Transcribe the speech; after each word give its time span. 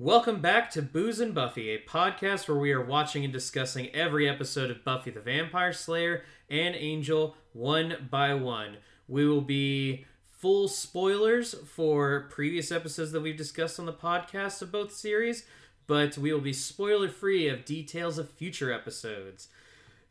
Welcome 0.00 0.40
back 0.40 0.70
to 0.70 0.80
Booze 0.80 1.18
and 1.18 1.34
Buffy, 1.34 1.70
a 1.70 1.80
podcast 1.80 2.46
where 2.46 2.56
we 2.56 2.70
are 2.70 2.80
watching 2.80 3.24
and 3.24 3.32
discussing 3.32 3.88
every 3.88 4.28
episode 4.28 4.70
of 4.70 4.84
Buffy 4.84 5.10
the 5.10 5.18
Vampire 5.18 5.72
Slayer 5.72 6.22
and 6.48 6.76
Angel 6.76 7.36
one 7.52 8.06
by 8.08 8.32
one. 8.32 8.76
We 9.08 9.26
will 9.26 9.40
be 9.40 10.06
full 10.30 10.68
spoilers 10.68 11.52
for 11.66 12.28
previous 12.30 12.70
episodes 12.70 13.10
that 13.10 13.22
we've 13.22 13.36
discussed 13.36 13.80
on 13.80 13.86
the 13.86 13.92
podcast 13.92 14.62
of 14.62 14.70
both 14.70 14.92
series, 14.92 15.44
but 15.88 16.16
we 16.16 16.32
will 16.32 16.40
be 16.40 16.52
spoiler 16.52 17.08
free 17.08 17.48
of 17.48 17.64
details 17.64 18.18
of 18.18 18.30
future 18.30 18.72
episodes. 18.72 19.48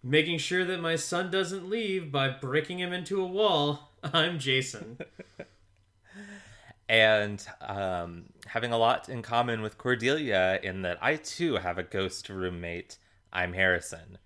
Making 0.04 0.38
sure 0.38 0.66
that 0.66 0.82
my 0.82 0.98
son 0.98 1.32
doesn't 1.32 1.70
leave 1.70 2.12
by 2.12 2.28
breaking 2.28 2.80
him 2.80 2.92
into 2.92 3.22
a 3.22 3.26
wall, 3.26 3.94
I'm 4.04 4.38
Jason. 4.38 4.98
and 6.90 7.46
um, 7.62 8.26
having 8.46 8.72
a 8.72 8.78
lot 8.78 9.10
in 9.10 9.22
common 9.22 9.62
with 9.62 9.78
Cordelia 9.78 10.60
in 10.64 10.84
that 10.84 10.98
I 11.02 11.16
too 11.16 11.56
have 11.56 11.78
a 11.78 11.84
ghost 11.84 12.30
roommate. 12.30 12.98
I'm 13.32 13.54
Harrison. 13.54 14.18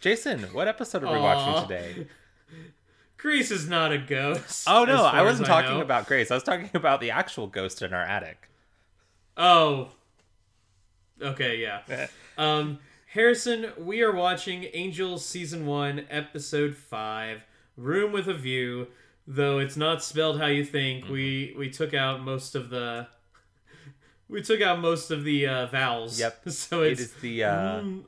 Jason, 0.00 0.42
what 0.52 0.68
episode 0.68 1.02
are 1.04 1.12
we 1.12 1.18
watching 1.18 1.68
today? 1.68 2.06
Grace 3.16 3.50
is 3.50 3.66
not 3.68 3.90
a 3.90 3.98
ghost. 3.98 4.66
Oh 4.68 4.84
no, 4.84 5.02
I 5.02 5.22
wasn't 5.22 5.48
as 5.48 5.54
talking 5.54 5.78
know. 5.78 5.82
about 5.82 6.06
Grace. 6.06 6.30
I 6.30 6.34
was 6.34 6.42
talking 6.42 6.68
about 6.74 7.00
the 7.00 7.10
actual 7.10 7.46
ghost 7.46 7.80
in 7.80 7.94
our 7.94 8.02
attic. 8.02 8.50
Oh. 9.36 9.88
Okay, 11.22 11.56
yeah. 11.56 12.06
um, 12.38 12.80
Harrison, 13.14 13.72
we 13.78 14.02
are 14.02 14.12
watching 14.12 14.66
Angels 14.74 15.24
season 15.24 15.64
one, 15.64 16.04
episode 16.10 16.76
five, 16.76 17.44
Room 17.76 18.12
with 18.12 18.28
a 18.28 18.34
View. 18.34 18.88
Though 19.26 19.58
it's 19.58 19.76
not 19.76 20.02
spelled 20.02 20.38
how 20.38 20.46
you 20.46 20.64
think, 20.64 21.08
we 21.08 21.54
we 21.56 21.70
took 21.70 21.94
out 21.94 22.22
most 22.22 22.54
of 22.54 22.70
the 22.70 23.06
we 24.28 24.42
took 24.42 24.60
out 24.60 24.80
most 24.80 25.10
of 25.10 25.24
the 25.24 25.46
uh, 25.46 25.66
vowels. 25.66 26.18
Yep. 26.18 26.42
So 26.50 26.82
It 26.82 27.00
it's 27.00 27.12
the 27.14 27.44
uh, 27.44 27.80
mm, 27.80 28.04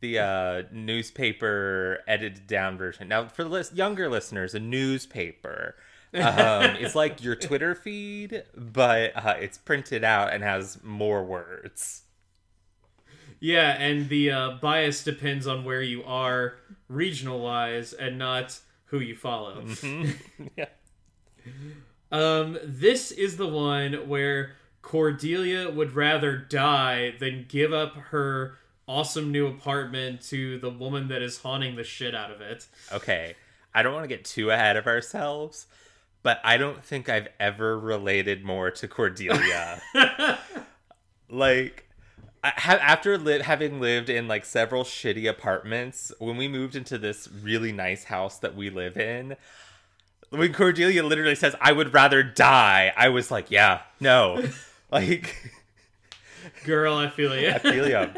the 0.00 0.18
uh, 0.18 0.62
newspaper 0.72 2.00
edited 2.06 2.46
down 2.46 2.76
version. 2.78 3.08
Now, 3.08 3.26
for 3.28 3.44
the 3.44 3.50
lis- 3.50 3.72
younger 3.72 4.08
listeners, 4.08 4.54
a 4.54 4.60
newspaper 4.60 5.76
um, 6.14 6.76
is 6.80 6.94
like 6.94 7.22
your 7.22 7.34
Twitter 7.36 7.74
feed, 7.74 8.44
but 8.54 9.12
uh, 9.16 9.34
it's 9.38 9.58
printed 9.58 10.04
out 10.04 10.32
and 10.32 10.42
has 10.42 10.78
more 10.82 11.24
words. 11.24 12.02
yeah, 13.40 13.72
and 13.80 14.08
the 14.08 14.30
uh, 14.30 14.50
bias 14.60 15.04
depends 15.04 15.46
on 15.46 15.64
where 15.64 15.82
you 15.82 16.02
are 16.04 16.54
regional 16.88 17.40
wise 17.40 17.92
and 17.92 18.18
not 18.18 18.58
who 18.94 19.00
you 19.00 19.16
follow. 19.16 19.64
yeah. 20.56 20.66
Um, 22.12 22.56
this 22.62 23.10
is 23.10 23.36
the 23.36 23.48
one 23.48 24.08
where 24.08 24.52
Cordelia 24.82 25.68
would 25.68 25.96
rather 25.96 26.36
die 26.36 27.14
than 27.18 27.46
give 27.48 27.72
up 27.72 27.96
her 27.96 28.56
awesome 28.86 29.32
new 29.32 29.48
apartment 29.48 30.20
to 30.20 30.60
the 30.60 30.70
woman 30.70 31.08
that 31.08 31.22
is 31.22 31.38
haunting 31.38 31.74
the 31.74 31.82
shit 31.82 32.14
out 32.14 32.30
of 32.30 32.40
it. 32.40 32.68
Okay, 32.92 33.34
I 33.74 33.82
don't 33.82 33.92
want 33.92 34.04
to 34.04 34.08
get 34.08 34.24
too 34.24 34.52
ahead 34.52 34.76
of 34.76 34.86
ourselves, 34.86 35.66
but 36.22 36.40
I 36.44 36.56
don't 36.56 36.84
think 36.84 37.08
I've 37.08 37.28
ever 37.40 37.76
related 37.76 38.44
more 38.44 38.70
to 38.70 38.86
Cordelia. 38.86 39.82
like, 41.28 41.83
after 42.44 43.16
li- 43.18 43.40
having 43.42 43.80
lived 43.80 44.10
in 44.10 44.28
like 44.28 44.44
several 44.44 44.84
shitty 44.84 45.28
apartments, 45.28 46.12
when 46.18 46.36
we 46.36 46.48
moved 46.48 46.76
into 46.76 46.98
this 46.98 47.28
really 47.42 47.72
nice 47.72 48.04
house 48.04 48.38
that 48.38 48.54
we 48.54 48.70
live 48.70 48.96
in, 48.96 49.36
when 50.30 50.52
Cordelia 50.52 51.02
literally 51.02 51.34
says, 51.34 51.56
"I 51.60 51.72
would 51.72 51.94
rather 51.94 52.22
die," 52.22 52.92
I 52.96 53.08
was 53.08 53.30
like, 53.30 53.50
"Yeah, 53.50 53.82
no." 54.00 54.44
like, 54.92 55.52
Girl, 56.64 56.96
I 56.96 57.08
feel 57.08 57.38
you. 57.38 57.50
I 57.50 57.58
feel 57.58 57.88
ya. 57.88 58.08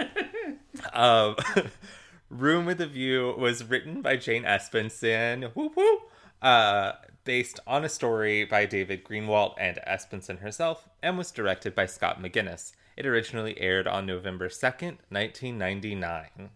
Um, 0.93 1.37
Room 2.31 2.67
with 2.67 2.83
a 2.83 2.87
View 2.87 3.35
was 3.39 3.65
written 3.65 4.03
by 4.03 4.17
Jane 4.19 4.43
Espenson, 4.43 5.51
whoop 5.55 5.75
whoop, 5.75 6.11
uh, 6.43 6.93
based 7.25 7.61
on 7.67 7.83
a 7.83 7.89
story 7.89 8.45
by 8.45 8.67
David 8.67 9.03
Greenwalt 9.03 9.55
and 9.59 9.79
Espenson 9.87 10.41
herself, 10.41 10.87
and 11.03 11.17
was 11.17 11.31
directed 11.31 11.75
by 11.75 11.87
Scott 11.87 12.21
McGinnis. 12.21 12.73
It 12.97 13.05
originally 13.05 13.61
aired 13.61 13.87
on 13.87 14.07
November 14.07 14.49
2nd, 14.49 14.97
1999. 15.11 16.49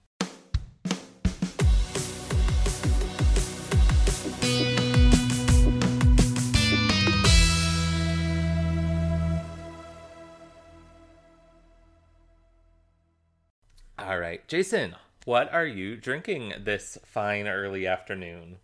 All 13.98 14.18
right, 14.18 14.48
Jason, 14.48 14.96
what 15.26 15.52
are 15.52 15.66
you 15.66 15.94
drinking 15.94 16.54
this 16.58 16.96
fine 17.04 17.48
early 17.48 17.86
afternoon? 17.86 18.56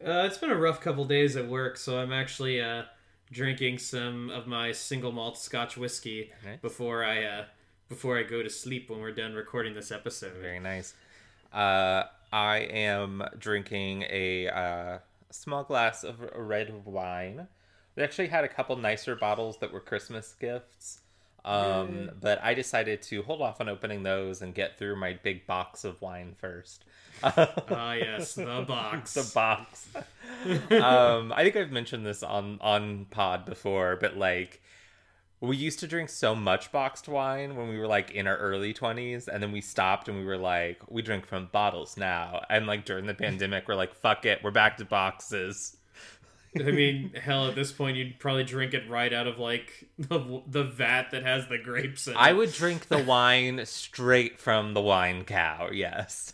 Uh, 0.00 0.22
it's 0.26 0.38
been 0.38 0.50
a 0.50 0.56
rough 0.56 0.80
couple 0.80 1.04
days 1.06 1.36
at 1.36 1.48
work, 1.48 1.76
so 1.76 1.98
I'm 1.98 2.12
actually 2.12 2.60
uh, 2.60 2.84
drinking 3.30 3.78
some 3.78 4.30
of 4.30 4.46
my 4.46 4.72
single 4.72 5.12
malt 5.12 5.38
Scotch 5.38 5.76
whiskey 5.76 6.32
Nice. 6.44 6.60
before 6.60 7.04
I 7.04 7.24
uh, 7.24 7.44
before 7.88 8.18
I 8.18 8.22
go 8.22 8.42
to 8.42 8.50
sleep 8.50 8.90
when 8.90 9.00
we're 9.00 9.12
done 9.12 9.34
recording 9.34 9.74
this 9.74 9.90
episode. 9.90 10.32
Very 10.40 10.60
nice. 10.60 10.94
Uh, 11.52 12.04
I 12.32 12.58
am 12.58 13.22
drinking 13.38 14.04
a 14.08 14.48
uh, 14.48 14.98
small 15.30 15.64
glass 15.64 16.04
of 16.04 16.20
red 16.36 16.84
wine. 16.84 17.48
We 17.96 18.02
actually 18.04 18.28
had 18.28 18.44
a 18.44 18.48
couple 18.48 18.76
nicer 18.76 19.16
bottles 19.16 19.58
that 19.58 19.72
were 19.72 19.80
Christmas 19.80 20.34
gifts, 20.40 21.00
um, 21.44 22.10
but 22.20 22.42
I 22.42 22.54
decided 22.54 23.02
to 23.02 23.22
hold 23.22 23.42
off 23.42 23.60
on 23.60 23.68
opening 23.68 24.02
those 24.02 24.42
and 24.42 24.54
get 24.54 24.78
through 24.78 24.96
my 24.96 25.18
big 25.22 25.46
box 25.46 25.84
of 25.84 26.00
wine 26.02 26.34
first. 26.38 26.84
Ah, 27.22 27.92
yes, 27.94 28.34
the 28.34 28.64
box. 28.68 29.14
the 29.14 29.30
box. 29.34 29.88
um, 30.70 31.32
I 31.32 31.42
think 31.42 31.56
I've 31.56 31.70
mentioned 31.72 32.06
this 32.06 32.22
on 32.22 32.58
on 32.60 33.06
pod 33.10 33.44
before, 33.44 33.96
but 33.96 34.16
like 34.16 34.60
we 35.40 35.56
used 35.56 35.78
to 35.80 35.86
drink 35.86 36.10
so 36.10 36.34
much 36.34 36.70
boxed 36.70 37.08
wine 37.08 37.56
when 37.56 37.68
we 37.68 37.78
were 37.78 37.86
like 37.86 38.10
in 38.10 38.26
our 38.26 38.36
early 38.36 38.74
20s 38.74 39.26
and 39.26 39.42
then 39.42 39.52
we 39.52 39.60
stopped 39.60 40.08
and 40.08 40.18
we 40.18 40.24
were 40.24 40.36
like 40.36 40.78
we 40.90 41.00
drink 41.00 41.26
from 41.26 41.48
bottles 41.50 41.96
now 41.96 42.42
and 42.50 42.66
like 42.66 42.84
during 42.84 43.06
the 43.06 43.14
pandemic 43.26 43.66
we're 43.66 43.74
like 43.74 43.94
fuck 43.94 44.26
it 44.26 44.40
we're 44.44 44.50
back 44.50 44.76
to 44.76 44.84
boxes 44.84 45.78
I 46.58 46.70
mean, 46.72 47.12
hell, 47.14 47.46
at 47.46 47.54
this 47.54 47.70
point, 47.72 47.96
you'd 47.96 48.18
probably 48.18 48.44
drink 48.44 48.74
it 48.74 48.88
right 48.88 49.12
out 49.12 49.26
of 49.26 49.38
like 49.38 49.88
the, 49.98 50.42
the 50.46 50.64
vat 50.64 51.10
that 51.12 51.24
has 51.24 51.46
the 51.48 51.58
grapes 51.58 52.06
in 52.06 52.14
it. 52.14 52.16
i 52.16 52.32
would 52.32 52.52
drink 52.52 52.88
the 52.88 52.98
wine 52.98 53.64
straight 53.66 54.40
from 54.40 54.74
the 54.74 54.80
wine 54.80 55.24
cow 55.24 55.68
yes 55.72 56.32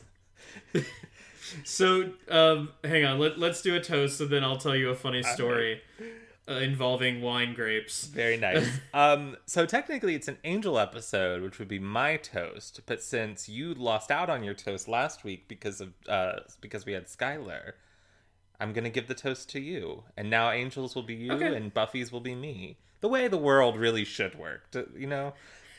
So, 1.65 2.11
um, 2.29 2.71
hang 2.85 3.05
on. 3.05 3.19
Let, 3.19 3.39
let's 3.39 3.63
do 3.63 3.75
a 3.77 3.81
toast, 3.81 4.21
and 4.21 4.31
then 4.31 4.45
I'll 4.45 4.57
tell 4.57 4.75
you 4.75 4.91
a 4.91 4.95
funny 4.95 5.23
story 5.23 5.81
uh, 6.49 6.55
involving 6.55 7.23
wine 7.23 7.55
grapes. 7.55 8.07
Very 8.07 8.37
nice. 8.37 8.69
um, 8.95 9.37
so 9.47 9.67
technically, 9.67 10.15
it's 10.15 10.29
an 10.29 10.39
angel 10.45 10.79
episode, 10.79 11.43
which 11.43 11.59
would 11.59 11.69
be 11.69 11.79
my 11.79 12.17
toast. 12.17 12.81
But 12.87 13.03
since 13.03 13.49
you 13.49 13.75
lost 13.75 14.11
out 14.11 14.29
on 14.29 14.43
your 14.45 14.55
toast 14.55 14.89
last 14.89 15.25
week 15.25 15.49
because 15.49 15.81
of 15.81 15.93
uh, 16.09 16.41
because 16.61 16.85
we 16.85 16.93
had 16.93 17.07
Skylar, 17.07 17.73
I'm 18.61 18.73
gonna 18.73 18.91
give 18.91 19.07
the 19.09 19.15
toast 19.15 19.49
to 19.51 19.61
you. 19.61 20.05
And 20.17 20.31
now 20.31 20.51
angels 20.51 20.95
will 20.95 21.03
be 21.03 21.15
you, 21.15 21.33
Okay. 21.33 21.55
and 21.55 21.73
Buffy's 21.73 22.11
will 22.13 22.21
be 22.21 22.35
me. 22.35 22.79
The 23.01 23.09
way 23.09 23.29
the 23.29 23.37
world 23.39 23.77
really 23.77 24.05
should 24.05 24.35
work, 24.39 24.69
you 24.97 25.07
know. 25.07 25.35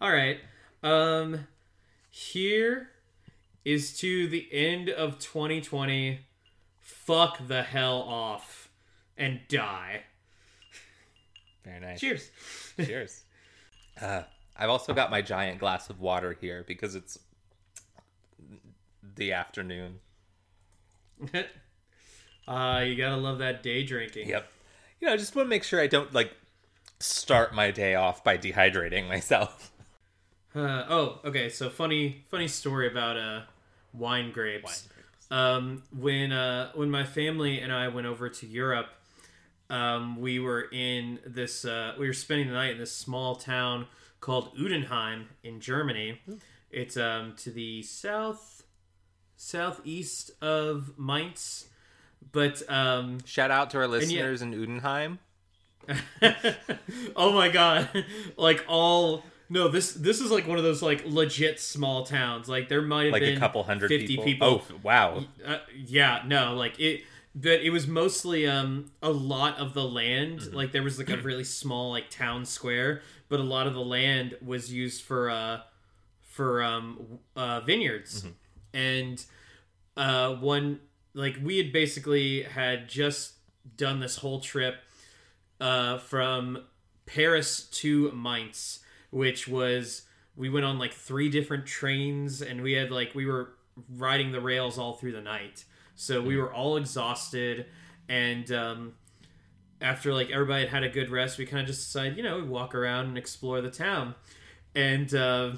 All 0.00 0.10
right. 0.12 0.38
Um, 0.82 1.46
here 2.10 2.90
is 3.64 3.98
to 3.98 4.28
the 4.28 4.48
end 4.52 4.88
of 4.88 5.18
2020. 5.18 6.20
Fuck 6.80 7.46
the 7.46 7.62
hell 7.62 8.00
off 8.02 8.70
and 9.16 9.40
die. 9.48 10.04
Very 11.64 11.80
nice. 11.80 12.00
Cheers. 12.00 12.30
Cheers. 12.76 13.24
Uh, 14.00 14.22
I've 14.56 14.70
also 14.70 14.94
got 14.94 15.10
my 15.10 15.20
giant 15.20 15.58
glass 15.58 15.90
of 15.90 16.00
water 16.00 16.36
here 16.40 16.64
because 16.66 16.94
it's 16.94 17.18
the 19.16 19.32
afternoon. 19.32 19.98
uh, 22.48 22.82
you 22.84 22.96
gotta 22.96 23.16
love 23.16 23.38
that 23.38 23.62
day 23.62 23.82
drinking. 23.82 24.28
Yep. 24.28 24.50
You 25.00 25.08
know, 25.08 25.14
I 25.14 25.16
just 25.16 25.34
want 25.36 25.46
to 25.46 25.50
make 25.50 25.64
sure 25.64 25.80
I 25.80 25.86
don't 25.86 26.12
like 26.12 26.32
start 27.00 27.54
my 27.54 27.70
day 27.70 27.94
off 27.94 28.24
by 28.24 28.36
dehydrating 28.38 29.08
myself. 29.08 29.72
Uh, 30.54 30.84
oh, 30.88 31.20
okay. 31.26 31.50
So 31.50 31.68
funny, 31.68 32.24
funny 32.30 32.48
story 32.48 32.88
about 32.88 33.16
uh, 33.18 33.42
wine 33.92 34.32
grapes. 34.32 34.88
Um, 35.30 35.82
when 35.96 36.32
uh, 36.32 36.72
when 36.74 36.90
my 36.90 37.04
family 37.04 37.60
and 37.60 37.70
I 37.70 37.88
went 37.88 38.06
over 38.06 38.28
to 38.30 38.46
Europe, 38.46 38.88
um, 39.70 40.20
we 40.20 40.38
were 40.40 40.68
in 40.72 41.18
this. 41.26 41.64
Uh, 41.64 41.92
we 41.98 42.06
were 42.06 42.14
spending 42.14 42.48
the 42.48 42.54
night 42.54 42.72
in 42.72 42.78
this 42.78 42.92
small 42.92 43.36
town 43.36 43.86
called 44.20 44.56
Udenheim 44.56 45.26
in 45.44 45.60
Germany. 45.60 46.20
It's 46.70 46.96
um, 46.96 47.34
to 47.38 47.50
the 47.50 47.82
south 47.82 48.57
southeast 49.38 50.30
of 50.42 50.92
Mainz, 50.98 51.68
but 52.32 52.62
um, 52.70 53.18
Shout 53.24 53.50
out 53.50 53.70
to 53.70 53.78
our 53.78 53.84
yeah- 53.84 53.88
listeners 53.88 54.42
in 54.42 54.52
Udenheim. 54.52 55.18
oh 57.16 57.32
my 57.32 57.48
god! 57.48 57.88
Like 58.36 58.64
all 58.68 59.24
no, 59.48 59.68
this 59.68 59.92
this 59.94 60.20
is 60.20 60.30
like 60.30 60.46
one 60.46 60.58
of 60.58 60.64
those 60.64 60.82
like 60.82 61.02
legit 61.06 61.58
small 61.60 62.04
towns. 62.04 62.48
Like 62.48 62.68
there 62.68 62.82
might 62.82 63.04
have 63.04 63.12
Like 63.12 63.22
been 63.22 63.36
a 63.36 63.40
couple 63.40 63.62
hundred 63.64 63.88
fifty 63.88 64.16
people. 64.18 64.24
people. 64.24 64.62
Oh 64.70 64.80
wow. 64.82 65.24
Uh, 65.44 65.58
yeah, 65.74 66.22
no, 66.26 66.54
like 66.54 66.78
it, 66.78 67.04
but 67.34 67.60
it 67.62 67.70
was 67.70 67.86
mostly 67.86 68.46
um 68.46 68.90
a 69.02 69.10
lot 69.10 69.56
of 69.58 69.72
the 69.72 69.84
land. 69.84 70.40
Mm-hmm. 70.40 70.56
Like 70.56 70.72
there 70.72 70.82
was 70.82 70.98
like 70.98 71.08
a 71.08 71.16
really 71.22 71.44
small 71.44 71.90
like 71.90 72.10
town 72.10 72.44
square, 72.44 73.00
but 73.30 73.40
a 73.40 73.44
lot 73.44 73.66
of 73.66 73.72
the 73.72 73.80
land 73.80 74.36
was 74.44 74.70
used 74.70 75.02
for 75.02 75.30
uh 75.30 75.60
for 76.20 76.62
um 76.62 77.18
uh 77.34 77.60
vineyards, 77.60 78.24
Mm-hmm. 78.24 78.32
And 78.72 79.24
uh 79.96 80.34
one 80.34 80.80
like 81.14 81.36
we 81.42 81.58
had 81.58 81.72
basically 81.72 82.42
had 82.42 82.88
just 82.88 83.34
done 83.76 84.00
this 84.00 84.16
whole 84.16 84.40
trip 84.40 84.76
uh 85.60 85.98
from 85.98 86.64
Paris 87.06 87.62
to 87.70 88.12
Mainz, 88.12 88.80
which 89.10 89.48
was 89.48 90.02
we 90.36 90.48
went 90.48 90.64
on 90.64 90.78
like 90.78 90.92
three 90.92 91.28
different 91.28 91.66
trains 91.66 92.42
and 92.42 92.62
we 92.62 92.72
had 92.72 92.90
like 92.90 93.14
we 93.14 93.26
were 93.26 93.54
riding 93.96 94.30
the 94.32 94.40
rails 94.40 94.78
all 94.78 94.94
through 94.94 95.12
the 95.12 95.20
night. 95.20 95.64
So 95.96 96.20
we 96.20 96.36
were 96.36 96.52
all 96.52 96.76
exhausted 96.76 97.66
and 98.08 98.50
um 98.52 98.92
after 99.80 100.12
like 100.12 100.30
everybody 100.30 100.62
had 100.62 100.70
had 100.70 100.82
a 100.84 100.88
good 100.88 101.10
rest, 101.10 101.38
we 101.38 101.46
kind 101.46 101.60
of 101.60 101.66
just 101.66 101.86
decided, 101.86 102.16
you 102.16 102.22
know, 102.22 102.36
we 102.36 102.42
walk 102.42 102.74
around 102.74 103.06
and 103.06 103.16
explore 103.16 103.60
the 103.60 103.70
town. 103.70 104.14
And 104.74 105.12
uh 105.14 105.52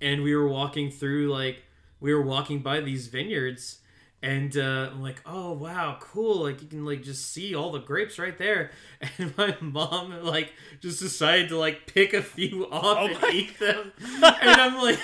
and 0.00 0.22
we 0.22 0.34
were 0.34 0.48
walking 0.48 0.90
through 0.90 1.30
like 1.30 1.62
we 2.02 2.12
were 2.12 2.20
walking 2.22 2.58
by 2.58 2.80
these 2.80 3.06
vineyards 3.06 3.78
and 4.24 4.56
uh, 4.56 4.90
I'm 4.92 5.02
like, 5.02 5.20
oh 5.26 5.52
wow, 5.52 5.96
cool! 6.00 6.44
Like 6.44 6.62
you 6.62 6.68
can 6.68 6.84
like 6.84 7.02
just 7.02 7.32
see 7.32 7.54
all 7.56 7.72
the 7.72 7.80
grapes 7.80 8.18
right 8.20 8.36
there. 8.38 8.70
And 9.18 9.36
my 9.36 9.56
mom 9.60 10.22
like 10.22 10.52
just 10.80 11.00
decided 11.00 11.48
to 11.48 11.56
like 11.58 11.86
pick 11.92 12.12
a 12.14 12.22
few 12.22 12.66
off 12.70 12.98
Oh 13.00 13.06
and 13.06 13.20
my- 13.20 13.30
eat 13.32 13.58
them. 13.58 13.92
and 13.98 14.24
I'm 14.60 14.76
like, 14.80 15.00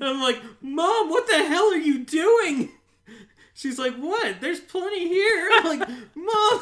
I'm 0.00 0.22
like, 0.22 0.40
mom, 0.62 1.10
what 1.10 1.26
the 1.26 1.44
hell 1.46 1.70
are 1.72 1.76
you 1.76 1.98
doing? 2.04 2.70
She's 3.52 3.78
like, 3.78 3.94
what? 3.96 4.40
There's 4.40 4.60
plenty 4.60 5.08
here. 5.08 5.48
I'm 5.52 5.78
like, 5.78 5.88
mom, 6.16 6.60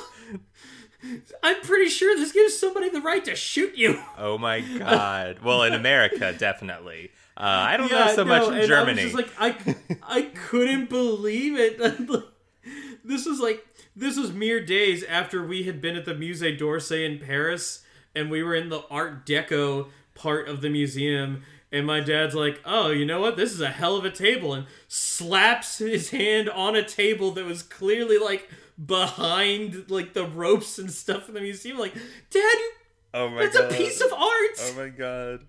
I'm 1.42 1.60
pretty 1.62 1.88
sure 1.88 2.16
this 2.16 2.32
gives 2.32 2.58
somebody 2.58 2.88
the 2.90 3.00
right 3.00 3.24
to 3.24 3.34
shoot 3.36 3.76
you. 3.76 3.98
Oh 4.18 4.38
my 4.38 4.60
god. 4.60 5.38
Well, 5.42 5.62
in 5.62 5.72
America, 5.72 6.34
definitely. 6.36 7.10
Uh, 7.36 7.40
I 7.40 7.76
don't 7.76 7.90
know 7.90 8.14
so 8.14 8.24
no, 8.24 8.28
much 8.28 8.62
in 8.62 8.68
Germany. 8.68 9.02
I 9.02 9.04
was 9.04 9.14
like, 9.14 9.30
I, 9.38 9.76
I 10.02 10.22
couldn't 10.22 10.90
believe 10.90 11.58
it. 11.58 11.78
this 13.04 13.26
was 13.26 13.40
like, 13.40 13.64
this 13.96 14.16
was 14.16 14.32
mere 14.32 14.64
days 14.64 15.04
after 15.04 15.44
we 15.46 15.64
had 15.64 15.80
been 15.80 15.96
at 15.96 16.04
the 16.04 16.14
Musée 16.14 16.56
d'Orsay 16.56 17.04
in 17.04 17.18
Paris, 17.18 17.84
and 18.14 18.30
we 18.30 18.42
were 18.42 18.54
in 18.54 18.68
the 18.68 18.82
Art 18.90 19.26
Deco 19.26 19.88
part 20.14 20.48
of 20.48 20.60
the 20.60 20.70
museum. 20.70 21.42
And 21.70 21.86
my 21.86 22.00
dad's 22.00 22.34
like, 22.34 22.60
"Oh, 22.66 22.90
you 22.90 23.06
know 23.06 23.20
what? 23.20 23.38
This 23.38 23.52
is 23.52 23.62
a 23.62 23.70
hell 23.70 23.96
of 23.96 24.04
a 24.04 24.10
table," 24.10 24.52
and 24.52 24.66
slaps 24.88 25.78
his 25.78 26.10
hand 26.10 26.50
on 26.50 26.76
a 26.76 26.86
table 26.86 27.30
that 27.32 27.46
was 27.46 27.62
clearly 27.62 28.18
like 28.18 28.50
behind 28.84 29.90
like 29.90 30.12
the 30.12 30.26
ropes 30.26 30.78
and 30.78 30.90
stuff 30.90 31.28
in 31.28 31.34
the 31.34 31.40
museum. 31.40 31.78
Like, 31.78 31.94
Dad, 31.94 32.02
you, 32.34 32.72
oh 33.14 33.30
my 33.30 33.42
that's 33.42 33.56
god. 33.56 33.72
a 33.72 33.74
piece 33.74 34.02
of 34.02 34.12
art. 34.12 34.58
Oh 34.60 34.74
my 34.76 34.88
god. 34.90 35.46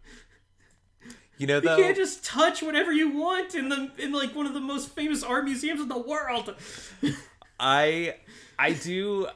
You 1.38 1.48
know 1.48 1.56
You 1.58 1.62
can't 1.62 1.96
just 1.98 2.24
touch 2.24 2.62
whatever 2.62 2.92
you 2.92 3.10
want 3.10 3.56
in 3.56 3.70
the 3.70 3.92
in 3.98 4.12
like 4.12 4.36
one 4.36 4.46
of 4.46 4.54
the 4.54 4.60
most 4.62 4.90
famous 4.90 5.24
art 5.24 5.46
museums 5.46 5.82
in 5.82 5.88
the 5.90 5.98
world. 5.98 6.56
I 7.60 8.16
I 8.58 8.74
do 8.74 9.28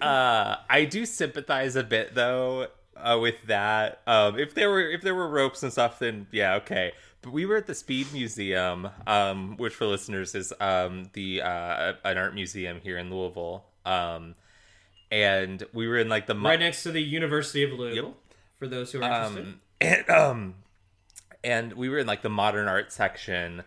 uh 0.00 0.56
I 0.68 0.84
do 0.84 1.04
sympathize 1.06 1.76
a 1.76 1.82
bit 1.82 2.14
though 2.14 2.68
uh, 2.96 3.18
with 3.20 3.36
that. 3.46 4.00
Um 4.06 4.38
if 4.38 4.54
there 4.54 4.70
were 4.70 4.82
if 4.82 5.02
there 5.02 5.14
were 5.14 5.28
ropes 5.28 5.62
and 5.62 5.72
stuff 5.72 5.98
then 5.98 6.26
yeah, 6.30 6.54
okay. 6.56 6.92
But 7.22 7.32
we 7.32 7.44
were 7.44 7.56
at 7.56 7.66
the 7.66 7.74
Speed 7.74 8.14
Museum, 8.14 8.88
um, 9.06 9.58
which 9.58 9.74
for 9.74 9.84
listeners 9.86 10.34
is 10.34 10.52
um 10.60 11.10
the 11.12 11.42
uh 11.42 11.94
an 12.04 12.16
art 12.16 12.34
museum 12.34 12.80
here 12.82 12.96
in 12.96 13.10
Louisville. 13.10 13.64
Um 13.84 14.34
and 15.10 15.64
we 15.72 15.88
were 15.88 15.98
in 15.98 16.08
like 16.08 16.26
the 16.26 16.34
mo- 16.34 16.48
right 16.50 16.60
next 16.60 16.84
to 16.84 16.92
the 16.92 17.02
University 17.02 17.62
of 17.64 17.72
Louisville. 17.72 18.04
Yep. 18.04 18.14
For 18.58 18.68
those 18.68 18.92
who 18.92 19.02
are 19.02 19.04
interested. 19.04 19.44
um, 19.46 19.60
and 19.80 20.10
um 20.10 20.54
and 21.42 21.72
we 21.72 21.88
were 21.88 21.98
in 21.98 22.06
like 22.06 22.22
the 22.22 22.30
modern 22.30 22.68
art 22.68 22.92
section. 22.92 23.62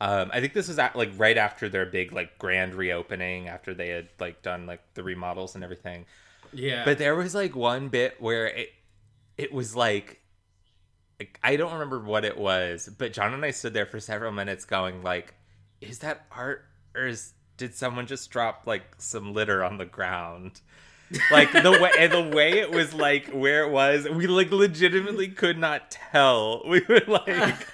Um 0.00 0.30
i 0.32 0.40
think 0.40 0.52
this 0.52 0.68
was 0.68 0.78
at, 0.78 0.94
like 0.96 1.10
right 1.16 1.36
after 1.36 1.68
their 1.68 1.86
big 1.86 2.12
like 2.12 2.38
grand 2.38 2.74
reopening 2.74 3.48
after 3.48 3.74
they 3.74 3.88
had 3.88 4.08
like 4.20 4.42
done 4.42 4.66
like 4.66 4.82
the 4.94 5.02
remodels 5.02 5.54
and 5.54 5.64
everything. 5.64 6.06
Yeah. 6.52 6.84
but 6.84 6.98
there 6.98 7.14
was 7.14 7.34
like 7.34 7.54
one 7.54 7.88
bit 7.88 8.16
where 8.20 8.46
it 8.46 8.70
it 9.36 9.52
was 9.52 9.76
like 9.76 10.20
like, 11.18 11.38
i 11.42 11.56
don't 11.56 11.72
remember 11.72 12.00
what 12.00 12.24
it 12.24 12.38
was 12.38 12.88
but 12.98 13.12
john 13.12 13.34
and 13.34 13.44
i 13.44 13.50
stood 13.50 13.74
there 13.74 13.86
for 13.86 14.00
several 14.00 14.32
minutes 14.32 14.64
going 14.64 15.02
like 15.02 15.34
is 15.80 15.98
that 15.98 16.26
art 16.30 16.64
or 16.94 17.06
is 17.06 17.34
did 17.56 17.74
someone 17.74 18.06
just 18.06 18.30
drop 18.30 18.62
like 18.66 18.84
some 18.98 19.34
litter 19.34 19.62
on 19.62 19.78
the 19.78 19.84
ground 19.84 20.60
like 21.30 21.52
the 21.52 21.70
way 21.70 21.90
and 21.98 22.12
the 22.12 22.36
way 22.36 22.58
it 22.58 22.70
was 22.70 22.92
like 22.94 23.28
where 23.28 23.64
it 23.64 23.70
was 23.70 24.08
we 24.08 24.26
like 24.26 24.50
legitimately 24.50 25.28
could 25.28 25.58
not 25.58 25.90
tell. 25.90 26.62
We 26.68 26.82
were 26.88 27.02
like 27.06 27.66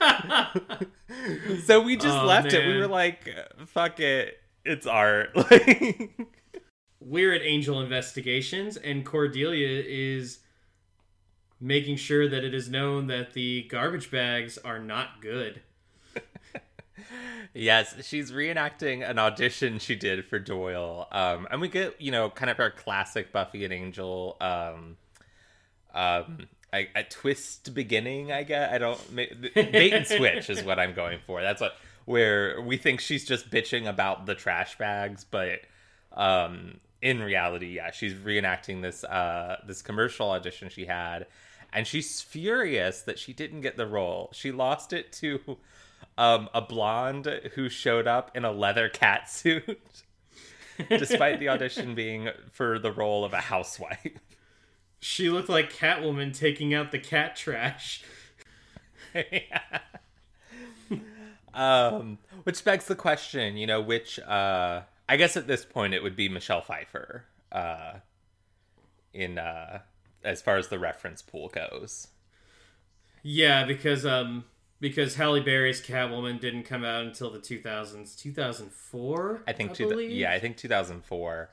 so 1.64 1.80
we 1.82 1.96
just 1.96 2.18
Oh, 2.18 2.26
left 2.26 2.52
it. 2.52 2.66
We 2.66 2.78
were 2.78 2.86
like 2.86 3.28
fuck 3.66 4.00
it. 4.00 4.38
It's 4.64 4.86
art. 4.86 5.30
Like 5.50 6.10
We're 7.00 7.32
at 7.32 7.42
Angel 7.42 7.80
Investigations, 7.80 8.76
and 8.76 9.06
Cordelia 9.06 9.82
is 9.86 10.40
making 11.60 11.96
sure 11.96 12.28
that 12.28 12.44
it 12.44 12.52
is 12.54 12.68
known 12.68 13.06
that 13.06 13.32
the 13.32 13.62
garbage 13.70 14.10
bags 14.10 14.58
are 14.58 14.78
not 14.78 15.20
good. 15.22 15.62
Yes, 17.54 17.94
she's 18.06 18.30
reenacting 18.30 19.08
an 19.08 19.18
audition 19.18 19.78
she 19.78 19.96
did 19.96 20.24
for 20.24 20.38
Doyle. 20.38 21.08
Um, 21.10 21.48
and 21.50 21.60
we 21.60 21.68
get, 21.68 22.00
you 22.00 22.10
know, 22.10 22.30
kind 22.30 22.50
of 22.50 22.60
our 22.60 22.70
classic 22.70 23.32
Buffy 23.32 23.64
and 23.64 23.72
Angel 23.72 24.36
um, 24.40 24.96
um, 25.94 26.46
a, 26.72 26.88
a 26.94 27.04
twist 27.04 27.74
beginning, 27.74 28.32
I 28.32 28.42
guess. 28.42 28.72
I 28.72 28.78
don't 28.78 29.14
bait 29.14 29.92
and 29.92 30.06
switch 30.06 30.50
is 30.50 30.62
what 30.62 30.78
I'm 30.78 30.94
going 30.94 31.18
for. 31.26 31.40
That's 31.40 31.60
what 31.60 31.74
where 32.04 32.60
we 32.62 32.78
think 32.78 33.00
she's 33.00 33.26
just 33.26 33.50
bitching 33.50 33.86
about 33.86 34.24
the 34.24 34.34
trash 34.34 34.78
bags, 34.78 35.24
but 35.24 35.60
um, 36.14 36.80
in 37.02 37.22
reality, 37.22 37.76
yeah, 37.76 37.90
she's 37.90 38.14
reenacting 38.14 38.80
this 38.80 39.04
uh, 39.04 39.56
this 39.66 39.82
commercial 39.82 40.30
audition 40.30 40.68
she 40.70 40.86
had, 40.86 41.26
and 41.72 41.86
she's 41.86 42.20
furious 42.20 43.02
that 43.02 43.18
she 43.18 43.32
didn't 43.32 43.60
get 43.60 43.76
the 43.76 43.86
role. 43.86 44.30
She 44.32 44.52
lost 44.52 44.92
it 44.92 45.12
to 45.14 45.58
um, 46.16 46.48
a 46.52 46.60
blonde 46.60 47.26
who 47.54 47.68
showed 47.68 48.06
up 48.06 48.36
in 48.36 48.44
a 48.44 48.52
leather 48.52 48.88
cat 48.88 49.30
suit, 49.30 50.02
despite 50.88 51.40
the 51.40 51.48
audition 51.48 51.94
being 51.94 52.28
for 52.52 52.78
the 52.78 52.92
role 52.92 53.24
of 53.24 53.32
a 53.32 53.40
housewife. 53.40 54.18
She 55.00 55.30
looked 55.30 55.48
like 55.48 55.72
Catwoman 55.72 56.36
taking 56.36 56.74
out 56.74 56.90
the 56.90 56.98
cat 56.98 57.36
trash. 57.36 58.02
um, 61.54 62.18
which 62.42 62.64
begs 62.64 62.86
the 62.86 62.96
question, 62.96 63.56
you 63.56 63.66
know, 63.66 63.80
which 63.80 64.18
uh, 64.20 64.82
I 65.08 65.16
guess 65.16 65.36
at 65.36 65.46
this 65.46 65.64
point 65.64 65.94
it 65.94 66.02
would 66.02 66.16
be 66.16 66.28
Michelle 66.28 66.62
Pfeiffer, 66.62 67.24
uh, 67.52 67.94
in 69.14 69.38
uh, 69.38 69.80
as 70.24 70.42
far 70.42 70.56
as 70.56 70.68
the 70.68 70.78
reference 70.78 71.22
pool 71.22 71.48
goes. 71.48 72.08
Yeah, 73.22 73.64
because 73.64 74.04
um 74.06 74.44
because 74.80 75.14
Halle 75.16 75.40
Berry's 75.40 75.80
Catwoman 75.80 76.40
didn't 76.40 76.64
come 76.64 76.84
out 76.84 77.04
until 77.04 77.30
the 77.30 77.38
2000s, 77.38 78.16
2004. 78.16 79.42
I 79.46 79.52
think 79.52 79.70
I 79.70 79.74
two, 79.74 79.88
believe? 79.88 80.10
yeah, 80.10 80.32
I 80.32 80.38
think 80.38 80.56
2004. 80.56 81.50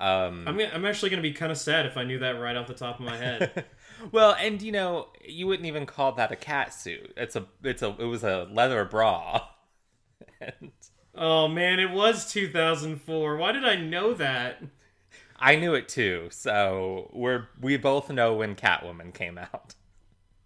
Um, 0.00 0.44
I'm 0.46 0.60
I'm 0.60 0.86
actually 0.86 1.10
gonna 1.10 1.22
be 1.22 1.32
kind 1.32 1.50
of 1.50 1.58
sad 1.58 1.84
if 1.84 1.96
I 1.96 2.04
knew 2.04 2.20
that 2.20 2.38
right 2.38 2.56
off 2.56 2.68
the 2.68 2.74
top 2.74 3.00
of 3.00 3.04
my 3.04 3.16
head. 3.16 3.64
well, 4.12 4.36
and 4.38 4.62
you 4.62 4.70
know, 4.70 5.08
you 5.24 5.48
wouldn't 5.48 5.66
even 5.66 5.86
call 5.86 6.12
that 6.12 6.30
a 6.30 6.36
cat 6.36 6.72
suit. 6.72 7.12
It's 7.16 7.34
a, 7.34 7.46
it's 7.64 7.82
a, 7.82 7.96
it 7.98 8.04
was 8.04 8.22
a 8.22 8.46
leather 8.52 8.84
bra. 8.84 9.48
and 10.40 10.70
oh 11.16 11.48
man, 11.48 11.80
it 11.80 11.90
was 11.90 12.30
2004. 12.30 13.36
Why 13.36 13.50
did 13.50 13.64
I 13.64 13.74
know 13.74 14.14
that? 14.14 14.62
I 15.40 15.56
knew 15.56 15.74
it 15.74 15.88
too. 15.88 16.28
So 16.30 17.10
we're, 17.12 17.48
we 17.60 17.76
both 17.76 18.10
know 18.10 18.34
when 18.34 18.56
Catwoman 18.56 19.14
came 19.14 19.38
out. 19.38 19.74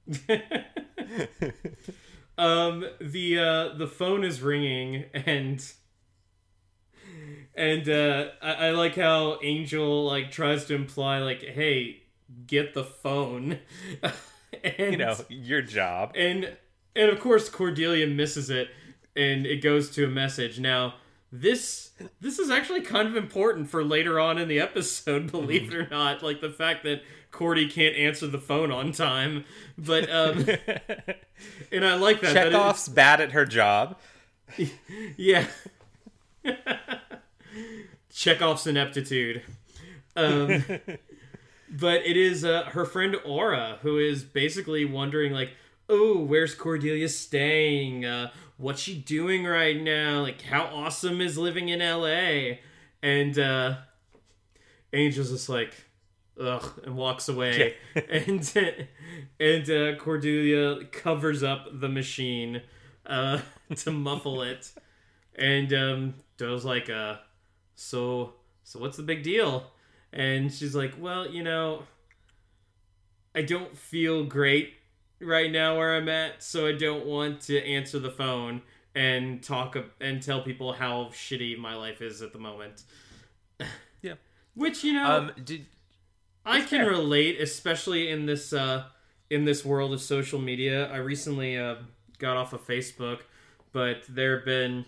um 2.38 2.84
the 3.00 3.38
uh 3.38 3.76
the 3.76 3.86
phone 3.86 4.24
is 4.24 4.40
ringing 4.40 5.04
and 5.14 5.64
and 7.54 7.88
uh 7.88 8.28
I, 8.40 8.52
I 8.52 8.70
like 8.70 8.96
how 8.96 9.38
angel 9.42 10.06
like 10.06 10.30
tries 10.30 10.64
to 10.66 10.74
imply 10.74 11.18
like 11.18 11.42
hey 11.42 12.02
get 12.46 12.74
the 12.74 12.84
phone 12.84 13.58
and 14.64 14.92
You 14.92 14.96
know, 14.96 15.16
your 15.28 15.62
job. 15.62 16.12
and 16.14 16.56
and 16.96 17.10
of 17.10 17.20
course 17.20 17.48
cordelia 17.48 18.06
misses 18.06 18.48
it 18.50 18.68
and 19.14 19.46
it 19.46 19.62
goes 19.62 19.90
to 19.90 20.04
a 20.04 20.08
message 20.08 20.58
now 20.58 20.94
this 21.30 21.90
this 22.20 22.38
is 22.38 22.50
actually 22.50 22.82
kind 22.82 23.08
of 23.08 23.16
important 23.16 23.68
for 23.70 23.82
later 23.82 24.20
on 24.20 24.36
in 24.36 24.48
the 24.48 24.60
episode, 24.60 25.30
believe 25.32 25.72
it 25.72 25.74
or 25.74 25.88
not. 25.88 26.22
Like 26.22 26.42
the 26.42 26.50
fact 26.50 26.84
that 26.84 27.00
Cordy 27.32 27.66
can't 27.66 27.96
answer 27.96 28.26
the 28.26 28.38
phone 28.38 28.70
on 28.70 28.92
time, 28.92 29.44
but 29.76 30.08
um, 30.10 30.46
and 31.72 31.84
I 31.84 31.94
like 31.94 32.20
that. 32.20 32.34
that 32.34 32.52
Chekhov's 32.52 32.88
bad 32.88 33.20
at 33.20 33.32
her 33.32 33.46
job. 33.46 33.98
yeah. 35.16 35.46
Chekhov's 38.12 38.66
ineptitude. 38.66 39.42
Um, 40.14 40.62
but 41.70 42.06
it 42.06 42.18
is 42.18 42.44
uh, 42.44 42.64
her 42.64 42.84
friend 42.84 43.16
Aura 43.24 43.78
who 43.80 43.98
is 43.98 44.22
basically 44.22 44.84
wondering, 44.84 45.32
like, 45.32 45.52
oh, 45.88 46.18
where's 46.18 46.54
Cordelia 46.54 47.08
staying? 47.08 48.04
Uh, 48.04 48.30
what's 48.58 48.82
she 48.82 48.94
doing 48.94 49.44
right 49.44 49.80
now? 49.80 50.20
Like, 50.20 50.42
how 50.42 50.64
awesome 50.64 51.22
is 51.22 51.38
living 51.38 51.70
in 51.70 51.80
LA? 51.80 52.58
And 53.02 53.38
uh, 53.38 53.76
Angel's 54.92 55.30
just 55.30 55.48
like, 55.48 55.74
ugh, 56.42 56.80
and 56.84 56.96
walks 56.96 57.28
away. 57.28 57.76
and 58.10 58.52
and 59.40 59.70
uh, 59.70 59.96
Cordelia 59.96 60.84
covers 60.86 61.42
up 61.42 61.68
the 61.72 61.88
machine 61.88 62.62
uh, 63.06 63.40
to 63.76 63.90
muffle 63.90 64.42
it. 64.42 64.72
And 65.36 65.72
um, 65.72 66.14
Doyle's 66.36 66.64
like, 66.64 66.90
uh, 66.90 67.16
so 67.74 68.34
so 68.64 68.78
what's 68.80 68.96
the 68.96 69.02
big 69.02 69.22
deal? 69.22 69.70
And 70.12 70.52
she's 70.52 70.74
like, 70.74 70.94
well, 70.98 71.26
you 71.26 71.42
know, 71.42 71.84
I 73.34 73.42
don't 73.42 73.76
feel 73.76 74.24
great 74.24 74.74
right 75.20 75.50
now 75.50 75.78
where 75.78 75.96
I'm 75.96 76.08
at, 76.08 76.42
so 76.42 76.66
I 76.66 76.72
don't 76.72 77.06
want 77.06 77.40
to 77.42 77.64
answer 77.64 77.98
the 77.98 78.10
phone 78.10 78.60
and 78.94 79.42
talk 79.42 79.74
and 80.00 80.22
tell 80.22 80.42
people 80.42 80.74
how 80.74 81.04
shitty 81.12 81.56
my 81.56 81.74
life 81.74 82.02
is 82.02 82.20
at 82.20 82.32
the 82.34 82.38
moment. 82.38 82.82
Yeah. 84.02 84.14
Which 84.54 84.84
you 84.84 84.92
know, 84.92 85.10
Um, 85.10 85.32
did 85.42 85.64
I 86.44 86.60
can 86.60 86.80
fair. 86.80 86.90
relate, 86.90 87.40
especially 87.40 88.10
in 88.10 88.26
this 88.26 88.52
uh, 88.52 88.84
in 89.30 89.44
this 89.44 89.64
world 89.64 89.92
of 89.92 90.00
social 90.00 90.40
media. 90.40 90.90
I 90.92 90.96
recently 90.96 91.56
uh, 91.56 91.76
got 92.18 92.36
off 92.36 92.52
of 92.52 92.66
Facebook, 92.66 93.20
but 93.72 94.02
there 94.08 94.36
have 94.36 94.44
been 94.44 94.84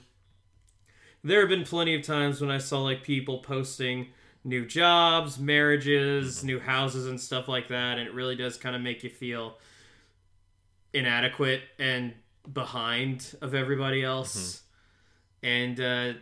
there 1.23 1.41
have 1.41 1.49
been 1.49 1.65
plenty 1.65 1.95
of 1.95 2.03
times 2.03 2.41
when 2.41 2.51
I 2.51 2.59
saw 2.59 2.83
like 2.83 3.03
people 3.03 3.39
posting 3.39 4.09
new 4.45 4.67
jobs, 4.67 5.39
marriages, 5.39 6.45
new 6.45 6.61
houses, 6.61 7.07
and 7.07 7.21
stuff 7.21 7.49
like 7.49 7.69
that, 7.69 7.99
and 7.99 8.07
it 8.07 8.15
really 8.15 8.37
does 8.37 8.57
kind 8.57 8.77
of 8.77 8.83
make 8.83 9.03
you 9.03 9.11
feel 9.11 9.57
inadequate 10.93 11.63
and 11.79 12.15
behind 12.53 13.35
of 13.41 13.55
everybody 13.55 14.05
else. 14.05 14.63
And 15.43 15.81
uh, 15.81 16.13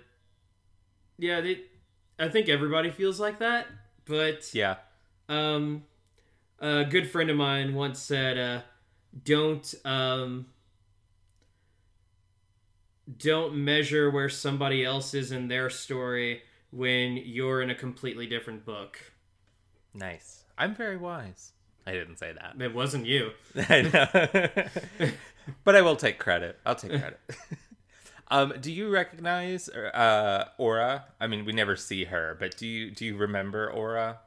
yeah, 1.18 1.40
they, 1.40 1.60
I 2.18 2.28
think 2.28 2.48
everybody 2.48 2.90
feels 2.90 3.18
like 3.18 3.40
that, 3.40 3.66
but 4.04 4.54
yeah. 4.54 4.76
Um, 5.32 5.84
a 6.60 6.84
good 6.84 7.10
friend 7.10 7.30
of 7.30 7.36
mine 7.36 7.74
once 7.74 7.98
said, 7.98 8.38
uh, 8.38 8.62
"Don't 9.24 9.74
um, 9.84 10.46
don't 13.18 13.54
measure 13.56 14.10
where 14.10 14.28
somebody 14.28 14.84
else 14.84 15.14
is 15.14 15.32
in 15.32 15.48
their 15.48 15.70
story 15.70 16.42
when 16.70 17.16
you're 17.16 17.62
in 17.62 17.70
a 17.70 17.74
completely 17.74 18.26
different 18.26 18.64
book." 18.64 18.98
Nice. 19.94 20.44
I'm 20.56 20.74
very 20.74 20.96
wise. 20.96 21.52
I 21.86 21.92
didn't 21.92 22.18
say 22.18 22.32
that. 22.32 22.60
It 22.60 22.74
wasn't 22.74 23.06
you. 23.06 23.32
I 23.68 23.82
know. 23.82 25.10
but 25.64 25.74
I 25.74 25.82
will 25.82 25.96
take 25.96 26.18
credit. 26.18 26.58
I'll 26.64 26.76
take 26.76 26.92
credit. 26.92 27.20
um, 28.28 28.54
do 28.60 28.70
you 28.70 28.88
recognize 28.88 29.68
uh, 29.68 30.48
Aura? 30.58 31.06
I 31.20 31.26
mean, 31.26 31.44
we 31.44 31.52
never 31.52 31.74
see 31.74 32.04
her, 32.04 32.36
but 32.38 32.56
do 32.56 32.66
you 32.66 32.90
do 32.90 33.04
you 33.04 33.16
remember 33.16 33.68
Aura? 33.68 34.20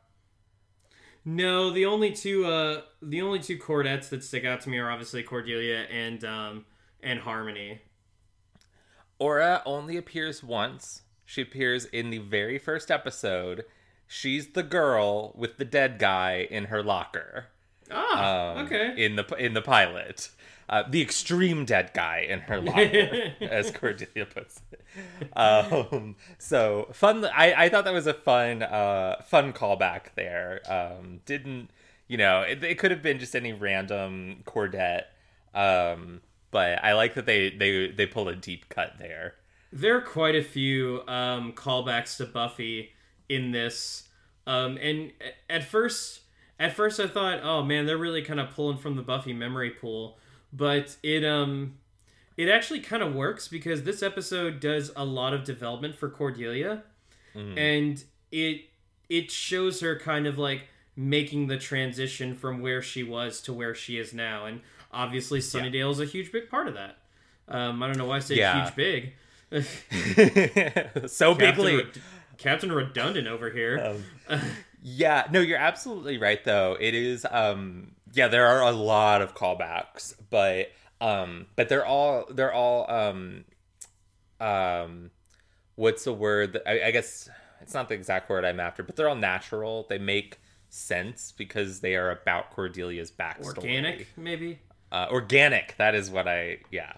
No, 1.26 1.72
the 1.72 1.86
only 1.86 2.12
two 2.12 2.46
uh, 2.46 2.82
the 3.02 3.22
only 3.22 3.40
two 3.40 3.58
Cordettes 3.58 4.10
that 4.10 4.24
stick 4.24 4.46
out 4.46 4.62
to 4.62 4.70
me 4.70 4.78
are 4.78 4.92
obviously 4.92 5.24
Cordelia 5.24 5.86
and 5.92 6.24
um, 6.24 6.66
and 7.02 7.20
Harmony. 7.20 7.82
Aura 9.18 9.64
only 9.66 9.98
appears 9.98 10.44
once. 10.44 11.02
She 11.26 11.42
appears 11.42 11.86
in 11.86 12.12
the 12.12 12.20
very 12.20 12.60
first 12.60 12.92
episode. 12.92 13.66
She's 14.08 14.50
the 14.50 14.62
girl 14.62 15.34
with 15.36 15.58
the 15.58 15.66
dead 15.66 15.98
guy 15.98 16.48
in 16.52 16.66
her 16.66 16.84
locker. 16.84 17.48
Ah, 17.90 18.52
um, 18.52 18.66
okay. 18.66 18.94
In 19.04 19.16
the 19.16 19.26
in 19.40 19.56
the 19.56 19.64
pilot, 19.64 20.30
uh, 20.68 20.84
the 20.90 21.02
extreme 21.02 21.66
dead 21.66 21.92
guy 21.94 22.26
in 22.28 22.40
her 22.42 22.60
locker, 22.60 23.34
as 23.42 23.72
Cordelia 23.72 24.26
puts 24.26 24.62
it. 24.72 25.38
Um, 25.38 26.16
so 26.38 26.90
fun. 26.92 27.26
I, 27.26 27.66
I 27.66 27.70
thought 27.70 27.86
that 27.86 27.94
was 27.94 28.08
a 28.08 28.14
fun 28.14 28.64
uh, 28.64 29.22
fun 29.28 29.54
callback 29.54 30.14
there. 30.16 30.62
Um, 30.68 31.22
didn't 31.26 31.70
you 32.08 32.18
know? 32.18 32.42
It, 32.42 32.64
it 32.64 32.80
could 32.80 32.92
have 32.92 33.02
been 33.02 33.20
just 33.20 33.36
any 33.36 33.54
random 33.54 34.44
Cordette, 34.46 35.06
um, 35.54 36.22
but 36.52 36.84
I 36.84 36.94
like 36.94 37.14
that 37.16 37.26
they 37.26 37.50
they 37.50 37.92
they 37.92 38.06
pull 38.06 38.28
a 38.28 38.36
deep 38.36 38.70
cut 38.70 38.94
there. 38.98 39.36
There 39.72 39.98
are 39.98 40.02
quite 40.02 40.36
a 40.36 40.44
few 40.44 41.02
um, 41.08 41.52
callbacks 41.54 42.18
to 42.18 42.26
Buffy 42.26 42.92
in 43.28 43.52
this, 43.52 44.08
um, 44.48 44.78
and 44.78 45.12
at 45.50 45.64
first, 45.64 46.22
at 46.60 46.74
first 46.74 47.00
I 47.00 47.08
thought, 47.08 47.42
oh 47.44 47.62
man, 47.64 47.86
they're 47.86 47.98
really 47.98 48.22
kind 48.22 48.40
of 48.40 48.52
pulling 48.52 48.78
from 48.78 48.96
the 48.96 49.02
Buffy 49.02 49.34
memory 49.34 49.72
pool, 49.72 50.18
but 50.56 50.96
it 51.04 51.26
um, 51.26 51.76
it 52.38 52.50
actually 52.50 52.80
kind 52.82 53.02
of 53.04 53.14
works 53.16 53.48
because 53.48 53.84
this 53.84 54.02
episode 54.04 54.60
does 54.60 54.92
a 54.96 55.04
lot 55.06 55.34
of 55.34 55.44
development 55.44 55.96
for 55.96 56.10
Cordelia, 56.10 56.84
and 57.36 58.04
it 58.32 58.62
it 59.10 59.32
shows 59.32 59.82
her 59.82 60.00
kind 60.00 60.26
of 60.28 60.38
like 60.38 60.68
making 60.96 61.48
the 61.48 61.58
transition 61.58 62.34
from 62.36 62.62
where 62.62 62.82
she 62.82 63.04
was 63.04 63.42
to 63.42 63.54
where 63.54 63.76
she 63.76 63.98
is 63.98 64.14
now, 64.14 64.46
and 64.46 64.62
obviously 64.92 65.40
Sunnydale 65.40 65.92
is 65.92 66.00
a 66.00 66.06
huge 66.06 66.32
big 66.32 66.50
part 66.50 66.68
of 66.68 66.74
that. 66.76 66.98
Um, 67.48 67.84
I 67.84 67.88
don't 67.88 67.98
know 67.98 68.06
why 68.06 68.16
I 68.18 68.20
say 68.20 68.36
Yeah. 68.36 68.64
huge 68.64 68.76
big. 68.76 69.14
so 71.08 71.36
Captain, 71.36 71.38
bigly. 71.38 71.76
Red- 71.78 72.02
Captain 72.38 72.72
Redundant 72.72 73.28
over 73.28 73.50
here. 73.50 73.98
Yeah, 74.82 75.26
no, 75.32 75.40
you're 75.42 75.58
absolutely 75.58 76.18
right 76.18 76.44
though. 76.44 76.78
It 76.80 76.94
is 76.94 77.26
um 77.30 77.92
yeah, 78.16 78.28
there 78.28 78.48
are 78.48 78.62
a 78.62 78.72
lot 78.72 79.22
of 79.22 79.36
callbacks, 79.36 80.16
but 80.30 80.72
um 81.02 81.46
but 81.56 81.68
they're 81.68 81.86
all 81.86 82.26
they're 82.30 82.54
all 82.54 82.90
um 82.90 83.44
um 84.40 85.12
what's 85.76 86.06
the 86.06 86.14
word 86.14 86.54
that, 86.54 86.64
I, 86.68 86.88
I 86.88 86.92
guess 86.92 87.30
it's 87.62 87.74
not 87.74 87.90
the 87.90 87.96
exact 87.96 88.30
word 88.30 88.46
I'm 88.46 88.60
after, 88.60 88.82
but 88.84 88.96
they're 88.96 89.10
all 89.10 89.16
natural. 89.16 89.86
They 89.90 89.98
make 89.98 90.40
sense 90.70 91.34
because 91.36 91.82
they 91.82 91.96
are 91.96 92.12
about 92.12 92.56
Cordelia's 92.56 93.12
backstory. 93.12 93.58
Organic, 93.58 94.08
maybe. 94.18 94.60
Uh, 94.92 95.08
organic, 95.12 95.76
that 95.78 95.96
is 95.96 96.10
what 96.10 96.28
I 96.28 96.60
yeah. 96.72 96.94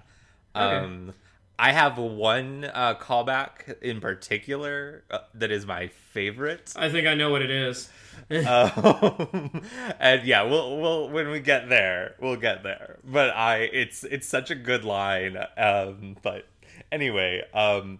Um 0.54 1.14
I 1.60 1.72
have 1.72 1.98
one 1.98 2.66
uh, 2.66 2.96
callback 2.96 3.82
in 3.82 4.00
particular 4.00 5.04
uh, 5.10 5.20
that 5.34 5.52
is 5.52 5.66
my 5.66 5.88
favorite. 5.88 6.74
I 6.76 6.90
think 6.90 7.08
I 7.08 7.16
know 7.16 7.32
what 7.32 7.42
it 7.42 7.52
is. 7.52 7.90
um, 8.32 9.62
and 10.00 10.24
yeah, 10.26 10.44
we'll 10.44 10.78
we'll 10.80 11.10
when 11.10 11.30
we 11.30 11.40
get 11.40 11.70
there, 11.70 12.16
we'll 12.20 12.36
get 12.36 12.64
there. 12.64 12.98
But 13.04 13.30
I, 13.30 13.70
it's 13.72 14.04
it's 14.04 14.28
such 14.28 14.52
a 14.52 14.56
good 14.56 14.84
line. 14.84 15.38
Um, 15.56 16.18
but 16.22 16.48
anyway, 16.92 17.44
um, 17.54 18.00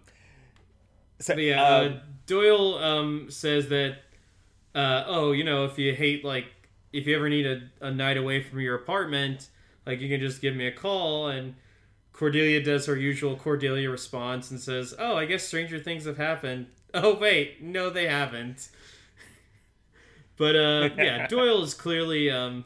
so 1.20 1.34
But 1.34 1.42
yeah, 1.42 1.62
uh, 1.62 1.84
um, 1.84 2.00
Doyle 2.26 2.78
um, 2.78 3.30
says 3.30 3.68
that, 3.68 3.98
uh, 4.74 5.04
oh, 5.06 5.32
you 5.32 5.44
know, 5.44 5.64
if 5.64 5.78
you 5.78 5.94
hate, 5.94 6.24
like, 6.24 6.46
if 6.92 7.06
you 7.06 7.16
ever 7.16 7.28
need 7.28 7.46
a, 7.46 7.62
a 7.80 7.90
night 7.90 8.16
away 8.16 8.42
from 8.42 8.60
your 8.60 8.76
apartment, 8.76 9.48
like, 9.86 10.00
you 10.00 10.08
can 10.08 10.20
just 10.20 10.40
give 10.40 10.54
me 10.54 10.66
a 10.66 10.72
call. 10.72 11.28
And 11.28 11.54
Cordelia 12.18 12.60
does 12.60 12.86
her 12.86 12.96
usual 12.96 13.36
Cordelia 13.36 13.88
response 13.88 14.50
and 14.50 14.58
says, 14.58 14.92
oh, 14.98 15.16
I 15.16 15.24
guess 15.24 15.44
stranger 15.44 15.78
things 15.78 16.04
have 16.04 16.18
happened. 16.18 16.66
Oh, 16.94 17.18
wait, 17.18 17.62
no, 17.62 17.90
they 17.90 18.08
haven't. 18.08 18.70
But, 20.38 20.56
uh, 20.56 20.88
yeah, 20.96 21.26
Doyle 21.28 21.62
is 21.62 21.74
clearly, 21.74 22.30
um, 22.30 22.64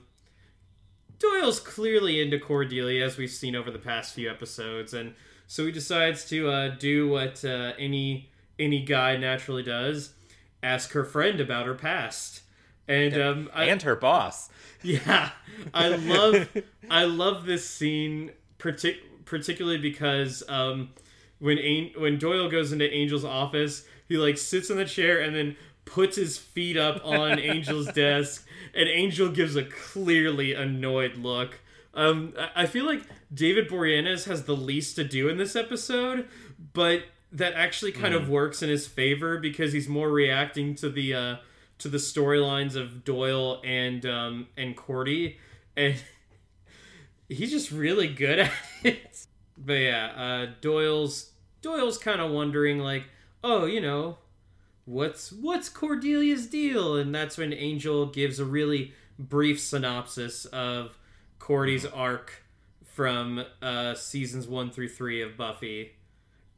Doyle's 1.18 1.58
clearly 1.58 2.20
into 2.20 2.38
Cordelia, 2.38 3.04
as 3.04 3.16
we've 3.16 3.28
seen 3.32 3.56
over 3.56 3.72
the 3.72 3.80
past 3.80 4.14
few 4.14 4.30
episodes, 4.30 4.94
and 4.94 5.14
so 5.48 5.66
he 5.66 5.72
decides 5.72 6.24
to 6.26 6.50
uh, 6.50 6.68
do 6.76 7.08
what 7.08 7.44
uh, 7.44 7.72
any 7.80 8.30
any 8.60 8.84
guy 8.84 9.16
naturally 9.16 9.64
does: 9.64 10.14
ask 10.62 10.92
her 10.92 11.04
friend 11.04 11.40
about 11.40 11.66
her 11.66 11.74
past. 11.74 12.42
And 12.86 13.20
um, 13.20 13.50
I, 13.52 13.64
and 13.64 13.82
her 13.82 13.96
boss. 13.96 14.50
yeah, 14.82 15.30
I 15.74 15.88
love 15.88 16.48
I 16.88 17.04
love 17.04 17.44
this 17.44 17.68
scene 17.68 18.30
partic- 18.58 19.02
particularly 19.32 19.78
because 19.78 20.42
um, 20.46 20.90
when 21.38 21.56
An- 21.58 21.92
when 21.96 22.18
Doyle 22.18 22.50
goes 22.50 22.70
into 22.70 22.84
Angel's 22.92 23.24
office, 23.24 23.84
he 24.08 24.18
like 24.18 24.36
sits 24.36 24.68
in 24.68 24.76
the 24.76 24.84
chair 24.84 25.20
and 25.22 25.34
then 25.34 25.56
puts 25.86 26.16
his 26.16 26.36
feet 26.36 26.76
up 26.76 27.00
on 27.04 27.38
Angel's 27.54 27.90
desk, 27.92 28.46
and 28.74 28.88
Angel 28.90 29.30
gives 29.30 29.56
a 29.56 29.64
clearly 29.64 30.52
annoyed 30.52 31.16
look. 31.16 31.60
Um, 31.94 32.34
I- 32.38 32.62
I 32.62 32.66
feel 32.66 32.84
like 32.84 33.02
David 33.32 33.68
Boreanaz 33.70 34.24
has 34.26 34.44
the 34.44 34.54
least 34.54 34.96
to 34.96 35.04
do 35.04 35.28
in 35.30 35.38
this 35.38 35.56
episode, 35.56 36.28
but 36.74 37.04
that 37.32 37.54
actually 37.54 37.92
kind 37.92 38.12
of 38.12 38.28
works 38.28 38.62
in 38.62 38.68
his 38.68 38.86
favor 38.86 39.38
because 39.38 39.72
he's 39.72 39.88
more 39.88 40.10
reacting 40.10 40.74
to 40.74 40.90
the 40.90 41.14
uh, 41.14 41.36
to 41.78 41.88
the 41.88 41.96
storylines 41.98 42.76
of 42.76 43.02
Doyle 43.04 43.62
and 43.64 44.04
um, 44.04 44.46
and 44.58 44.76
Cordy, 44.76 45.38
and 45.74 45.94
he's 47.34 47.50
just 47.50 47.70
really 47.70 48.08
good 48.08 48.38
at 48.40 48.52
it. 48.84 49.26
But 49.56 49.74
yeah, 49.74 50.06
uh, 50.16 50.46
Doyle's 50.60 51.32
Doyle's 51.60 51.98
kind 51.98 52.20
of 52.20 52.30
wondering 52.30 52.78
like, 52.78 53.04
oh, 53.44 53.64
you 53.66 53.80
know, 53.80 54.18
what's 54.84 55.32
what's 55.32 55.68
Cordelia's 55.68 56.46
deal? 56.46 56.96
And 56.96 57.14
that's 57.14 57.38
when 57.38 57.52
Angel 57.52 58.06
gives 58.06 58.38
a 58.40 58.44
really 58.44 58.92
brief 59.18 59.60
synopsis 59.60 60.44
of 60.46 60.98
Cordy's 61.38 61.86
arc 61.86 62.42
from 62.84 63.44
uh, 63.60 63.94
seasons 63.94 64.46
one 64.46 64.70
through 64.70 64.88
three 64.88 65.22
of 65.22 65.36
Buffy, 65.36 65.92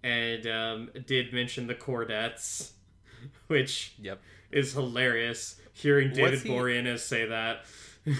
and 0.03 0.47
um, 0.47 0.91
did 1.07 1.33
mention 1.33 1.67
the 1.67 1.75
Cordettes, 1.75 2.73
which 3.49 3.95
Yep. 4.01 4.21
is 4.51 4.73
hilarious. 4.73 5.61
Hearing 5.73 6.13
David 6.13 6.41
he- 6.41 6.49
Boreanaz 6.49 7.01
say 7.01 7.27
that. 7.27 7.65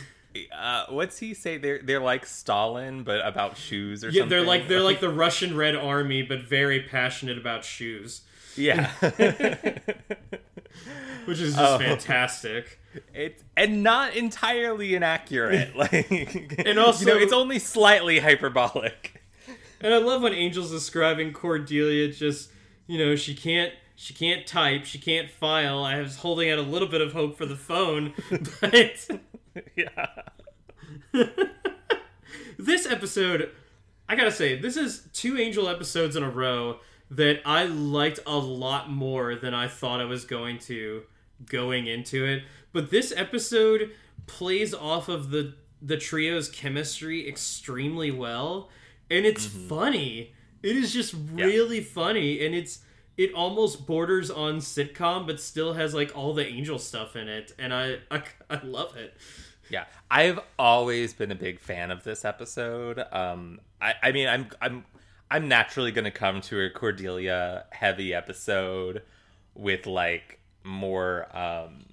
Uh, 0.57 0.87
what's 0.89 1.19
he 1.19 1.33
say? 1.35 1.59
They're 1.59 1.81
they're 1.83 2.01
like 2.01 2.27
Stalin, 2.27 3.03
but 3.05 3.25
about 3.27 3.57
shoes 3.57 4.03
or 4.05 4.09
Yeah, 4.09 4.23
something. 4.23 4.29
they're 4.31 4.47
like 4.47 4.69
they're 4.69 4.81
like 4.81 5.01
the 5.09 5.09
Russian 5.11 5.57
Red 5.57 5.77
Army, 5.77 6.23
but 6.23 6.43
very 6.43 6.81
passionate 6.81 7.39
about 7.39 7.65
shoes, 7.65 8.23
yeah. 8.57 8.91
which 11.27 11.41
is 11.41 11.55
just 11.55 11.59
Oh. 11.59 11.79
fantastic. 11.79 12.79
It's 13.15 13.43
and 13.57 13.83
not 13.83 14.15
entirely 14.17 14.95
inaccurate. 14.95 15.75
Like, 15.77 16.11
And 16.67 16.79
also- 16.79 17.01
you 17.01 17.15
know, 17.15 17.19
it's 17.21 17.33
only 17.33 17.59
slightly 17.59 18.19
hyperbolic. 18.21 19.23
And 19.81 19.93
I 19.93 19.99
love 19.99 20.23
when 20.23 20.33
Angel's 20.33 20.71
describing 20.71 21.33
Cordelia. 21.33 22.09
Just 22.13 22.51
you 22.87 22.99
know, 22.99 23.17
she 23.17 23.35
can't 23.35 23.73
she 23.97 24.15
can't 24.15 24.47
type, 24.47 24.85
she 24.85 24.99
can't 24.99 25.31
file. 25.31 25.85
I 25.85 26.01
was 26.01 26.17
holding 26.17 26.51
out 26.51 26.59
a 26.59 26.63
little 26.63 26.89
bit 26.89 27.01
of 27.01 27.13
hope 27.13 27.37
for 27.39 27.47
the 27.47 27.57
phone, 27.57 28.13
but 28.61 29.09
yeah. 29.77 30.07
this 32.59 32.87
episode, 32.87 33.51
I 34.09 34.17
gotta 34.17 34.33
say, 34.33 34.59
this 34.59 34.77
is 34.77 35.09
two 35.13 35.39
Angel 35.39 35.69
episodes 35.69 36.17
in 36.17 36.23
a 36.23 36.31
row 36.31 36.79
that 37.11 37.41
I 37.45 37.65
liked 37.65 38.21
a 38.27 38.37
lot 38.37 38.91
more 38.91 39.35
than 39.37 39.55
I 39.55 39.69
thought 39.69 40.01
I 40.01 40.05
was 40.05 40.25
going 40.25 40.59
to 40.61 41.03
going 41.47 41.87
into 41.87 42.25
it. 42.25 42.45
But 42.73 42.91
this 42.91 43.13
episode 43.15 43.91
plays 44.27 44.75
off 44.75 45.09
of 45.09 45.31
the 45.31 45.55
the 45.81 45.97
trio's 45.97 46.49
chemistry 46.49 47.29
extremely 47.29 48.11
well, 48.11 48.71
and 49.11 49.27
it's 49.27 49.47
mm-hmm. 49.47 49.69
funny. 49.69 50.35
It 50.63 50.77
is 50.77 50.93
just 50.93 51.15
really 51.33 51.83
funny, 51.83 52.45
and 52.45 52.55
it's 52.55 52.81
it 53.17 53.33
almost 53.35 53.87
borders 53.87 54.31
on 54.31 54.59
sitcom, 54.59 55.27
but 55.27 55.41
still 55.41 55.75
has 55.75 55.95
like 55.95 56.17
all 56.17 56.35
the 56.35 56.47
Angel 56.47 56.79
stuff 56.79 57.17
in 57.17 57.29
it, 57.29 57.53
and 57.59 57.73
I 57.73 57.99
I, 58.11 58.23
I 58.51 58.61
love 58.63 58.97
it. 58.97 59.15
Yeah, 59.71 59.85
I've 60.11 60.41
always 60.59 61.15
been 61.15 61.31
a 61.31 61.35
big 61.35 61.59
fan 61.59 61.91
of 61.91 62.05
this 62.05 62.25
episode. 62.25 63.03
Um, 63.13 63.61
I, 63.81 63.95
I 64.03 64.13
mean, 64.13 64.29
I'm, 64.29 64.49
I'm, 64.61 64.85
I'm 65.31 65.49
naturally 65.49 65.91
to 66.05 66.11
come 66.11 66.41
to 66.43 66.61
a 66.61 66.71
Cordelia 66.71 67.65
heavy 67.71 68.13
episode 68.13 69.03
with 69.55 69.87
like 69.87 70.39
more. 70.65 71.27
Um, 71.37 71.87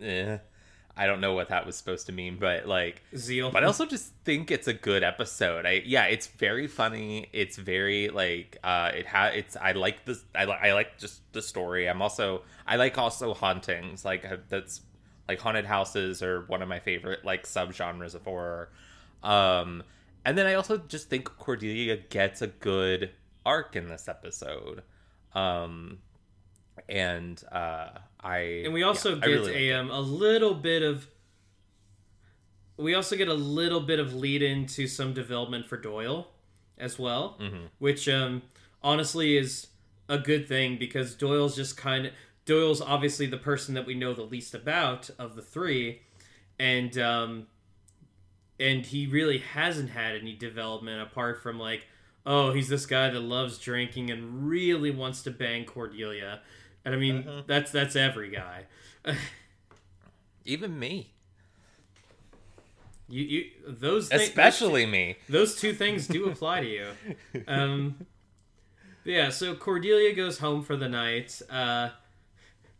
eh, 0.00 0.38
I 0.96 1.06
don't 1.06 1.20
know 1.20 1.32
what 1.32 1.48
that 1.48 1.66
was 1.66 1.74
supposed 1.76 2.06
to 2.06 2.12
mean, 2.12 2.36
but 2.38 2.66
like, 2.66 3.02
Zeal, 3.16 3.50
but 3.50 3.64
I 3.64 3.66
also 3.66 3.84
just 3.84 4.12
think 4.24 4.50
it's 4.52 4.68
a 4.68 4.72
good 4.72 5.02
episode. 5.02 5.66
I 5.66 5.82
yeah, 5.84 6.04
it's 6.04 6.28
very 6.28 6.68
funny. 6.68 7.28
It's 7.32 7.56
very 7.56 8.08
like 8.10 8.58
uh 8.62 8.92
it 8.94 9.06
ha 9.06 9.26
it's 9.26 9.56
I 9.56 9.72
like 9.72 10.04
this 10.04 10.24
I 10.34 10.44
li- 10.44 10.58
I 10.62 10.72
like 10.72 10.96
just 10.98 11.20
the 11.32 11.42
story. 11.42 11.88
I'm 11.88 12.00
also 12.00 12.42
I 12.66 12.76
like 12.76 12.96
also 12.96 13.34
hauntings. 13.34 14.04
Like 14.04 14.24
uh, 14.24 14.36
that's 14.48 14.82
like 15.28 15.40
haunted 15.40 15.64
houses 15.64 16.22
are 16.22 16.42
one 16.42 16.62
of 16.62 16.68
my 16.68 16.78
favorite 16.78 17.24
like 17.24 17.44
subgenres 17.44 18.14
of 18.14 18.22
horror. 18.22 18.70
Um 19.22 19.82
and 20.24 20.38
then 20.38 20.46
I 20.46 20.54
also 20.54 20.78
just 20.78 21.10
think 21.10 21.24
Cordelia 21.38 21.96
gets 21.96 22.40
a 22.40 22.46
good 22.46 23.10
arc 23.44 23.74
in 23.74 23.88
this 23.88 24.06
episode. 24.06 24.82
Um 25.34 25.98
and 26.88 27.42
uh 27.50 27.88
I 28.20 28.62
and 28.64 28.72
we 28.72 28.82
also 28.82 29.14
yeah, 29.14 29.20
get 29.20 29.26
really 29.26 29.70
a 29.70 29.78
um, 29.80 29.90
a 29.90 30.00
little 30.00 30.54
bit 30.54 30.82
of 30.82 31.06
we 32.76 32.94
also 32.94 33.16
get 33.16 33.28
a 33.28 33.34
little 33.34 33.80
bit 33.80 34.00
of 34.00 34.14
lead 34.14 34.42
into 34.42 34.86
some 34.88 35.12
development 35.12 35.66
for 35.66 35.76
Doyle 35.76 36.28
as 36.76 36.98
well, 36.98 37.36
Mm-hmm. 37.40 37.66
which 37.78 38.08
um, 38.08 38.42
honestly 38.82 39.36
is 39.36 39.68
a 40.08 40.18
good 40.18 40.48
thing 40.48 40.76
because 40.76 41.14
Doyle's 41.14 41.54
just 41.54 41.76
kind 41.76 42.06
of 42.06 42.12
Doyle's 42.44 42.80
obviously 42.80 43.26
the 43.26 43.38
person 43.38 43.74
that 43.74 43.86
we 43.86 43.94
know 43.94 44.12
the 44.12 44.22
least 44.22 44.54
about 44.54 45.08
of 45.18 45.36
the 45.36 45.42
three, 45.42 46.02
and 46.58 46.96
um, 46.98 47.46
and 48.58 48.84
he 48.86 49.06
really 49.06 49.38
hasn't 49.38 49.90
had 49.90 50.16
any 50.16 50.34
development 50.34 51.00
apart 51.00 51.42
from 51.42 51.58
like 51.58 51.86
oh 52.26 52.52
he's 52.52 52.68
this 52.68 52.86
guy 52.86 53.10
that 53.10 53.20
loves 53.20 53.58
drinking 53.58 54.10
and 54.10 54.48
really 54.48 54.90
wants 54.90 55.22
to 55.22 55.30
bang 55.30 55.64
Cordelia, 55.64 56.40
and 56.84 56.94
I 56.94 56.98
mean 56.98 57.26
Uh-huh. 57.28 57.42
that's 57.46 57.70
that's 57.70 57.96
every 57.96 58.30
guy. 58.30 58.64
even 60.44 60.78
me. 60.78 61.10
You 63.08 63.22
you 63.22 63.50
those 63.66 64.08
thi- 64.08 64.16
Especially 64.16 64.86
me. 64.86 65.16
those 65.28 65.56
two 65.56 65.74
things 65.74 66.06
do 66.06 66.26
apply 66.28 66.60
to 66.60 66.66
you. 66.68 66.86
Um, 67.46 68.06
yeah, 69.04 69.28
so 69.28 69.54
Cordelia 69.54 70.14
goes 70.14 70.38
home 70.38 70.62
for 70.62 70.76
the 70.76 70.88
night 70.88 71.42
uh, 71.50 71.90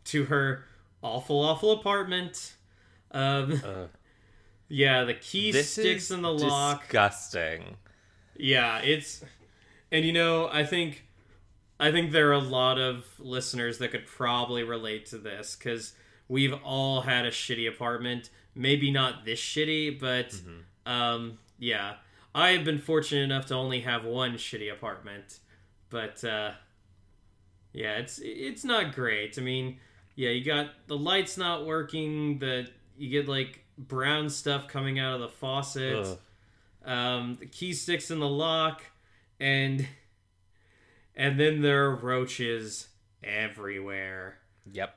to 0.05 0.25
her 0.25 0.65
awful, 1.03 1.39
awful 1.41 1.71
apartment. 1.73 2.53
Um, 3.11 3.61
Ugh. 3.63 3.89
yeah, 4.67 5.03
the 5.03 5.13
key 5.13 5.51
This 5.51 5.69
sticks 5.71 6.05
is 6.05 6.11
in 6.11 6.23
the 6.23 6.33
lock. 6.33 6.81
Disgusting. 6.81 7.77
Yeah, 8.35 8.79
it's 8.79 9.23
and 9.91 10.03
you 10.03 10.11
know, 10.13 10.49
I 10.51 10.63
think 10.65 11.05
I 11.79 11.91
think 11.91 12.11
there 12.11 12.29
are 12.29 12.33
a 12.33 12.39
lot 12.39 12.79
of 12.79 13.05
listeners 13.19 13.77
that 13.79 13.91
could 13.91 14.05
probably 14.05 14.63
relate 14.63 15.05
to 15.07 15.17
this 15.17 15.55
cuz 15.55 15.93
we've 16.27 16.53
all 16.63 17.01
had 17.01 17.25
a 17.25 17.31
shitty 17.31 17.67
apartment. 17.67 18.29
Maybe 18.55 18.91
not 18.91 19.25
this 19.25 19.39
shitty, 19.39 19.99
but 19.99 20.33
um 20.85 21.39
yeah. 21.59 21.95
I 22.33 22.49
have 22.51 22.65
been 22.65 22.79
fortunate 22.79 23.23
enough 23.23 23.45
to 23.47 23.55
only 23.55 23.81
have 23.81 24.03
one 24.03 24.33
shitty 24.33 24.71
apartment. 24.71 25.39
But 25.89 26.23
uh 26.23 26.51
yeah, 27.73 27.97
it's 27.97 28.19
it's 28.23 28.63
not 28.63 28.95
great. 28.95 29.37
I 29.37 29.41
mean, 29.41 29.79
yeah, 30.15 30.29
you 30.29 30.45
got 30.45 30.87
the 30.87 30.97
lights 30.97 31.37
not 31.37 31.65
working, 31.65 32.39
the 32.39 32.67
you 32.97 33.09
get 33.09 33.27
like 33.27 33.65
brown 33.77 34.29
stuff 34.29 34.69
coming 34.69 34.99
out 34.99 35.15
of 35.15 35.19
the 35.19 35.27
faucet 35.27 36.17
um, 36.85 37.37
the 37.39 37.45
key 37.45 37.73
sticks 37.73 38.11
in 38.11 38.19
the 38.19 38.27
lock, 38.27 38.83
and 39.39 39.85
and 41.15 41.39
then 41.39 41.61
there 41.61 41.85
are 41.85 41.95
roaches 41.95 42.89
everywhere. 43.23 44.39
Yep. 44.71 44.95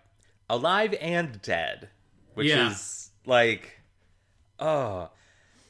Alive 0.51 0.95
and 1.01 1.41
dead. 1.43 1.91
Which 2.35 2.49
Yeah. 2.49 2.71
is 2.71 3.11
like 3.27 3.81
oh 4.59 5.11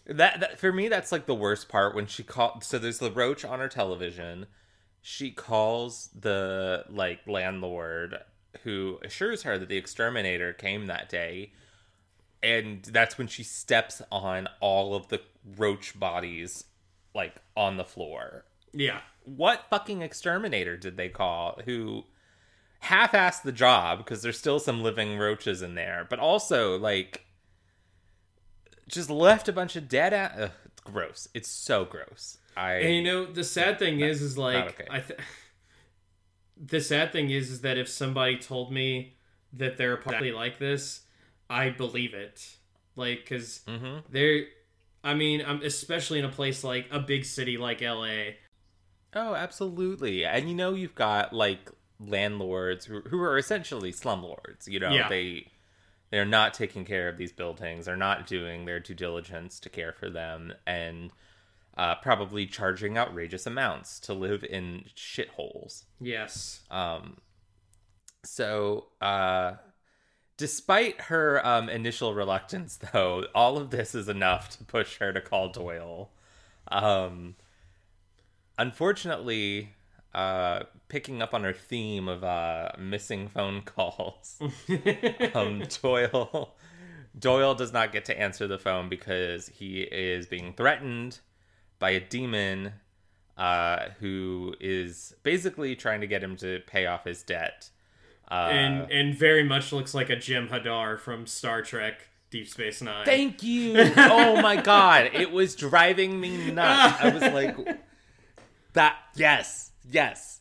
that, 0.06 0.40
that 0.40 0.58
for 0.58 0.72
me 0.72 0.88
that's 0.88 1.12
like 1.12 1.26
the 1.26 1.34
worst 1.34 1.68
part 1.68 1.94
when 1.94 2.06
she 2.06 2.22
called 2.22 2.62
so 2.64 2.78
there's 2.78 2.98
the 2.98 3.10
roach 3.10 3.44
on 3.44 3.58
her 3.60 3.68
television. 3.68 4.46
She 5.00 5.30
calls 5.30 6.10
the 6.18 6.84
like 6.88 7.26
landlord 7.26 8.18
who 8.62 8.98
assures 9.02 9.42
her 9.42 9.58
that 9.58 9.68
the 9.68 9.76
exterminator 9.76 10.52
came 10.52 10.86
that 10.86 11.08
day. 11.08 11.52
And 12.42 12.82
that's 12.84 13.18
when 13.18 13.26
she 13.26 13.42
steps 13.42 14.00
on 14.12 14.48
all 14.60 14.94
of 14.94 15.08
the 15.08 15.20
roach 15.56 15.98
bodies 15.98 16.64
like 17.14 17.36
on 17.56 17.76
the 17.76 17.84
floor. 17.84 18.44
Yeah, 18.72 19.00
what 19.24 19.64
fucking 19.70 20.02
exterminator 20.02 20.76
did 20.76 20.96
they 20.96 21.08
call 21.08 21.60
who 21.64 22.04
half-assed 22.80 23.42
the 23.42 23.52
job 23.52 23.98
because 23.98 24.22
there's 24.22 24.38
still 24.38 24.60
some 24.60 24.82
living 24.82 25.18
roaches 25.18 25.62
in 25.62 25.74
there 25.74 26.06
but 26.08 26.18
also 26.20 26.78
like 26.78 27.24
just 28.88 29.10
left 29.10 29.48
a 29.48 29.52
bunch 29.52 29.74
of 29.74 29.88
dead 29.88 30.12
a- 30.12 30.32
Ugh, 30.44 30.50
it's 30.64 30.80
gross 30.80 31.28
it's 31.34 31.48
so 31.48 31.84
gross 31.84 32.38
i 32.56 32.74
and 32.74 32.94
you 32.94 33.02
know 33.02 33.26
the 33.26 33.42
sad 33.44 33.78
thing 33.80 34.00
is, 34.00 34.22
is 34.22 34.38
like 34.38 34.68
okay. 34.80 34.86
I. 34.90 35.00
Th- 35.00 35.18
the 36.56 36.80
sad 36.80 37.12
thing 37.12 37.30
is, 37.30 37.50
is 37.50 37.60
that 37.62 37.78
if 37.78 37.88
somebody 37.88 38.36
told 38.36 38.72
me 38.72 39.16
that 39.52 39.76
they're 39.76 39.96
probably 39.96 40.32
like 40.32 40.58
this, 40.58 41.02
I 41.48 41.70
believe 41.70 42.14
it. 42.14 42.56
Like, 42.96 43.20
because 43.20 43.60
Mhm. 43.68 44.02
they're. 44.10 44.46
I 45.04 45.14
mean, 45.14 45.42
I'm 45.46 45.62
especially 45.62 46.18
in 46.18 46.24
a 46.24 46.28
place 46.30 46.64
like 46.64 46.86
a 46.90 46.98
big 46.98 47.24
city 47.24 47.56
like 47.56 47.80
LA. 47.80 48.32
Oh 49.14 49.34
absolutely 49.34 50.24
and 50.24 50.48
you 50.48 50.54
know 50.54 50.74
you've 50.74 50.94
got 50.94 51.32
like 51.32 51.70
landlords 52.00 52.84
who, 52.86 53.00
who 53.02 53.20
are 53.20 53.36
essentially 53.38 53.92
slumlords 53.92 54.66
you 54.68 54.78
know 54.78 54.90
Yeah. 54.92 55.08
they 55.08 55.48
they're 56.10 56.24
not 56.24 56.54
taking 56.54 56.84
care 56.84 57.08
of 57.08 57.16
these 57.18 57.32
buildings 57.32 57.86
they're 57.86 57.96
not 57.96 58.26
doing 58.26 58.64
their 58.64 58.80
due 58.80 58.94
diligence 58.94 59.58
to 59.60 59.68
care 59.68 59.92
for 59.92 60.08
them 60.08 60.52
and 60.66 61.10
uh, 61.76 61.94
probably 61.96 62.44
charging 62.44 62.98
outrageous 62.98 63.46
amounts 63.46 64.00
to 64.00 64.12
live 64.12 64.42
in 64.42 64.84
shitholes. 64.96 65.84
Yes. 66.00 66.62
Um, 66.72 67.18
so, 68.24 68.86
uh, 69.00 69.52
despite 70.36 71.02
her 71.02 71.44
um, 71.46 71.68
initial 71.68 72.14
reluctance, 72.14 72.76
though, 72.92 73.26
all 73.32 73.58
of 73.58 73.70
this 73.70 73.94
is 73.94 74.08
enough 74.08 74.50
to 74.58 74.64
push 74.64 74.98
her 74.98 75.12
to 75.12 75.20
call 75.20 75.50
Doyle. 75.50 76.10
Um, 76.66 77.36
unfortunately, 78.58 79.70
uh, 80.14 80.64
picking 80.88 81.22
up 81.22 81.32
on 81.32 81.44
our 81.44 81.52
theme 81.52 82.08
of 82.08 82.24
uh, 82.24 82.70
missing 82.78 83.28
phone 83.28 83.62
calls, 83.62 84.38
um, 85.34 85.62
Doyle 85.82 86.54
Doyle 87.18 87.54
does 87.54 87.72
not 87.72 87.92
get 87.92 88.04
to 88.06 88.18
answer 88.18 88.46
the 88.46 88.58
phone 88.58 88.88
because 88.88 89.48
he 89.48 89.80
is 89.80 90.26
being 90.26 90.52
threatened 90.54 91.20
by 91.78 91.90
a 91.90 92.00
demon 92.00 92.72
uh, 93.36 93.90
who 94.00 94.54
is 94.60 95.14
basically 95.22 95.76
trying 95.76 96.00
to 96.00 96.06
get 96.06 96.22
him 96.22 96.36
to 96.36 96.60
pay 96.66 96.86
off 96.86 97.04
his 97.04 97.22
debt. 97.22 97.70
Uh, 98.30 98.48
and 98.50 98.90
and 98.90 99.14
very 99.14 99.42
much 99.42 99.72
looks 99.72 99.94
like 99.94 100.10
a 100.10 100.16
Jem'Hadar 100.16 100.98
from 100.98 101.26
Star 101.26 101.62
Trek 101.62 102.08
Deep 102.30 102.46
Space 102.46 102.82
Nine. 102.82 103.06
Thank 103.06 103.42
you. 103.42 103.74
oh 103.96 104.40
my 104.42 104.56
god, 104.56 105.10
it 105.14 105.30
was 105.30 105.54
driving 105.54 106.20
me 106.20 106.50
nuts. 106.50 107.00
I 107.00 107.08
was 107.08 107.22
like, 107.22 107.56
that. 108.78 108.96
Yes, 109.16 109.72
yes. 109.90 110.40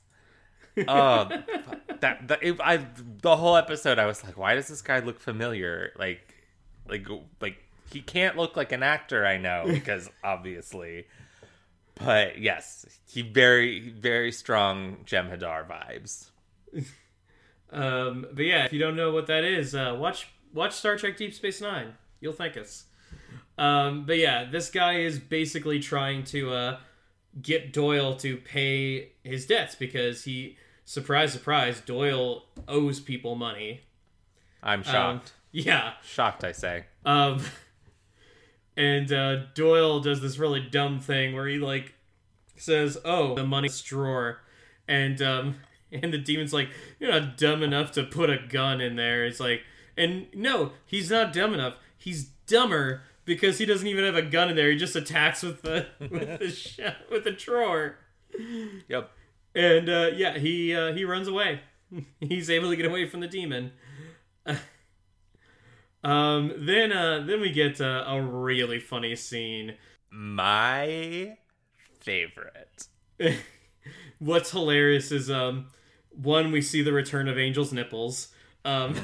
Oh, 0.88 1.28
that, 2.00 2.39
it, 2.41 2.60
I 2.62 2.86
the 3.21 3.36
whole 3.36 3.56
episode, 3.56 3.97
I 3.97 4.06
was 4.06 4.23
like, 4.23 4.38
why 4.38 4.54
does 4.54 4.67
this 4.67 4.82
guy 4.82 5.00
look 5.00 5.19
familiar? 5.19 5.91
Like, 5.97 6.36
like, 6.88 7.08
like 7.41 7.58
he 7.91 8.02
can't 8.02 8.38
look 8.38 8.56
like 8.56 8.71
an 8.71 8.84
actor 8.84 9.26
I 9.26 9.38
know 9.38 9.65
because 9.67 10.10
obviously. 10.23 11.08
But 11.95 12.39
yes, 12.39 12.86
he 13.08 13.23
very 13.23 13.89
very 13.89 14.32
strong 14.32 14.97
Jem'Hadar 15.06 15.67
vibes. 15.67 16.30
Um, 17.69 18.26
but 18.32 18.45
yeah, 18.45 18.63
if 18.63 18.71
you 18.71 18.80
don't 18.80 18.95
know 18.95 19.12
what 19.12 19.28
that 19.28 19.43
is, 19.43 19.76
uh, 19.76 19.93
watch 20.00 20.30
watch 20.54 20.71
Star 20.71 20.95
Trek 20.95 21.17
Deep 21.17 21.34
Space 21.34 21.60
Nine. 21.60 21.95
You'll 22.21 22.32
thank 22.32 22.56
us. 22.56 22.86
Um, 23.58 24.06
but 24.06 24.17
yeah, 24.17 24.45
this 24.50 24.69
guy 24.69 25.00
is 25.00 25.19
basically 25.19 25.82
trying 25.82 26.23
to 26.28 26.54
uh, 26.54 26.78
get 27.41 27.73
Doyle 27.73 28.15
to 28.17 28.38
pay 28.38 29.10
his 29.23 29.45
debts 29.45 29.76
because 29.76 30.23
he, 30.23 30.58
surprise, 30.86 31.34
surprise, 31.34 31.82
Doyle 31.82 32.45
owes 32.67 33.00
people 33.00 33.36
money. 33.36 33.82
I'm 34.63 34.84
shocked. 34.84 35.30
Um, 35.30 35.34
yeah. 35.52 35.93
Shocked, 36.04 36.43
I 36.43 36.52
say. 36.52 36.86
Um, 37.06 37.41
and 38.76 39.12
uh, 39.12 39.36
Doyle 39.56 40.00
does 40.00 40.21
this 40.21 40.38
really 40.38 40.62
dumb 40.62 41.00
thing 41.00 41.36
where 41.36 41.47
he 41.47 41.58
like 41.58 41.93
says, 42.56 42.97
"Oh, 43.04 43.36
the 43.36 43.45
money's 43.45 43.82
drawer," 43.82 44.41
and 44.88 45.21
um, 45.21 45.56
and 45.91 46.13
the 46.13 46.17
demon's 46.17 46.54
like, 46.54 46.69
"You're 47.00 47.12
not 47.12 47.38
dumb 47.38 47.63
enough 47.63 47.91
to 47.93 48.04
put 48.04 48.30
a 48.30 48.38
gun 48.38 48.80
in 48.80 48.95
there." 48.95 49.26
It's 49.26 49.39
like, 49.39 49.62
and 49.97 50.28
no, 50.34 50.71
he's 50.86 51.10
not 51.10 51.34
dumb 51.34 51.54
enough. 51.54 51.76
He's 51.97 52.26
dumber 52.45 53.04
because 53.27 53.59
he 53.59 53.65
doesn't 53.65 53.85
even 53.85 54.05
have 54.05 54.15
a 54.15 54.23
gun 54.23 54.49
in 54.49 54.55
there. 54.55 54.71
He 54.71 54.77
just 54.77 54.95
attacks 54.95 55.43
with 55.43 55.61
the 55.61 55.85
with 55.99 56.39
the 56.39 56.49
sh- 56.51 56.79
with 57.11 57.25
the 57.25 57.31
drawer. 57.31 57.97
Yep. 58.87 59.11
And 59.53 59.89
uh, 59.89 60.09
yeah, 60.15 60.39
he 60.39 60.73
uh, 60.73 60.93
he 60.93 61.05
runs 61.05 61.27
away. 61.27 61.61
He's 62.19 62.49
able 62.49 62.69
to 62.71 62.75
get 62.75 62.85
away 62.85 63.07
from 63.07 63.19
the 63.19 63.27
demon. 63.27 63.71
um, 66.03 66.53
then 66.57 66.91
uh, 66.91 67.23
then 67.27 67.41
we 67.41 67.51
get 67.51 67.79
uh, 67.79 68.05
a 68.07 68.19
really 68.21 68.79
funny 68.79 69.15
scene. 69.15 69.75
My 70.09 71.37
favorite. 71.99 72.87
What's 74.19 74.51
hilarious 74.51 75.11
is 75.11 75.29
um 75.29 75.67
one 76.11 76.51
we 76.51 76.61
see 76.61 76.81
the 76.81 76.93
return 76.93 77.27
of 77.27 77.37
Angel's 77.37 77.73
nipples. 77.73 78.29
Um, 78.63 78.95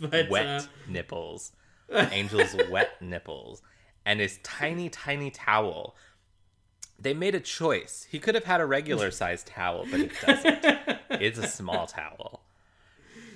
but 0.00 0.28
wet 0.30 0.46
uh, 0.46 0.62
nipples. 0.88 1.52
Angel's 1.90 2.56
wet 2.70 3.00
nipples. 3.00 3.62
And 4.04 4.20
his 4.20 4.38
tiny, 4.42 4.88
tiny 4.88 5.30
towel. 5.30 5.94
They 6.98 7.14
made 7.14 7.34
a 7.34 7.40
choice. 7.40 8.06
He 8.10 8.18
could 8.18 8.34
have 8.34 8.44
had 8.44 8.60
a 8.60 8.66
regular 8.66 9.10
sized 9.10 9.46
towel, 9.46 9.86
but 9.90 10.00
it 10.00 10.12
doesn't. 10.20 10.98
it's 11.10 11.38
a 11.38 11.46
small 11.46 11.86
towel. 11.86 12.42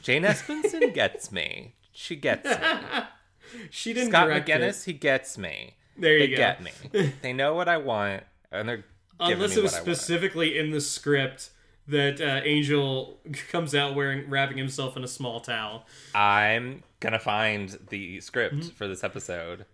Jane 0.03 0.23
Espenson 0.23 0.93
gets 0.93 1.33
me. 1.33 1.75
She 1.93 2.17
gets 2.17 2.45
me. 2.45 2.57
she 3.71 3.95
didn't 3.95 4.11
Scott 4.11 4.27
direct 4.27 4.49
it. 4.49 4.61
McGinnis, 4.61 4.85
he 4.85 4.93
gets 4.93 5.39
me. 5.39 5.75
There 5.97 6.19
you 6.19 6.27
they 6.27 6.31
go. 6.31 6.37
get 6.37 6.63
me. 6.63 7.13
They 7.23 7.33
know 7.33 7.55
what 7.55 7.69
I 7.69 7.79
want, 7.79 8.25
and 8.51 8.69
they're 8.69 8.85
Unless 9.21 9.57
it 9.57 9.63
was 9.63 9.73
specifically 9.73 10.59
in 10.59 10.73
the 10.73 10.81
script 10.81 11.51
that 11.87 12.21
uh, 12.21 12.41
Angel 12.45 13.19
comes 13.51 13.75
out 13.75 13.95
wearing 13.95 14.29
wrapping 14.29 14.59
himself 14.59 14.97
in 14.97 15.05
a 15.05 15.09
small 15.09 15.41
towel. 15.41 15.87
I'm 16.15 16.83
gonna 17.05 17.19
find 17.21 17.79
the 17.91 18.21
script 18.21 18.55
Mm-hmm. 18.57 18.69
for 18.71 18.89
this 18.89 19.05
episode. 19.05 19.67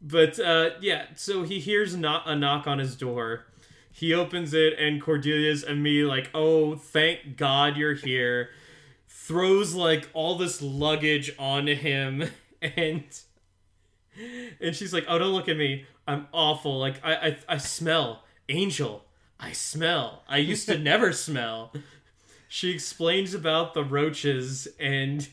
But 0.00 0.38
uh, 0.38 0.70
yeah, 0.80 1.06
so 1.14 1.44
he 1.44 1.60
hears 1.60 1.96
not 1.96 2.28
a 2.28 2.34
knock 2.36 2.66
on 2.66 2.78
his 2.78 2.96
door. 2.96 3.46
He 3.90 4.12
opens 4.12 4.52
it, 4.54 4.78
and 4.78 5.00
Cordelia's 5.00 5.62
and 5.62 5.82
me 5.82 6.02
like, 6.04 6.28
"Oh, 6.34 6.74
thank 6.76 7.36
God 7.36 7.76
you're 7.76 7.94
here." 7.94 8.50
Throws 9.08 9.74
like 9.74 10.08
all 10.14 10.36
this 10.36 10.60
luggage 10.60 11.32
on 11.38 11.66
him, 11.68 12.24
and 12.62 13.04
and 14.60 14.74
she's 14.74 14.92
like, 14.92 15.04
"Oh, 15.08 15.18
don't 15.18 15.32
look 15.32 15.48
at 15.48 15.56
me. 15.56 15.86
I'm 16.08 16.26
awful. 16.32 16.78
Like 16.78 16.96
I 17.04 17.14
I, 17.14 17.36
I 17.48 17.56
smell 17.58 18.24
angel. 18.48 19.04
I 19.38 19.52
smell. 19.52 20.24
I 20.28 20.38
used 20.38 20.66
to 20.68 20.78
never 20.92 21.12
smell." 21.12 21.72
She 22.48 22.70
explains 22.70 23.32
about 23.32 23.72
the 23.72 23.82
roaches 23.84 24.68
and 24.78 25.26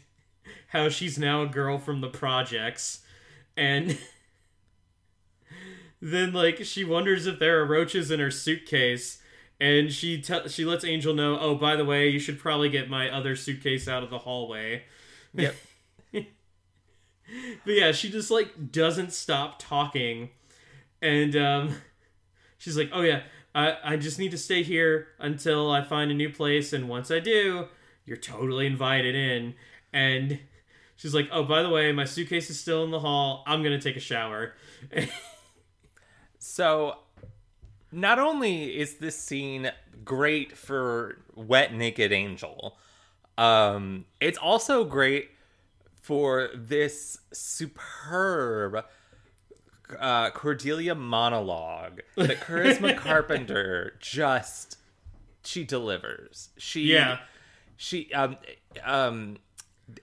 how 0.68 0.90
she's 0.90 1.18
now 1.18 1.44
a 1.44 1.48
girl 1.48 1.78
from 1.78 2.02
the 2.02 2.10
projects, 2.10 3.00
and. 3.56 3.98
then 6.02 6.34
like 6.34 6.64
she 6.64 6.84
wonders 6.84 7.28
if 7.28 7.40
there 7.40 7.60
are 7.60 7.66
roaches 7.66 8.12
in 8.12 8.20
her 8.20 8.32
suitcase. 8.32 9.22
And 9.62 9.92
she 9.92 10.22
te- 10.22 10.48
she 10.48 10.64
lets 10.64 10.86
angel 10.86 11.14
know 11.14 11.38
oh 11.40 11.56
by 11.56 11.76
the 11.76 11.84
way 11.84 12.08
you 12.08 12.20
should 12.20 12.40
probably 12.40 12.70
get 12.70 12.90
my 12.90 13.10
other 13.10 13.36
suitcase 13.36 13.88
out 13.88 14.04
of 14.04 14.10
the 14.10 14.20
hallway. 14.20 14.84
Yep. 15.34 15.56
but 16.14 16.26
yeah 17.66 17.92
she 17.92 18.10
just 18.10 18.32
like 18.32 18.72
doesn't 18.72 19.12
stop 19.12 19.60
talking. 19.60 20.30
And 21.02 21.36
um 21.36 21.76
she's 22.58 22.78
like 22.78 22.90
oh 22.94 23.02
yeah 23.02 23.24
i 23.54 23.76
i 23.84 23.98
just 23.98 24.20
need 24.20 24.32
to 24.32 24.38
stay 24.38 24.64
here 24.64 25.08
until 25.20 25.70
i 25.70 25.84
find 25.84 26.10
a 26.12 26.14
new 26.16 26.30
place. 26.30 26.72
And 26.72 26.88
once 26.88 27.12
i 27.12 27.20
do 27.20 27.68
you're 28.06 28.18
totally 28.18 28.66
invited 28.66 29.14
in 29.14 29.54
and 29.94 30.40
she's 30.96 31.14
like 31.14 31.28
oh 31.32 31.44
by 31.44 31.62
the 31.64 31.70
way 31.70 31.92
my 31.92 32.06
suitcase 32.06 32.50
is 32.50 32.60
still 32.60 32.84
in 32.84 32.92
the 32.92 33.00
hall 33.00 33.44
i'm 33.48 33.64
gonna 33.64 33.80
take 33.82 33.96
a 33.96 34.00
shower 34.02 34.54
So, 36.42 36.96
not 37.92 38.20
only 38.20 38.78
is 38.78 38.96
this 38.96 39.18
scene 39.18 39.72
great 40.06 40.58
for 40.58 41.18
Wet 41.36 41.74
Naked 41.74 42.12
Angel, 42.12 42.78
um, 43.38 44.06
it's 44.22 44.38
also 44.38 44.84
great 44.86 45.32
for 46.02 46.50
this 46.56 47.18
superb 47.34 48.86
uh, 50.00 50.30
Cordelia 50.32 50.96
monologue 50.96 52.02
that 52.16 52.40
Charisma 52.42 52.96
Carpenter 52.96 53.96
just 54.00 54.78
she 55.44 55.64
delivers. 55.64 56.50
She 56.58 56.94
Yeah. 56.94 57.20
she 57.76 58.14
um 58.14 58.38
um 58.86 59.38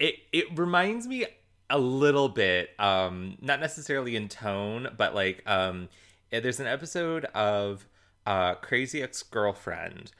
it 0.00 0.16
it 0.32 0.58
reminds 0.58 1.06
me 1.06 1.26
a 1.70 1.78
little 1.78 2.28
bit 2.28 2.70
um 2.78 3.36
not 3.40 3.60
necessarily 3.60 4.14
in 4.16 4.28
tone 4.28 4.88
but 4.96 5.14
like 5.14 5.42
um 5.46 5.88
there's 6.30 6.60
an 6.60 6.66
episode 6.66 7.24
of 7.26 7.86
uh 8.26 8.54
crazy 8.56 9.02
ex-girlfriend 9.02 10.12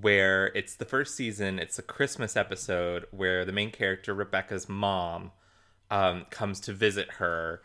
where 0.00 0.46
it's 0.54 0.74
the 0.76 0.84
first 0.84 1.14
season 1.14 1.58
it's 1.58 1.78
a 1.78 1.82
christmas 1.82 2.36
episode 2.36 3.04
where 3.10 3.44
the 3.44 3.52
main 3.52 3.70
character 3.70 4.14
rebecca's 4.14 4.68
mom 4.68 5.32
um 5.90 6.26
comes 6.30 6.60
to 6.60 6.72
visit 6.72 7.12
her. 7.12 7.62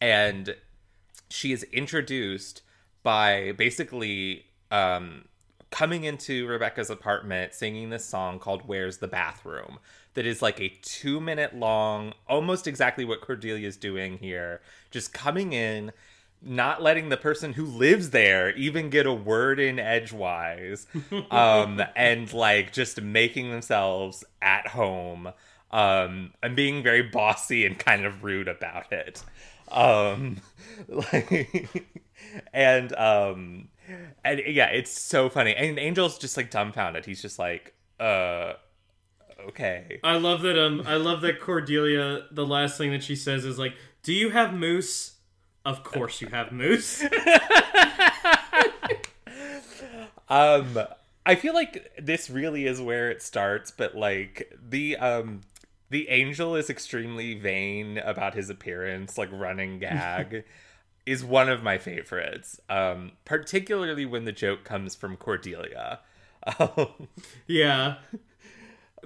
And 0.00 0.56
she 1.28 1.52
is 1.52 1.62
introduced 1.64 2.62
by 3.02 3.52
basically 3.52 4.46
um, 4.70 5.26
coming 5.70 6.04
into 6.04 6.46
Rebecca's 6.46 6.90
apartment 6.90 7.54
singing 7.54 7.90
this 7.90 8.04
song 8.04 8.38
called 8.38 8.62
Where's 8.66 8.98
the 8.98 9.08
Bathroom 9.08 9.78
that 10.16 10.26
is 10.26 10.42
like 10.42 10.60
a 10.60 10.68
two 10.82 11.20
minute 11.20 11.54
long, 11.56 12.12
almost 12.28 12.66
exactly 12.66 13.04
what 13.04 13.22
Cordelia's 13.22 13.76
doing 13.76 14.18
here. 14.18 14.60
Just 14.90 15.12
coming 15.14 15.52
in, 15.52 15.92
not 16.42 16.82
letting 16.82 17.08
the 17.10 17.16
person 17.16 17.54
who 17.54 17.64
lives 17.66 18.10
there 18.10 18.54
even 18.56 18.90
get 18.90 19.06
a 19.06 19.12
word 19.14 19.60
in 19.60 19.78
edgewise, 19.78 20.86
um, 21.30 21.82
and 21.94 22.32
like 22.32 22.72
just 22.72 23.00
making 23.00 23.50
themselves 23.50 24.24
at 24.42 24.68
home. 24.68 25.32
um, 25.70 26.32
and 26.42 26.56
being 26.56 26.82
very 26.82 27.02
bossy 27.02 27.66
and 27.66 27.78
kind 27.78 28.04
of 28.04 28.24
rude 28.24 28.48
about 28.48 28.92
it. 28.92 29.22
Um, 29.70 30.38
like, 30.88 31.68
and 32.52 32.92
um, 32.96 33.68
and 34.24 34.40
yeah, 34.46 34.68
it's 34.68 34.90
so 34.90 35.28
funny. 35.28 35.54
And 35.54 35.78
Angel's 35.78 36.18
just 36.18 36.36
like 36.36 36.50
dumbfounded. 36.50 37.04
He's 37.06 37.22
just 37.22 37.38
like, 37.38 37.74
uh, 38.00 38.54
okay. 39.48 40.00
I 40.04 40.16
love 40.16 40.42
that. 40.42 40.58
Um, 40.58 40.82
I 40.86 40.96
love 40.96 41.20
that 41.22 41.40
Cordelia. 41.40 42.26
The 42.30 42.46
last 42.46 42.78
thing 42.78 42.90
that 42.92 43.02
she 43.02 43.16
says 43.16 43.44
is 43.44 43.58
like, 43.58 43.74
"Do 44.02 44.12
you 44.12 44.30
have 44.30 44.54
mousse?" 44.54 45.12
Of 45.64 45.82
course 45.82 46.20
you 46.20 46.28
have 46.28 46.52
mousse. 46.52 47.02
um, 50.28 50.78
I 51.24 51.34
feel 51.34 51.54
like 51.54 51.92
this 52.00 52.30
really 52.30 52.66
is 52.66 52.80
where 52.80 53.10
it 53.10 53.20
starts, 53.20 53.72
but 53.72 53.96
like 53.96 54.52
the 54.68 54.96
um 54.96 55.40
the 55.90 56.08
angel 56.08 56.54
is 56.56 56.70
extremely 56.70 57.34
vain 57.34 57.98
about 57.98 58.34
his 58.34 58.50
appearance, 58.50 59.18
like 59.18 59.30
running 59.32 59.78
gag. 59.80 60.44
is 61.04 61.24
one 61.24 61.48
of 61.48 61.62
my 61.62 61.78
favorites, 61.78 62.60
um, 62.68 63.12
particularly 63.24 64.04
when 64.04 64.24
the 64.24 64.32
joke 64.32 64.64
comes 64.64 64.94
from 64.94 65.16
Cordelia. 65.16 66.00
Um, 66.60 67.08
yeah. 67.48 67.96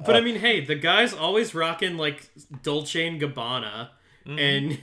But 0.04 0.14
uh, 0.14 0.18
I 0.18 0.20
mean, 0.22 0.36
hey, 0.36 0.64
the 0.64 0.74
guy's 0.74 1.12
always 1.12 1.54
rocking 1.54 1.96
like 1.96 2.30
Dolce 2.62 3.06
and 3.06 3.20
Gabbana, 3.20 3.90
mm-hmm. 4.26 4.38
and 4.38 4.78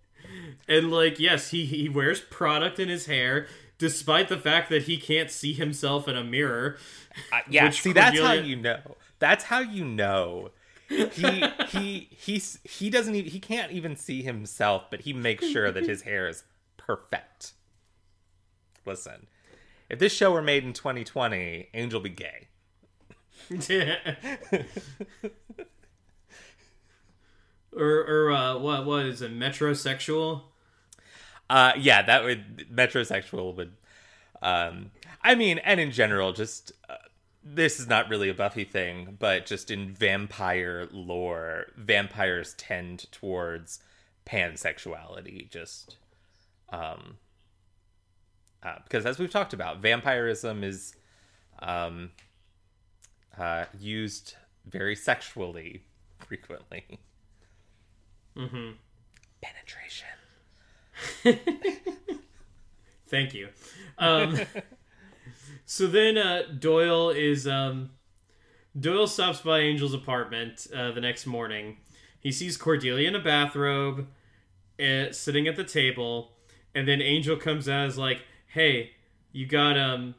and 0.68 0.90
like 0.90 1.18
yes, 1.18 1.50
he 1.50 1.64
he 1.64 1.88
wears 1.88 2.20
product 2.20 2.78
in 2.78 2.88
his 2.88 3.06
hair, 3.06 3.46
despite 3.78 4.28
the 4.28 4.36
fact 4.36 4.70
that 4.70 4.84
he 4.84 4.96
can't 4.96 5.30
see 5.30 5.52
himself 5.52 6.08
in 6.08 6.16
a 6.16 6.24
mirror. 6.24 6.76
Uh, 7.32 7.40
yeah, 7.48 7.70
see, 7.70 7.92
Cordelia... 7.92 8.22
that's 8.22 8.26
how 8.26 8.32
you 8.32 8.56
know. 8.56 8.96
That's 9.18 9.44
how 9.44 9.60
you 9.60 9.84
know. 9.84 10.50
he 10.88 11.44
he 11.68 12.08
he's 12.10 12.58
he 12.64 12.90
doesn't 12.90 13.14
even 13.14 13.30
he 13.30 13.40
can't 13.40 13.72
even 13.72 13.96
see 13.96 14.22
himself, 14.22 14.84
but 14.90 15.00
he 15.00 15.12
makes 15.12 15.48
sure 15.48 15.72
that 15.72 15.86
his 15.86 16.02
hair 16.02 16.28
is 16.28 16.44
perfect. 16.76 17.54
Listen, 18.86 19.26
if 19.88 19.98
this 19.98 20.12
show 20.12 20.30
were 20.30 20.42
made 20.42 20.62
in 20.64 20.72
2020, 20.72 21.70
Angel 21.74 22.00
be 22.00 22.10
gay. 22.10 22.48
or 27.76 28.04
or 28.06 28.32
uh, 28.32 28.58
what 28.58 28.86
what 28.86 29.06
is 29.06 29.22
it? 29.22 29.32
Metrosexual. 29.36 30.42
Uh, 31.50 31.72
yeah, 31.78 32.02
that 32.02 32.24
would 32.24 32.68
metrosexual 32.72 33.54
would. 33.56 33.72
Um, 34.40 34.90
I 35.22 35.34
mean, 35.34 35.58
and 35.58 35.80
in 35.80 35.90
general, 35.90 36.32
just 36.32 36.72
uh, 36.88 36.96
this 37.42 37.78
is 37.80 37.86
not 37.86 38.08
really 38.08 38.28
a 38.28 38.34
Buffy 38.34 38.64
thing, 38.64 39.16
but 39.18 39.46
just 39.46 39.70
in 39.70 39.92
vampire 39.92 40.88
lore, 40.90 41.66
vampires 41.76 42.54
tend 42.54 43.10
towards 43.12 43.80
pansexuality. 44.26 45.50
Just 45.50 45.96
um, 46.70 47.18
uh, 48.62 48.76
because 48.84 49.04
as 49.04 49.18
we've 49.18 49.30
talked 49.30 49.52
about, 49.52 49.80
vampirism 49.80 50.64
is 50.64 50.94
um, 51.60 52.10
uh, 53.38 53.64
used 53.78 54.34
very 54.66 54.96
sexually 54.96 55.82
frequently. 56.18 56.84
Mm-hmm. 58.36 58.70
Penetration. 59.40 60.08
Thank 63.06 63.34
you. 63.34 63.48
Um, 63.98 64.40
so 65.66 65.86
then 65.86 66.18
uh, 66.18 66.42
Doyle 66.58 67.10
is 67.10 67.46
um, 67.46 67.90
Doyle 68.78 69.06
stops 69.06 69.40
by 69.40 69.60
Angel's 69.60 69.94
apartment 69.94 70.66
uh, 70.74 70.92
the 70.92 71.00
next 71.00 71.26
morning. 71.26 71.76
He 72.18 72.32
sees 72.32 72.56
Cordelia 72.56 73.06
in 73.06 73.14
a 73.14 73.20
bathrobe, 73.20 74.06
uh, 74.80 75.12
sitting 75.12 75.46
at 75.46 75.56
the 75.56 75.64
table, 75.64 76.32
and 76.74 76.88
then 76.88 77.02
Angel 77.02 77.36
comes 77.36 77.68
out 77.68 77.86
as 77.86 77.98
like, 77.98 78.22
"Hey, 78.46 78.92
you 79.30 79.46
got 79.46 79.78
um, 79.78 80.14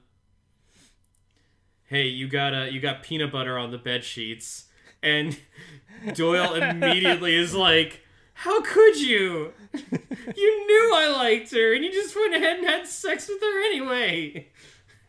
hey, 1.88 2.08
you 2.08 2.28
got 2.28 2.54
uh, 2.54 2.64
you 2.64 2.80
got 2.80 3.04
peanut 3.04 3.32
butter 3.32 3.58
on 3.58 3.72
the 3.72 3.78
bed 3.78 4.04
sheets," 4.04 4.66
and 5.02 5.38
Doyle 6.14 6.54
immediately 6.56 7.36
is 7.36 7.54
like 7.54 8.02
how 8.36 8.62
could 8.62 9.00
you? 9.00 9.54
you 9.74 10.68
knew 10.68 10.92
I 10.94 11.14
liked 11.16 11.52
her, 11.52 11.74
and 11.74 11.84
you 11.84 11.92
just 11.92 12.16
went 12.16 12.36
ahead 12.36 12.58
and 12.58 12.68
had 12.68 12.86
sex 12.86 13.28
with 13.28 13.42
her 13.42 13.66
anyway. 13.66 14.50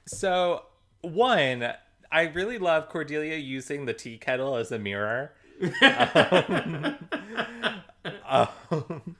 So, 0.07 0.63
one, 1.01 1.73
I 2.11 2.23
really 2.23 2.59
love 2.59 2.89
Cordelia 2.89 3.37
using 3.37 3.85
the 3.85 3.93
tea 3.93 4.17
kettle 4.17 4.57
as 4.57 4.71
a 4.71 4.79
mirror. 4.79 5.33
um, 5.83 6.97
um, 8.71 9.17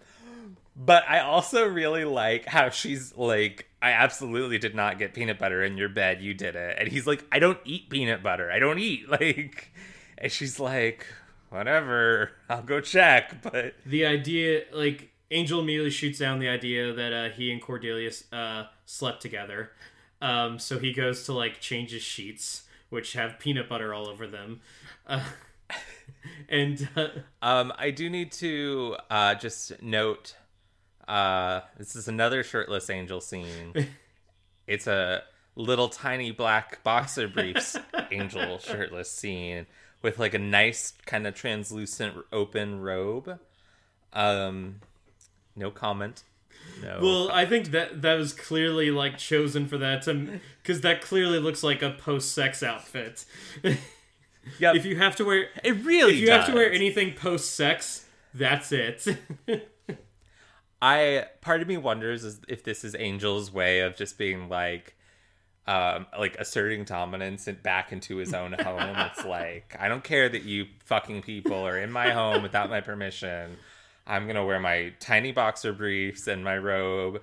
but 0.77 1.05
I 1.09 1.21
also 1.21 1.67
really 1.67 2.05
like 2.05 2.47
how 2.47 2.71
she's 2.71 3.15
like, 3.17 3.69
I 3.87 3.93
absolutely 3.93 4.59
did 4.59 4.75
not 4.75 4.99
get 4.99 5.15
peanut 5.15 5.39
butter 5.39 5.63
in 5.63 5.77
your 5.77 5.89
bed. 5.89 6.21
You 6.21 6.35
did 6.35 6.57
it. 6.57 6.77
And 6.77 6.89
he's 6.89 7.07
like, 7.07 7.25
I 7.31 7.39
don't 7.39 7.61
eat 7.65 7.89
peanut 7.89 8.21
butter. 8.21 8.51
I 8.51 8.59
don't 8.59 8.81
eat. 8.81 9.07
Like, 9.17 9.73
and 10.19 10.33
she's 10.33 10.59
like, 10.59 11.07
whatever, 11.51 12.33
I'll 12.51 12.63
go 12.63 12.81
check. 12.81 13.43
But 13.43 13.75
the 13.87 14.05
idea, 14.05 14.65
like, 14.73 15.11
Angel 15.31 15.61
immediately 15.61 15.91
shoots 15.91 16.19
down 16.19 16.41
the 16.41 16.49
idea 16.49 16.93
that 16.93 17.13
uh, 17.13 17.29
he 17.31 17.53
and 17.53 17.63
Cordelia 17.63 18.11
uh, 18.33 18.65
slept 18.87 19.23
together. 19.23 19.71
Um, 20.21 20.59
so 20.59 20.81
he 20.81 20.93
goes 20.93 21.25
to 21.27 21.33
like 21.33 21.61
change 21.61 21.93
his 21.93 22.03
sheets, 22.03 22.65
which 22.91 23.13
have 23.13 23.39
peanut 23.39 23.69
butter 23.69 23.95
all 23.95 24.09
over 24.09 24.27
them. 24.27 24.63
Uh, 25.07 25.23
and 26.49 26.89
uh, 26.97 27.09
um, 27.41 27.73
I 27.79 27.91
do 27.91 28.11
need 28.11 28.33
to 28.33 28.97
uh, 29.11 29.37
just 29.37 29.81
note 29.81 30.35
uh, 31.09 31.61
this 31.79 31.97
is 31.97 32.09
another 32.09 32.43
shirtless 32.43 32.91
angel 32.91 33.21
scene. 33.21 33.73
it's 34.67 34.87
a 34.87 35.23
little 35.55 35.89
tiny 35.89 36.31
black 36.31 36.83
boxer 36.83 37.29
briefs 37.29 37.79
angel 38.11 38.59
shirtless 38.59 39.11
scene 39.11 39.67
with 40.03 40.19
like 40.19 40.35
a 40.35 40.39
nice 40.39 40.93
kind 41.07 41.27
of 41.27 41.35
translucent 41.35 42.15
open 42.33 42.81
robe. 42.81 43.39
Um, 44.13 44.81
no 45.55 45.71
comment. 45.71 46.23
No. 46.83 46.99
Well, 47.01 47.31
I 47.31 47.47
think 47.47 47.71
that 47.71 48.03
that 48.03 48.15
was 48.15 48.33
clearly 48.33 48.91
like 48.91 49.19
chosen 49.19 49.67
for 49.67 49.79
that 49.79 50.03
to 50.03 50.41
because 50.63 50.83
that 50.83 51.01
clearly 51.01 51.39
looks 51.39 51.63
like 51.63 51.83
a 51.83 51.91
post-sex 51.91 52.63
outfit. 52.63 53.25
yeah. 54.59 54.75
If 54.75 54.85
you 54.85 54.97
have 54.97 55.17
to 55.17 55.25
wear 55.25 55.47
it, 55.63 55.85
really. 55.85 56.15
If 56.15 56.21
you 56.21 56.27
does. 56.27 56.37
have 56.37 56.47
to 56.49 56.55
wear 56.55 56.71
anything 56.71 57.15
post-sex, 57.15 58.07
that's 58.35 58.73
it. 58.73 59.07
I 60.81 61.27
part 61.41 61.63
of 61.63 61.69
me 61.69 61.77
wonders 61.77 62.25
is 62.25 62.41
if 62.49 62.63
this 62.65 62.85
is 62.85 62.95
Angel's 62.95 63.53
way 63.53 63.81
of 63.81 63.97
just 63.97 64.19
being 64.19 64.49
like, 64.49 64.97
um, 65.67 66.07
like 66.19 66.37
asserting 66.37 66.85
dominance 66.85 67.49
back 67.63 67.93
into 67.93 68.17
his 68.17 68.35
own 68.35 68.53
home. 68.61 68.97
It's 68.97 69.25
like 69.25 69.77
I 69.79 69.89
don't 69.89 70.05
care 70.05 70.29
that 70.29 70.43
you 70.43 70.67
fucking 70.85 71.23
people 71.23 71.67
are 71.67 71.79
in 71.79 71.91
my 71.91 72.11
home 72.11 72.43
without 72.43 72.71
my 72.71 72.81
permission. 72.81 73.57
I'm 74.07 74.27
gonna 74.27 74.45
wear 74.45 74.61
my 74.61 74.93
tiny 75.01 75.33
boxer 75.33 75.73
briefs 75.73 76.29
and 76.29 76.45
my 76.45 76.59
robe, 76.59 77.23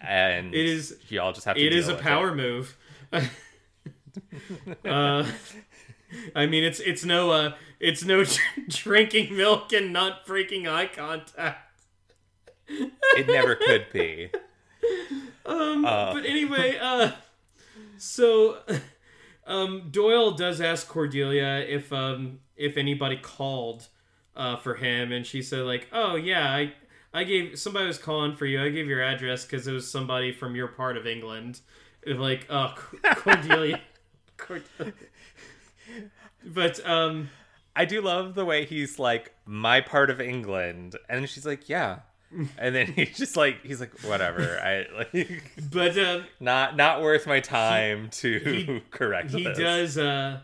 and 0.00 0.54
it 0.54 0.66
is 0.66 0.96
y'all 1.08 1.32
just 1.32 1.46
have 1.46 1.56
to. 1.56 1.64
It 1.64 1.72
is 1.72 1.88
a 1.88 1.94
power 1.94 2.30
it. 2.30 2.36
move. 2.36 2.76
uh, 4.84 5.26
I 6.34 6.46
mean, 6.46 6.64
it's 6.64 6.80
it's 6.80 7.04
no 7.04 7.30
uh, 7.30 7.54
it's 7.78 8.04
no 8.04 8.24
drinking 8.68 9.36
milk 9.36 9.72
and 9.72 9.92
not 9.92 10.26
breaking 10.26 10.66
eye 10.66 10.86
contact. 10.86 11.65
It 12.68 13.26
never 13.26 13.54
could 13.54 13.86
be. 13.92 14.30
Um, 15.46 15.84
uh, 15.84 16.12
but 16.12 16.26
anyway, 16.26 16.76
uh, 16.80 17.12
so, 17.98 18.58
um, 19.46 19.88
Doyle 19.90 20.32
does 20.32 20.60
ask 20.60 20.88
Cordelia 20.88 21.64
if 21.66 21.92
um, 21.92 22.40
if 22.56 22.76
anybody 22.76 23.16
called 23.16 23.86
uh, 24.34 24.56
for 24.56 24.74
him, 24.74 25.12
and 25.12 25.24
she 25.24 25.42
said 25.42 25.60
like, 25.60 25.88
"Oh 25.92 26.16
yeah, 26.16 26.52
I 26.52 26.72
I 27.14 27.24
gave 27.24 27.58
somebody 27.58 27.86
was 27.86 27.98
calling 27.98 28.34
for 28.34 28.44
you. 28.44 28.62
I 28.62 28.70
gave 28.70 28.88
your 28.88 29.02
address 29.02 29.44
because 29.44 29.66
it 29.68 29.72
was 29.72 29.88
somebody 29.90 30.32
from 30.32 30.56
your 30.56 30.68
part 30.68 30.96
of 30.96 31.06
England." 31.06 31.60
Like, 32.04 32.46
oh, 32.50 32.74
Cordelia, 33.14 33.80
Cordelia. 34.36 34.92
But 36.44 36.84
um, 36.88 37.30
I 37.74 37.84
do 37.84 38.00
love 38.00 38.34
the 38.34 38.44
way 38.44 38.64
he's 38.64 38.98
like 38.98 39.32
my 39.44 39.80
part 39.80 40.10
of 40.10 40.20
England, 40.20 40.96
and 41.08 41.28
she's 41.28 41.46
like, 41.46 41.68
"Yeah." 41.68 42.00
And 42.58 42.74
then 42.74 42.86
he's 42.88 43.16
just 43.16 43.36
like 43.36 43.62
he's 43.64 43.80
like 43.80 43.96
whatever 44.00 44.58
i 44.62 44.84
like 44.96 45.52
but 45.72 45.96
uh, 45.96 46.20
not 46.40 46.76
not 46.76 47.00
worth 47.00 47.26
my 47.26 47.40
time 47.40 48.04
he, 48.04 48.10
to 48.10 48.38
he, 48.40 48.82
correct 48.90 49.30
he 49.30 49.44
this. 49.44 49.58
does 49.58 49.98
uh 49.98 50.40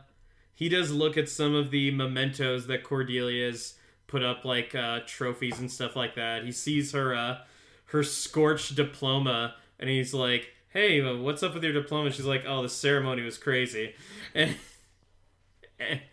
he 0.55 0.69
does 0.69 0.91
look 0.93 1.17
at 1.17 1.29
some 1.29 1.55
of 1.55 1.71
the 1.71 1.91
mementos 1.91 2.67
that 2.67 2.85
cordelia's 2.85 3.75
put 4.07 4.23
up 4.23 4.45
like 4.45 4.75
uh 4.75 5.01
trophies 5.07 5.59
and 5.59 5.71
stuff 5.71 5.97
like 5.97 6.15
that 6.15 6.45
he 6.45 6.53
sees 6.53 6.93
her 6.93 7.15
uh 7.15 7.39
her 7.87 8.03
scorched 8.03 8.75
diploma 8.77 9.55
and 9.81 9.91
he's 9.91 10.15
like 10.15 10.51
hey 10.73 11.01
what's 11.17 11.43
up 11.43 11.53
with 11.53 11.65
your 11.65 11.73
diploma 11.73 12.11
she's 12.11 12.25
like 12.27 12.45
oh 12.47 12.63
the 12.63 12.69
ceremony 12.69 13.23
was 13.23 13.39
crazy 13.39 13.95
and 14.35 14.57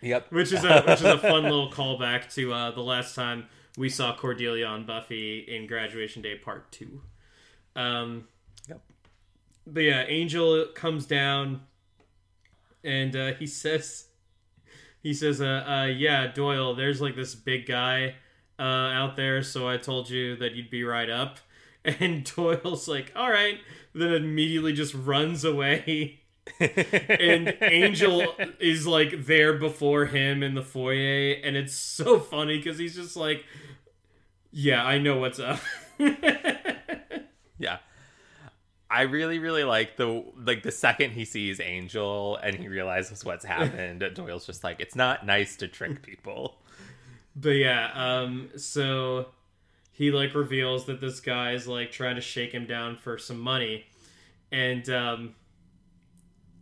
Yep. 0.02 0.32
which 0.32 0.52
is 0.52 0.64
a 0.64 0.82
which 0.82 1.00
is 1.00 1.06
a 1.06 1.20
fun 1.20 1.44
little 1.44 1.72
callback 1.72 2.34
to 2.34 2.52
uh, 2.52 2.72
the 2.72 2.82
last 2.82 3.14
time 3.14 3.46
we 3.78 3.90
saw 3.90 4.16
Cordelia 4.16 4.66
on 4.66 4.86
Buffy 4.86 5.40
in 5.40 5.68
Graduation 5.68 6.22
Day 6.22 6.36
Part 6.36 6.72
Two. 6.72 7.02
Um, 7.76 8.28
Yep. 8.68 8.82
But 9.68 9.80
yeah, 9.82 10.04
Angel 10.08 10.66
comes 10.76 11.06
down, 11.06 11.62
and 12.84 13.16
uh, 13.16 13.34
he 13.34 13.48
says, 13.48 14.06
he 15.02 15.14
says, 15.14 15.42
uh, 15.42 15.64
uh, 15.68 15.86
yeah, 15.86 16.28
Doyle, 16.28 16.76
there's 16.76 17.02
like 17.02 17.16
this 17.16 17.36
big 17.36 17.66
guy 17.66 18.16
uh, 18.58 18.64
out 18.64 19.16
there, 19.16 19.42
so 19.44 19.68
I 19.68 19.78
told 19.78 20.10
you 20.10 20.36
that 20.38 20.54
you'd 20.56 20.70
be 20.70 20.84
right 20.84 21.10
up. 21.10 21.40
And 21.86 22.30
Doyle's 22.36 22.90
like, 22.90 23.14
all 23.16 23.32
right, 23.32 23.58
then 23.96 24.12
immediately 24.12 24.74
just 24.74 24.94
runs 24.94 25.46
away. 25.46 26.19
And 26.60 27.58
Angel 27.62 28.36
is 28.60 28.88
like 28.88 29.26
there 29.26 29.54
before 29.54 30.06
him 30.06 30.44
in 30.44 30.56
the 30.56 30.64
foyer, 30.64 31.34
and 31.44 31.56
it's 31.56 31.76
so 31.76 32.20
funny 32.20 32.58
because 32.58 32.78
he's 32.78 32.96
just 32.96 33.16
like, 33.16 33.46
"Yeah, 34.52 34.84
I 34.86 34.98
know 34.98 35.18
what's 35.18 35.40
up." 35.40 35.60
Yeah. 37.60 37.78
I 38.92 39.02
really, 39.04 39.38
really 39.38 39.64
like 39.64 39.98
the 39.98 40.24
like 40.36 40.64
the 40.64 40.72
second 40.72 41.12
he 41.12 41.24
sees 41.26 41.60
Angel 41.60 42.38
and 42.38 42.56
he 42.56 42.68
realizes 42.68 43.24
what's 43.24 43.46
happened, 43.46 44.04
Doyle's 44.16 44.48
just 44.48 44.64
like, 44.64 44.80
it's 44.80 44.96
not 44.96 45.26
nice 45.26 45.56
to 45.58 45.68
trick 45.68 46.02
people. 46.02 46.58
but 47.36 47.50
yeah, 47.50 47.92
um, 47.94 48.50
so 48.56 49.28
he 49.92 50.10
like 50.10 50.34
reveals 50.34 50.86
that 50.86 51.02
this 51.02 51.20
guy 51.20 51.52
is 51.52 51.68
like 51.68 51.92
trying 51.92 52.16
to 52.16 52.22
shake 52.22 52.52
him 52.52 52.66
down 52.66 52.96
for 52.96 53.20
some 53.20 53.40
money, 53.40 53.86
and 54.52 54.90
um, 54.90 55.36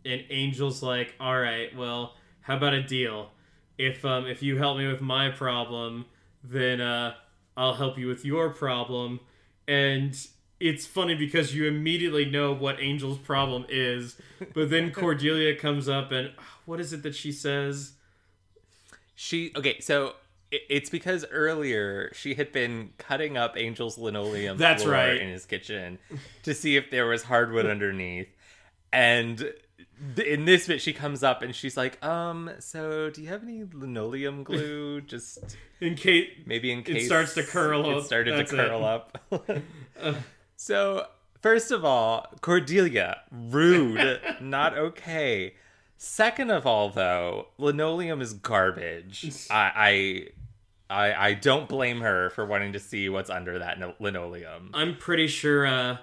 and 0.04 0.24
Angel's 0.30 0.82
like, 0.82 1.14
"All 1.20 1.38
right, 1.38 1.74
well, 1.76 2.14
how 2.40 2.56
about 2.56 2.74
a 2.74 2.82
deal? 2.82 3.30
If 3.76 4.04
um 4.04 4.26
if 4.26 4.42
you 4.42 4.58
help 4.58 4.78
me 4.78 4.86
with 4.86 5.00
my 5.00 5.30
problem, 5.30 6.06
then 6.42 6.80
uh 6.80 7.14
I'll 7.56 7.74
help 7.74 7.98
you 7.98 8.06
with 8.06 8.24
your 8.24 8.50
problem." 8.50 9.20
And 9.66 10.16
it's 10.60 10.86
funny 10.86 11.14
because 11.14 11.54
you 11.54 11.66
immediately 11.66 12.24
know 12.24 12.52
what 12.52 12.80
Angel's 12.80 13.18
problem 13.18 13.66
is, 13.68 14.16
but 14.54 14.70
then 14.70 14.90
Cordelia 14.92 15.54
comes 15.54 15.88
up 15.88 16.10
and 16.10 16.32
what 16.64 16.80
is 16.80 16.92
it 16.92 17.02
that 17.02 17.14
she 17.14 17.32
says? 17.32 17.92
She 19.14 19.52
okay, 19.56 19.80
so 19.80 20.14
it's 20.50 20.88
because 20.88 21.24
earlier 21.30 22.10
she 22.14 22.34
had 22.34 22.52
been 22.52 22.90
cutting 22.96 23.36
up 23.36 23.56
Angel's 23.56 23.98
linoleum 23.98 24.56
That's 24.56 24.82
floor 24.82 24.94
right. 24.94 25.20
in 25.20 25.28
his 25.28 25.44
kitchen 25.44 25.98
to 26.44 26.54
see 26.54 26.76
if 26.76 26.90
there 26.90 27.06
was 27.06 27.22
hardwood 27.22 27.66
underneath. 27.66 28.28
And 28.92 29.52
in 30.24 30.44
this 30.44 30.66
bit 30.66 30.80
she 30.80 30.92
comes 30.92 31.22
up 31.22 31.42
and 31.42 31.54
she's 31.54 31.76
like, 31.76 32.02
"Um, 32.04 32.50
so 32.58 33.10
do 33.10 33.22
you 33.22 33.28
have 33.28 33.42
any 33.42 33.64
linoleum 33.72 34.42
glue 34.44 35.00
just 35.06 35.56
In 35.80 35.94
case 35.94 36.30
maybe 36.46 36.70
in 36.72 36.82
case 36.82 37.04
it 37.04 37.06
starts 37.06 37.34
to 37.34 37.42
curl 37.42 37.88
it 37.90 37.96
up. 37.98 38.04
started 38.04 38.36
to 38.36 38.56
curl 38.56 38.80
it. 39.30 39.62
up." 40.02 40.16
so, 40.56 41.06
first 41.42 41.70
of 41.70 41.84
all, 41.84 42.26
Cordelia, 42.40 43.22
rude, 43.30 44.20
not 44.40 44.76
okay. 44.76 45.54
Second 45.96 46.50
of 46.50 46.64
all, 46.64 46.90
though, 46.90 47.48
linoleum 47.58 48.20
is 48.20 48.32
garbage. 48.32 49.46
I, 49.50 50.28
I, 50.88 51.08
I, 51.10 51.26
I 51.30 51.34
don't 51.34 51.68
blame 51.68 52.00
her 52.02 52.30
for 52.30 52.46
wanting 52.46 52.72
to 52.74 52.78
see 52.78 53.08
what's 53.08 53.30
under 53.30 53.58
that 53.58 53.80
no- 53.80 53.94
linoleum. 53.98 54.70
I'm 54.74 54.96
pretty 54.96 55.26
sure. 55.26 55.66
Uh, 55.66 55.96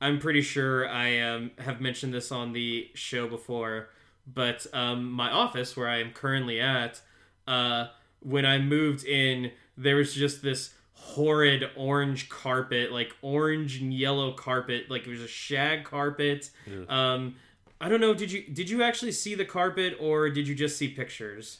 I'm 0.00 0.18
pretty 0.18 0.42
sure 0.42 0.88
I 0.88 1.20
um, 1.20 1.50
have 1.58 1.80
mentioned 1.80 2.14
this 2.14 2.30
on 2.30 2.52
the 2.52 2.88
show 2.94 3.28
before, 3.28 3.88
but 4.32 4.66
um, 4.72 5.10
my 5.10 5.30
office 5.30 5.76
where 5.76 5.88
I 5.88 5.98
am 6.00 6.12
currently 6.12 6.60
at, 6.60 7.00
uh, 7.46 7.86
when 8.20 8.46
I 8.46 8.58
moved 8.58 9.04
in, 9.04 9.50
there 9.76 9.96
was 9.96 10.14
just 10.14 10.42
this 10.42 10.74
horrid 10.92 11.70
orange 11.76 12.28
carpet, 12.28 12.92
like 12.92 13.12
orange 13.22 13.80
and 13.80 13.92
yellow 13.92 14.32
carpet, 14.32 14.90
like 14.90 15.06
it 15.06 15.10
was 15.10 15.20
a 15.20 15.28
shag 15.28 15.84
carpet. 15.84 16.50
Um, 16.88 17.36
I 17.80 17.88
don't 17.88 18.00
know. 18.00 18.14
Did 18.14 18.30
you 18.32 18.42
did 18.42 18.68
you 18.68 18.82
actually 18.82 19.12
see 19.12 19.34
the 19.34 19.44
carpet 19.44 19.96
or 20.00 20.30
did 20.30 20.46
you 20.48 20.54
just 20.54 20.76
see 20.76 20.88
pictures? 20.88 21.58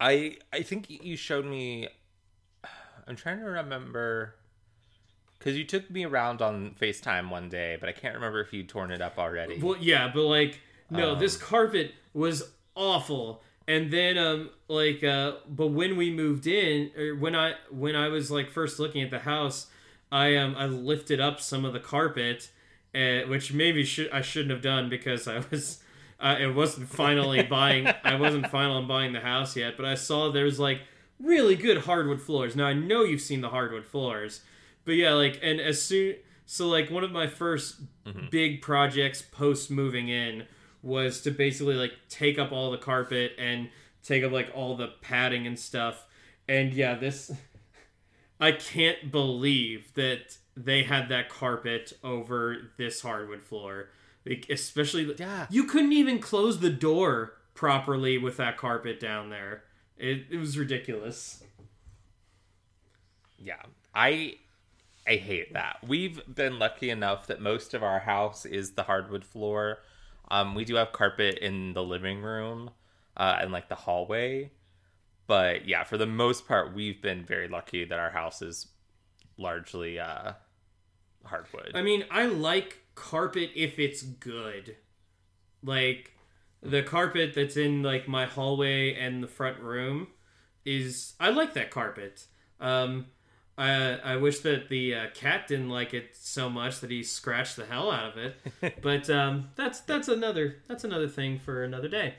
I, 0.00 0.36
I 0.52 0.62
think 0.62 0.88
you 0.90 1.16
showed 1.16 1.44
me. 1.44 1.88
I'm 3.06 3.16
trying 3.16 3.38
to 3.38 3.46
remember. 3.46 4.34
Because 5.38 5.56
you 5.56 5.64
took 5.64 5.88
me 5.90 6.04
around 6.04 6.42
on 6.42 6.74
FaceTime 6.80 7.30
one 7.30 7.48
day, 7.48 7.76
but 7.78 7.88
I 7.88 7.92
can't 7.92 8.14
remember 8.14 8.40
if 8.40 8.52
you'd 8.52 8.68
torn 8.68 8.90
it 8.90 9.00
up 9.00 9.18
already. 9.18 9.58
Well, 9.60 9.76
yeah, 9.78 10.10
but 10.12 10.22
like, 10.24 10.60
no, 10.90 11.12
Um, 11.12 11.18
this 11.18 11.36
carpet 11.36 11.94
was 12.12 12.50
awful. 12.74 13.42
And 13.68 13.90
then, 13.92 14.16
um, 14.18 14.50
like, 14.68 15.04
uh, 15.04 15.32
but 15.48 15.68
when 15.68 15.96
we 15.96 16.10
moved 16.10 16.46
in, 16.46 16.90
or 16.98 17.14
when 17.14 17.36
I 17.36 17.54
when 17.70 17.94
I 17.94 18.08
was 18.08 18.30
like 18.30 18.50
first 18.50 18.78
looking 18.78 19.02
at 19.02 19.10
the 19.10 19.18
house, 19.20 19.66
I 20.10 20.36
um 20.36 20.54
I 20.56 20.64
lifted 20.66 21.20
up 21.20 21.38
some 21.40 21.64
of 21.66 21.72
the 21.74 21.80
carpet, 21.80 22.50
uh, 22.94 23.20
which 23.28 23.52
maybe 23.52 23.84
should 23.84 24.10
I 24.10 24.22
shouldn't 24.22 24.50
have 24.52 24.62
done 24.62 24.88
because 24.88 25.28
I 25.28 25.42
was. 25.50 25.82
Uh, 26.20 26.36
it 26.40 26.52
wasn't 26.54 26.88
finally 26.88 27.42
buying. 27.48 27.86
I 28.02 28.16
wasn't 28.16 28.48
final 28.48 28.76
on 28.78 28.88
buying 28.88 29.12
the 29.12 29.20
house 29.20 29.54
yet, 29.54 29.76
but 29.76 29.84
I 29.86 29.94
saw 29.94 30.32
there's 30.32 30.58
like 30.58 30.80
really 31.20 31.54
good 31.54 31.78
hardwood 31.82 32.22
floors. 32.22 32.56
Now 32.56 32.66
I 32.66 32.72
know 32.72 33.02
you've 33.04 33.20
seen 33.20 33.40
the 33.42 33.50
hardwood 33.50 33.84
floors, 33.84 34.40
but 34.88 34.96
yeah, 34.96 35.12
like 35.12 35.38
and 35.42 35.60
as 35.60 35.82
soon 35.82 36.14
so 36.46 36.66
like 36.66 36.90
one 36.90 37.04
of 37.04 37.12
my 37.12 37.26
1st 37.26 37.82
mm-hmm. 38.06 38.26
big 38.30 38.62
projects 38.62 39.20
post 39.20 39.70
moving 39.70 40.08
in 40.08 40.46
was 40.82 41.20
to 41.20 41.30
basically 41.30 41.74
like 41.74 41.92
take 42.08 42.38
up 42.38 42.52
all 42.52 42.70
the 42.70 42.78
carpet 42.78 43.32
and 43.38 43.68
take 44.02 44.24
up 44.24 44.32
like 44.32 44.50
all 44.54 44.78
the 44.78 44.88
padding 45.02 45.46
and 45.46 45.58
stuff. 45.58 46.06
And 46.48 46.72
yeah, 46.72 46.94
this 46.94 47.30
I 48.40 48.52
can't 48.52 49.12
believe 49.12 49.92
that 49.92 50.38
they 50.56 50.84
had 50.84 51.10
that 51.10 51.28
carpet 51.28 51.92
over 52.02 52.56
this 52.78 53.02
hardwood 53.02 53.42
floor. 53.42 53.90
Like, 54.24 54.46
especially 54.48 55.14
Yeah. 55.18 55.48
you 55.50 55.64
couldn't 55.64 55.92
even 55.92 56.18
close 56.18 56.60
the 56.60 56.70
door 56.70 57.34
properly 57.52 58.16
with 58.16 58.38
that 58.38 58.56
carpet 58.56 59.00
down 59.00 59.28
there. 59.28 59.64
It, 59.98 60.28
it 60.30 60.38
was 60.38 60.56
ridiculous. 60.56 61.44
Yeah, 63.38 63.60
I 63.94 64.38
I 65.08 65.16
hate 65.16 65.54
that. 65.54 65.78
We've 65.86 66.20
been 66.32 66.58
lucky 66.58 66.90
enough 66.90 67.28
that 67.28 67.40
most 67.40 67.72
of 67.72 67.82
our 67.82 68.00
house 68.00 68.44
is 68.44 68.72
the 68.72 68.82
hardwood 68.82 69.24
floor. 69.24 69.78
Um, 70.30 70.54
we 70.54 70.64
do 70.66 70.74
have 70.74 70.92
carpet 70.92 71.38
in 71.38 71.72
the 71.72 71.82
living 71.82 72.20
room 72.20 72.70
uh, 73.16 73.38
and 73.40 73.50
like 73.50 73.70
the 73.70 73.74
hallway, 73.74 74.52
but 75.26 75.66
yeah, 75.66 75.84
for 75.84 75.96
the 75.96 76.06
most 76.06 76.46
part, 76.46 76.74
we've 76.74 77.00
been 77.00 77.24
very 77.24 77.48
lucky 77.48 77.84
that 77.84 77.98
our 77.98 78.10
house 78.10 78.42
is 78.42 78.68
largely 79.38 79.98
uh, 79.98 80.32
hardwood. 81.24 81.72
I 81.74 81.82
mean, 81.82 82.04
I 82.10 82.26
like 82.26 82.78
carpet 82.94 83.50
if 83.54 83.78
it's 83.78 84.02
good. 84.02 84.76
Like 85.62 86.12
the 86.62 86.82
carpet 86.82 87.32
that's 87.34 87.56
in 87.56 87.82
like 87.82 88.08
my 88.08 88.26
hallway 88.26 88.94
and 88.94 89.22
the 89.22 89.28
front 89.28 89.60
room 89.60 90.08
is 90.64 91.14
I 91.18 91.30
like 91.30 91.54
that 91.54 91.70
carpet. 91.70 92.26
Um 92.60 93.06
I 93.58 93.98
I 94.04 94.16
wish 94.16 94.38
that 94.40 94.68
the 94.68 94.94
uh, 94.94 95.06
cat 95.14 95.48
didn't 95.48 95.68
like 95.68 95.92
it 95.92 96.16
so 96.16 96.48
much 96.48 96.78
that 96.80 96.90
he 96.90 97.02
scratched 97.02 97.56
the 97.56 97.66
hell 97.66 97.90
out 97.90 98.16
of 98.16 98.16
it. 98.16 98.80
but 98.82 99.10
um 99.10 99.50
that's 99.56 99.80
that's 99.80 100.08
another 100.08 100.56
that's 100.68 100.84
another 100.84 101.08
thing 101.08 101.38
for 101.38 101.64
another 101.64 101.88
day. 101.88 102.14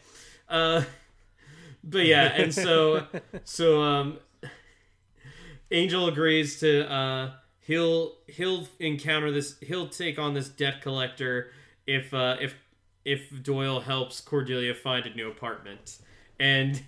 Uh 0.49 0.84
but 1.84 2.06
yeah, 2.06 2.25
and 2.36 2.54
so 2.54 3.08
so 3.45 3.82
um 3.82 4.19
Angel 5.71 6.08
agrees 6.08 6.60
to 6.60 6.91
uh 6.91 7.32
he'll 7.62 8.15
he'll 8.28 8.67
encounter 8.80 9.32
this 9.32 9.58
he'll 9.62 9.88
take 9.88 10.19
on 10.19 10.34
this 10.34 10.49
debt 10.49 10.82
collector 10.82 11.52
if 11.88 12.13
uh 12.13 12.36
if 12.41 12.54
if 13.06 13.32
Doyle 13.41 13.80
helps 13.80 14.19
Cordelia 14.19 14.75
find 14.75 15.06
a 15.06 15.13
new 15.15 15.30
apartment. 15.30 15.99
And 16.38 16.84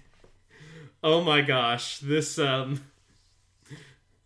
oh 1.01 1.21
my 1.21 1.39
gosh, 1.39 1.99
this 1.99 2.37
um 2.37 2.81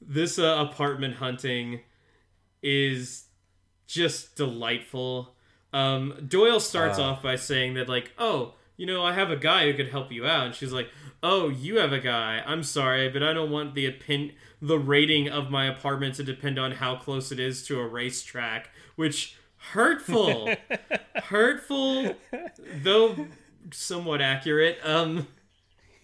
this 0.08 0.38
uh, 0.40 0.66
apartment 0.70 1.16
hunting 1.16 1.82
is 2.62 3.26
just 3.88 4.36
delightful. 4.36 5.36
Um, 5.74 6.26
Doyle 6.28 6.60
starts 6.60 6.98
Uh. 7.00 7.04
off 7.04 7.24
by 7.24 7.36
saying 7.36 7.74
that 7.76 7.90
like, 7.90 8.12
"Oh, 8.18 8.54
you 8.78 8.86
know, 8.86 9.04
I 9.04 9.14
have 9.14 9.30
a 9.32 9.36
guy 9.36 9.66
who 9.70 9.74
could 9.78 9.90
help 9.90 10.12
you 10.12 10.26
out." 10.26 10.46
And 10.48 10.56
she's 10.56 10.72
like, 10.72 10.90
"Oh, 11.22 11.50
you 11.50 11.78
have 11.80 11.92
a 11.94 12.00
guy. 12.00 12.42
I'm 12.46 12.64
sorry, 12.64 13.10
but 13.10 13.24
I 13.24 13.34
don't 13.34 13.52
want 13.52 13.76
the 13.76 13.88
opin- 13.88 14.34
the 14.62 14.80
rating 14.80 15.28
of 15.30 15.50
my 15.52 15.66
apartment 15.66 16.16
to 16.16 16.24
depend 16.24 16.58
on 16.58 16.72
how 16.74 16.96
close 16.96 17.32
it 17.32 17.40
is 17.40 17.66
to 17.68 17.80
a 17.80 17.88
racetrack." 17.88 18.70
Which 18.96 19.36
hurtful, 19.74 20.54
hurtful, 21.16 22.16
though 22.84 23.28
somewhat 23.72 24.22
accurate. 24.22 24.78
Um, 24.84 25.28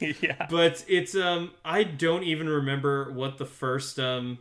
yeah, 0.21 0.47
but 0.49 0.83
it's 0.87 1.15
um 1.15 1.51
I 1.63 1.83
don't 1.83 2.23
even 2.23 2.49
remember 2.49 3.11
what 3.11 3.37
the 3.37 3.45
first 3.45 3.99
um 3.99 4.39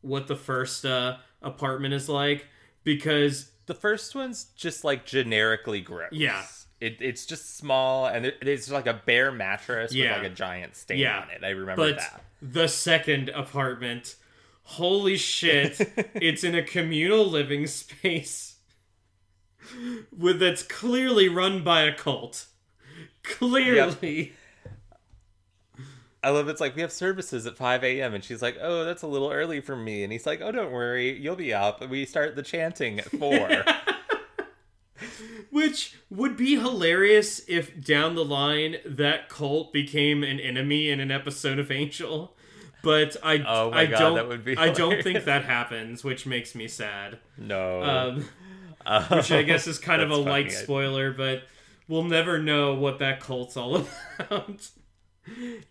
what 0.00 0.26
the 0.26 0.36
first 0.36 0.84
uh 0.84 1.16
apartment 1.42 1.94
is 1.94 2.08
like 2.08 2.46
because 2.84 3.50
the 3.66 3.74
first 3.74 4.14
one's 4.14 4.44
just 4.56 4.84
like 4.84 5.04
generically 5.06 5.80
gross. 5.80 6.10
Yeah. 6.12 6.44
it, 6.80 6.98
it's 7.00 7.26
just 7.26 7.56
small 7.56 8.06
and 8.06 8.26
it, 8.26 8.36
it's 8.42 8.70
like 8.70 8.86
a 8.86 9.00
bare 9.06 9.32
mattress 9.32 9.92
Yeah. 9.92 10.14
with 10.16 10.22
like 10.24 10.32
a 10.32 10.34
giant 10.34 10.76
stain 10.76 10.98
Yeah. 10.98 11.20
on 11.20 11.30
it. 11.30 11.42
I 11.44 11.50
remember 11.50 11.82
but 11.90 11.98
that. 11.98 12.20
the 12.40 12.68
second 12.68 13.28
apartment, 13.30 14.14
holy 14.62 15.16
shit, 15.16 15.80
it's 16.14 16.44
in 16.44 16.54
a 16.54 16.62
communal 16.62 17.24
living 17.26 17.66
space 17.66 18.56
with 20.16 20.38
that's 20.38 20.62
clearly 20.62 21.28
run 21.28 21.64
by 21.64 21.82
a 21.82 21.92
cult. 21.94 22.46
Clearly. 23.26 24.32
I 26.22 26.30
love 26.30 26.48
it's 26.48 26.60
like 26.60 26.74
we 26.74 26.82
have 26.82 26.92
services 26.92 27.46
at 27.46 27.56
5 27.56 27.84
a.m. 27.84 28.14
and 28.14 28.24
she's 28.24 28.42
like, 28.42 28.56
oh, 28.60 28.84
that's 28.84 29.02
a 29.02 29.06
little 29.06 29.30
early 29.30 29.60
for 29.60 29.76
me. 29.76 30.02
And 30.02 30.12
he's 30.12 30.26
like, 30.26 30.40
oh, 30.42 30.50
don't 30.50 30.72
worry, 30.72 31.16
you'll 31.16 31.36
be 31.36 31.54
up. 31.54 31.80
And 31.80 31.90
we 31.90 32.04
start 32.04 32.34
the 32.34 32.42
chanting 32.42 32.98
at 32.98 33.08
four. 33.10 33.48
Which 35.50 35.96
would 36.10 36.36
be 36.36 36.56
hilarious 36.56 37.40
if 37.46 37.80
down 37.82 38.14
the 38.14 38.24
line 38.24 38.76
that 38.84 39.28
cult 39.28 39.72
became 39.72 40.22
an 40.24 40.40
enemy 40.40 40.90
in 40.90 41.00
an 41.00 41.10
episode 41.10 41.58
of 41.58 41.70
Angel. 41.70 42.34
But 42.82 43.16
I, 43.22 43.38
Oh 43.46 43.70
my 43.70 43.82
I 43.82 43.86
God, 43.86 43.98
don't, 43.98 44.14
that 44.16 44.28
would 44.28 44.44
be 44.44 44.56
I 44.56 44.70
don't 44.70 45.02
think 45.02 45.24
that 45.24 45.44
happens, 45.44 46.02
which 46.02 46.26
makes 46.26 46.54
me 46.54 46.66
sad. 46.68 47.18
no. 47.38 47.82
Um, 47.82 48.28
Um, 48.84 49.04
which 49.10 49.32
I 49.32 49.42
guess 49.42 49.66
is 49.66 49.78
kind 49.78 50.02
of 50.02 50.10
a 50.10 50.16
light 50.16 50.52
spoiler, 50.52 51.12
but 51.12 51.44
we'll 51.88 52.04
never 52.04 52.38
know 52.38 52.74
what 52.74 52.98
that 52.98 53.20
cult's 53.20 53.56
all 53.56 53.76
about. 54.18 54.70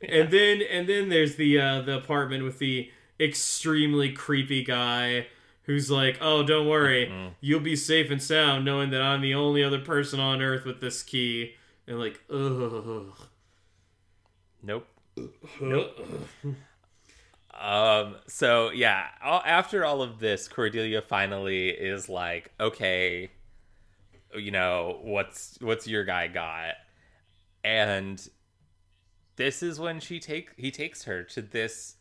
and 0.02 0.32
then 0.32 0.62
and 0.62 0.88
then 0.90 1.10
there's 1.10 1.36
the 1.36 1.60
uh, 1.60 1.82
the 1.82 1.98
apartment 1.98 2.44
with 2.44 2.60
the 2.60 2.92
extremely 3.20 4.12
creepy 4.12 4.64
guy 4.64 5.28
who's 5.64 5.90
like, 5.90 6.18
"Oh, 6.22 6.44
don't 6.44 6.68
worry, 6.68 7.08
Mm-hmm. 7.08 7.28
you'll 7.42 7.60
be 7.62 7.76
safe 7.76 8.12
and 8.12 8.22
sound 8.22 8.66
knowing 8.66 8.90
that 8.92 9.02
I'm 9.02 9.22
the 9.22 9.34
only 9.34 9.64
other 9.64 9.80
person 9.80 10.20
on 10.20 10.42
earth 10.42 10.66
with 10.66 10.82
this 10.82 11.02
key." 11.04 11.56
And 11.88 12.00
like, 12.00 12.20
ugh. 12.30 13.14
Nope. 14.64 14.88
Um. 17.58 18.16
So 18.28 18.70
yeah, 18.72 19.06
all, 19.24 19.42
after 19.46 19.86
all 19.86 20.02
of 20.02 20.20
this, 20.20 20.48
Cordelia 20.48 21.02
finally 21.02 21.70
is 21.70 22.10
like, 22.10 22.52
okay, 22.60 23.30
you 24.38 24.52
know 24.52 25.00
what's 25.02 25.58
what's 25.62 25.88
your 25.88 26.04
guy 26.04 26.28
got, 26.28 26.76
and 27.64 28.28
this 29.36 29.62
is 29.64 29.80
when 29.80 30.00
she 30.00 30.20
take 30.20 30.52
he 30.58 30.72
takes 30.72 31.04
her 31.04 31.24
to 31.24 31.42
this 31.42 31.96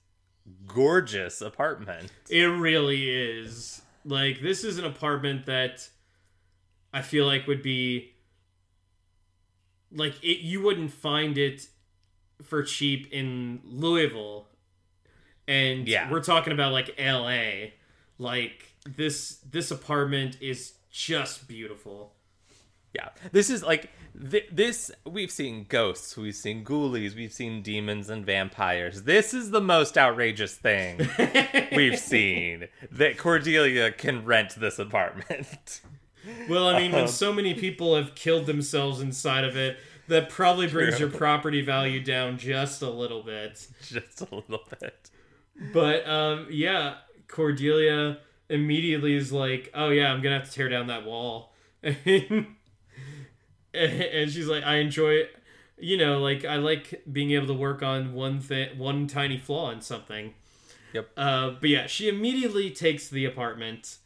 gorgeous 0.66 1.40
apartment. 1.40 2.12
It 2.30 2.44
really 2.44 3.08
is. 3.10 3.82
Like 4.04 4.40
this 4.40 4.64
is 4.64 4.78
an 4.78 4.84
apartment 4.84 5.46
that 5.46 5.88
I 6.92 7.02
feel 7.02 7.26
like 7.26 7.46
would 7.46 7.62
be 7.62 8.12
like 9.92 10.14
it 10.22 10.40
you 10.40 10.62
wouldn't 10.62 10.92
find 10.92 11.38
it 11.38 11.68
for 12.42 12.62
cheap 12.62 13.12
in 13.12 13.60
Louisville. 13.64 14.48
And 15.46 15.86
Yeah. 15.88 16.10
we're 16.10 16.22
talking 16.22 16.52
about 16.52 16.72
like 16.72 16.94
LA. 16.98 17.70
Like 18.18 18.74
this 18.86 19.38
this 19.50 19.70
apartment 19.70 20.36
is 20.40 20.74
just 20.90 21.48
beautiful. 21.48 22.14
Yeah, 22.94 23.08
this 23.32 23.50
is 23.50 23.62
like 23.64 23.90
th- 24.30 24.48
this. 24.52 24.90
We've 25.04 25.30
seen 25.30 25.66
ghosts, 25.68 26.16
we've 26.16 26.34
seen 26.36 26.64
ghoulies, 26.64 27.14
we've 27.16 27.32
seen 27.32 27.60
demons 27.62 28.08
and 28.08 28.24
vampires. 28.24 29.02
This 29.02 29.34
is 29.34 29.50
the 29.50 29.60
most 29.60 29.98
outrageous 29.98 30.54
thing 30.54 31.00
we've 31.74 31.98
seen 32.14 32.68
that 32.92 33.18
Cordelia 33.18 33.90
can 33.90 34.24
rent 34.24 34.54
this 34.56 34.78
apartment. 34.78 35.80
Well, 36.48 36.66
I 36.68 36.78
mean, 36.78 36.92
Um, 36.94 37.00
when 37.00 37.08
so 37.08 37.34
many 37.34 37.52
people 37.52 37.94
have 37.96 38.14
killed 38.14 38.46
themselves 38.46 39.02
inside 39.02 39.44
of 39.44 39.58
it, 39.58 39.76
that 40.08 40.30
probably 40.30 40.66
brings 40.68 40.96
True. 40.96 41.08
your 41.08 41.14
property 41.18 41.60
value 41.60 42.02
down 42.02 42.38
just 42.38 42.80
a 42.80 42.88
little 42.88 43.22
bit. 43.22 43.66
Just 43.86 44.22
a 44.22 44.34
little 44.34 44.64
bit. 44.80 45.10
But 45.74 46.08
um, 46.08 46.46
yeah, 46.50 46.94
Cordelia 47.28 48.20
immediately 48.48 49.14
is 49.14 49.32
like, 49.34 49.70
"Oh 49.74 49.90
yeah, 49.90 50.10
I'm 50.10 50.22
gonna 50.22 50.38
have 50.38 50.48
to 50.48 50.50
tear 50.54 50.70
down 50.70 50.86
that 50.86 51.04
wall," 51.04 51.52
and, 54.12 54.30
she's 54.30 54.46
like, 54.46 54.64
"I 54.64 54.76
enjoy 54.76 55.10
it." 55.14 55.36
You 55.78 55.96
know, 55.96 56.20
like 56.20 56.44
I 56.44 56.56
like 56.56 57.02
being 57.10 57.32
able 57.32 57.48
to 57.48 57.54
work 57.54 57.82
on 57.82 58.12
one 58.14 58.40
thing, 58.40 58.78
one 58.78 59.06
tiny 59.06 59.38
flaw 59.38 59.70
in 59.70 59.80
something. 59.80 60.34
Yep. 60.92 61.08
Uh, 61.16 61.50
but 61.60 61.68
yeah, 61.68 61.86
she 61.86 62.08
immediately 62.08 62.70
takes 62.70 63.08
the 63.08 63.24
apartment, 63.24 63.96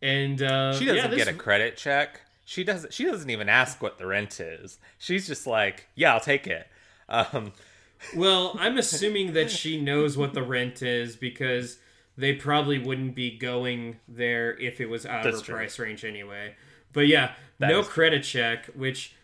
and 0.00 0.42
uh, 0.42 0.72
She 0.76 0.84
doesn't 0.86 0.96
yeah, 0.96 1.06
this- 1.06 1.24
get 1.24 1.28
a 1.28 1.36
credit 1.36 1.76
check. 1.76 2.20
She 2.44 2.64
doesn't. 2.64 2.92
She 2.92 3.04
doesn't 3.04 3.30
even 3.30 3.48
ask 3.48 3.80
what 3.80 3.98
the 3.98 4.06
rent 4.06 4.40
is. 4.40 4.78
She's 4.98 5.26
just 5.28 5.46
like, 5.46 5.86
"Yeah, 5.94 6.12
I'll 6.14 6.20
take 6.20 6.46
it." 6.46 6.66
Um, 7.08 7.52
Well, 8.16 8.56
I'm 8.58 8.78
assuming 8.78 9.34
that 9.34 9.48
she 9.48 9.80
knows 9.80 10.16
what 10.16 10.34
the 10.34 10.42
rent 10.42 10.82
is 10.82 11.14
because 11.14 11.78
they 12.16 12.32
probably 12.34 12.78
wouldn't 12.80 13.14
be 13.14 13.38
going 13.38 14.00
there 14.08 14.58
if 14.58 14.80
it 14.80 14.86
was 14.86 15.06
out 15.06 15.22
That's 15.22 15.36
of 15.36 15.42
her 15.42 15.46
true. 15.46 15.54
price 15.54 15.78
range 15.78 16.04
anyway. 16.04 16.56
But 16.92 17.06
yeah, 17.06 17.34
That 17.62 17.70
no 17.70 17.80
is 17.80 17.88
credit 17.88 18.24
check, 18.24 18.66
which 18.74 19.14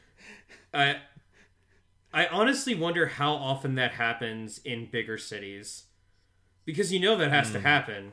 I 0.73 0.99
I 2.15 2.27
honestly 2.29 2.75
wonder 2.75 3.07
how 3.07 3.33
often 3.33 3.75
that 3.75 3.93
happens 3.93 4.61
in 4.65 4.87
bigger 4.87 5.19
cities. 5.19 5.87
Because 6.65 6.93
you 6.93 7.01
know 7.01 7.17
that 7.17 7.31
has 7.31 7.51
to 7.51 7.61
happen. 7.61 8.13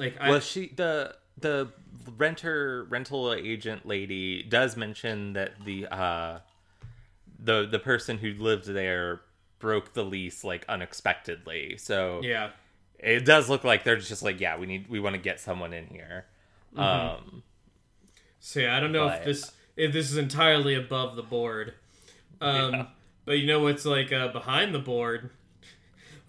Like 0.00 0.16
I 0.20 0.24
Hmm. 0.24 0.30
well, 0.30 0.40
she 0.40 0.72
the 0.74 1.14
the 1.38 1.68
renter 2.16 2.84
rental 2.90 3.32
agent 3.32 3.86
lady 3.86 4.42
does 4.42 4.76
mention 4.76 5.34
that 5.34 5.64
the 5.64 5.86
uh 5.86 6.40
the 7.38 7.66
the 7.66 7.78
person 7.78 8.18
who 8.18 8.32
lived 8.32 8.66
there 8.66 9.20
broke 9.60 9.92
the 9.92 10.02
lease 10.02 10.42
like 10.42 10.64
unexpectedly. 10.68 11.76
So 11.78 12.20
yeah. 12.24 12.50
it 12.98 13.24
does 13.24 13.48
look 13.48 13.62
like 13.62 13.84
they're 13.84 13.96
just 13.96 14.24
like, 14.24 14.40
yeah, 14.40 14.58
we 14.58 14.66
need 14.66 14.88
we 14.88 14.98
want 14.98 15.14
to 15.14 15.22
get 15.22 15.38
someone 15.38 15.72
in 15.72 15.86
here. 15.86 16.26
Um 16.76 17.44
So 18.44 18.58
yeah, 18.60 18.76
I 18.76 18.80
don't 18.80 18.90
know 18.92 19.06
if 19.06 19.24
this 19.24 19.52
if 19.76 19.92
this 19.92 20.10
is 20.10 20.16
entirely 20.16 20.74
above 20.74 21.14
the 21.16 21.22
board. 21.22 21.74
Um 22.40 22.72
Yeah. 22.74 22.86
but 23.24 23.38
you 23.38 23.46
know 23.46 23.60
what's 23.60 23.84
like 23.84 24.12
uh, 24.12 24.28
behind 24.28 24.74
the 24.74 24.80
board? 24.80 25.30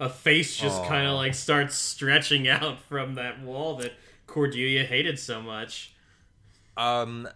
A 0.00 0.08
face 0.08 0.56
just 0.56 0.84
kind 0.84 1.06
of 1.08 1.14
like 1.14 1.34
starts 1.34 1.74
stretching 1.74 2.46
out 2.48 2.78
from 2.80 3.14
that 3.14 3.40
wall 3.42 3.76
that 3.78 3.92
Cordelia 4.26 4.84
hated 4.84 5.18
so 5.18 5.42
much. 5.42 5.92
um 6.76 7.28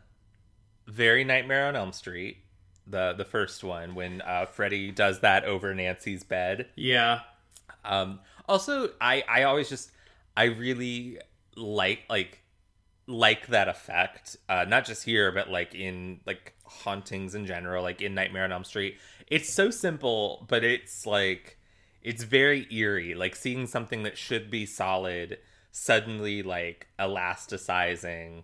very 0.87 1.23
Nightmare 1.25 1.67
on 1.67 1.77
Elm 1.77 1.93
Street. 1.93 2.39
The 2.87 3.13
the 3.13 3.25
first 3.25 3.63
one 3.65 3.95
when 3.97 4.23
uh 4.23 4.47
Freddy 4.47 4.91
does 4.93 5.21
that 5.21 5.45
over 5.45 5.75
Nancy's 5.75 6.23
bed. 6.25 6.69
Yeah. 6.77 7.21
Um, 7.85 8.21
also, 8.49 8.91
I 9.01 9.23
I 9.29 9.43
always 9.43 9.69
just 9.69 9.91
I 10.37 10.45
really 10.45 11.19
like 11.57 12.01
like 12.09 12.41
like 13.09 13.49
that 13.49 13.69
effect. 13.69 14.37
Uh, 14.49 14.65
not 14.69 14.85
just 14.85 15.03
here, 15.05 15.33
but 15.33 15.51
like 15.51 15.75
in 15.75 16.21
like 16.27 16.55
hauntings 16.65 17.35
in 17.35 17.47
general, 17.47 17.83
like 17.83 18.01
in 18.01 18.15
Nightmare 18.15 18.45
on 18.45 18.53
Elm 18.53 18.63
Street. 18.65 18.99
It's 19.27 19.53
so 19.53 19.71
simple, 19.71 20.47
but 20.49 20.63
it's 20.63 21.07
like 21.07 21.59
it's 22.03 22.23
very 22.23 22.67
eerie. 22.73 23.15
Like 23.15 23.35
seeing 23.35 23.67
something 23.67 24.05
that 24.05 24.17
should 24.17 24.51
be 24.51 24.65
solid 24.67 25.39
suddenly 25.73 26.43
like 26.43 26.87
elasticizing 26.99 28.43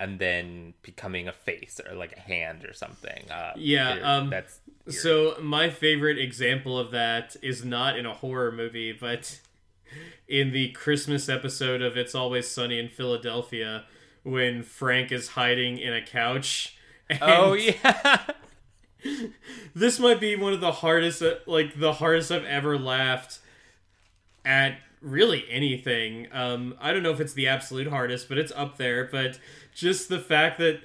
and 0.00 0.18
then 0.18 0.74
becoming 0.82 1.28
a 1.28 1.32
face 1.32 1.80
or 1.88 1.94
like 1.94 2.16
a 2.16 2.20
hand 2.20 2.64
or 2.64 2.72
something. 2.72 3.30
Uh, 3.30 3.52
Yeah, 3.56 3.94
it- 3.94 4.02
um, 4.02 4.30
that's 4.30 4.60
eerie. 4.86 4.92
So 4.96 5.36
my 5.40 5.70
favorite 5.70 6.18
example 6.18 6.78
of 6.78 6.90
that 6.90 7.36
is 7.42 7.64
not 7.64 7.96
in 7.98 8.04
a 8.06 8.14
horror 8.14 8.50
movie, 8.52 8.92
but 8.92 9.40
in 10.28 10.52
the 10.52 10.70
Christmas 10.72 11.28
episode 11.28 11.82
of 11.82 11.96
It's 11.96 12.14
Always 12.14 12.48
Sunny 12.48 12.78
in 12.78 12.88
Philadelphia 12.88 13.84
when 14.22 14.62
Frank 14.62 15.12
is 15.12 15.28
hiding 15.28 15.78
in 15.78 15.92
a 15.92 16.04
couch. 16.04 16.76
And 17.08 17.20
oh 17.22 17.52
yeah. 17.54 18.22
this 19.74 19.98
might 19.98 20.20
be 20.20 20.36
one 20.36 20.52
of 20.52 20.60
the 20.60 20.72
hardest 20.72 21.22
like 21.46 21.78
the 21.78 21.94
hardest 21.94 22.30
I've 22.30 22.44
ever 22.44 22.78
laughed 22.78 23.40
at 24.44 24.78
really 25.00 25.44
anything. 25.50 26.28
Um 26.32 26.74
I 26.80 26.92
don't 26.92 27.02
know 27.02 27.10
if 27.10 27.20
it's 27.20 27.34
the 27.34 27.48
absolute 27.48 27.88
hardest, 27.88 28.28
but 28.28 28.38
it's 28.38 28.52
up 28.52 28.76
there, 28.78 29.08
but 29.10 29.38
just 29.74 30.08
the 30.08 30.18
fact 30.20 30.58
that 30.58 30.80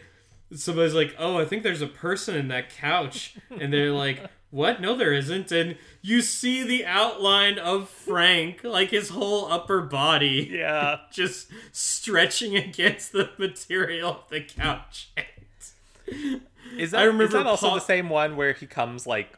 somebody's 0.54 0.94
like, 0.94 1.16
"Oh, 1.20 1.38
I 1.38 1.46
think 1.46 1.64
there's 1.64 1.82
a 1.82 1.88
person 1.88 2.36
in 2.36 2.48
that 2.48 2.70
couch." 2.70 3.36
And 3.60 3.72
they're 3.74 3.92
like, 3.92 4.30
"What? 4.50 4.80
No 4.82 4.96
there 4.96 5.14
isn't." 5.14 5.52
And 5.52 5.78
you 6.02 6.22
see 6.22 6.64
the 6.64 6.86
outline 6.86 7.58
of 7.60 7.90
Frank, 7.90 8.64
like 8.64 8.92
his 8.92 9.10
whole 9.10 9.52
upper 9.52 9.82
body 9.82 10.50
yeah. 10.52 10.98
just 11.12 11.50
stretching 11.72 12.56
against 12.56 13.12
the 13.12 13.30
material 13.38 14.12
of 14.24 14.30
the 14.30 14.42
couch. 14.42 15.10
Is 16.78 16.92
that, 16.92 17.02
I 17.02 17.04
remember 17.04 17.26
is 17.26 17.32
that 17.34 17.48
also 17.48 17.68
Paul- 17.68 17.76
the 17.76 17.82
same 17.82 18.10
one 18.10 18.36
where 18.36 18.54
he 18.54 18.66
comes 18.66 19.06
like 19.08 19.36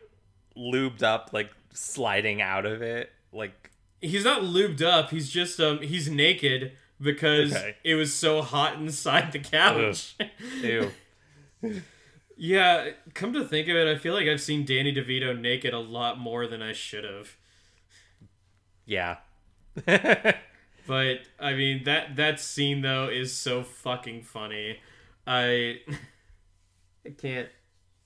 lubed 0.58 1.04
up, 1.04 1.30
like 1.34 1.50
sliding 1.74 2.42
out 2.42 2.66
of 2.66 2.82
it? 2.82 3.12
Like, 3.32 3.72
he's 4.02 4.24
not 4.26 4.42
lubed 4.42 4.82
up. 4.82 5.10
He's 5.10 5.30
just 5.30 5.60
um 5.60 5.80
he's 5.82 6.10
naked 6.10 6.74
because 7.02 7.54
Okay. 7.56 7.76
it 7.84 7.96
was 7.96 8.14
so 8.14 8.42
hot 8.42 8.76
inside 8.76 9.32
the 9.32 9.40
couch. 9.40 10.16
ew. 10.62 10.92
Yeah, 12.42 12.92
come 13.14 13.34
to 13.34 13.44
think 13.44 13.68
of 13.68 13.76
it, 13.76 13.86
I 13.88 13.98
feel 13.98 14.14
like 14.14 14.28
I've 14.28 14.40
seen 14.42 14.64
Danny 14.66 14.94
DeVito 14.94 15.38
naked 15.38 15.74
a 15.74 15.80
lot 15.80 16.18
more 16.18 16.48
than 16.48 16.62
I 16.62 16.72
should 16.72 17.04
have. 17.04 17.36
Yeah. 18.86 19.18
But 20.88 21.20
I 21.40 21.54
mean 21.54 21.84
that 21.84 22.16
that 22.16 22.40
scene 22.40 22.82
though 22.82 23.10
is 23.10 23.34
so 23.36 23.64
fucking 23.64 24.24
funny. 24.24 24.80
I 25.28 25.82
I 27.06 27.10
can't 27.18 27.50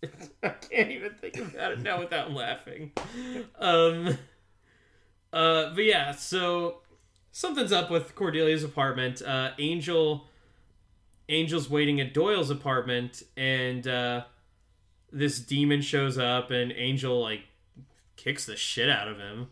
I 0.43 0.49
can't 0.49 0.91
even 0.91 1.13
think 1.15 1.37
about 1.37 1.73
it 1.73 1.79
now 1.81 1.99
without 1.99 2.31
laughing. 2.31 2.91
Um 3.59 4.17
uh 5.31 5.73
but 5.73 5.83
yeah, 5.83 6.11
so 6.11 6.79
something's 7.31 7.71
up 7.71 7.89
with 7.89 8.15
Cordelia's 8.15 8.63
apartment. 8.63 9.21
Uh 9.21 9.51
Angel 9.59 10.27
Angel's 11.33 11.69
waiting 11.69 11.99
at 11.99 12.13
Doyle's 12.13 12.49
apartment 12.49 13.23
and 13.35 13.87
uh 13.87 14.23
this 15.11 15.39
demon 15.39 15.81
shows 15.81 16.17
up 16.17 16.51
and 16.51 16.71
Angel 16.71 17.19
like 17.21 17.41
kicks 18.15 18.45
the 18.45 18.55
shit 18.55 18.89
out 18.89 19.07
of 19.07 19.17
him. 19.17 19.47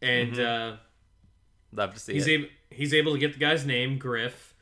And 0.00 0.38
uh 0.38 0.76
Love 1.72 1.94
to 1.94 2.00
see 2.00 2.14
he's 2.14 2.26
it. 2.26 2.30
able 2.30 2.46
he's 2.70 2.94
able 2.94 3.12
to 3.12 3.18
get 3.18 3.32
the 3.32 3.38
guy's 3.38 3.66
name 3.66 3.98
griff. 3.98 4.54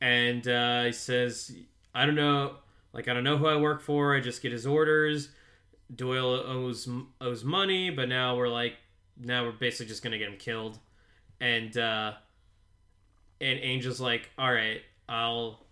And 0.00 0.46
uh, 0.48 0.84
he 0.84 0.92
says 0.92 1.54
i 1.94 2.04
don't 2.06 2.14
know 2.14 2.56
like 2.92 3.08
i 3.08 3.14
don't 3.14 3.24
know 3.24 3.36
who 3.38 3.46
i 3.46 3.56
work 3.56 3.80
for. 3.80 4.14
I 4.14 4.20
just 4.20 4.42
get 4.42 4.52
his 4.52 4.66
orders. 4.66 5.30
Doyle 5.94 6.42
owes 6.46 6.88
owes 7.20 7.42
money 7.44 7.90
but 7.90 8.08
now 8.08 8.36
we're 8.36 8.48
like 8.48 8.74
now 9.18 9.44
we're 9.44 9.52
basically 9.52 9.86
just 9.86 10.02
gonna 10.02 10.18
get 10.18 10.28
him 10.28 10.38
killed. 10.38 10.78
And 11.40 11.76
uh 11.76 12.12
and 13.40 13.58
angel's 13.58 14.00
like 14.00 14.30
all 14.38 14.52
right 14.52 14.82
i'll 15.08 15.66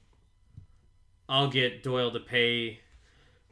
i'll 1.31 1.49
get 1.49 1.83
doyle 1.83 2.11
to 2.11 2.20
pay 2.20 2.81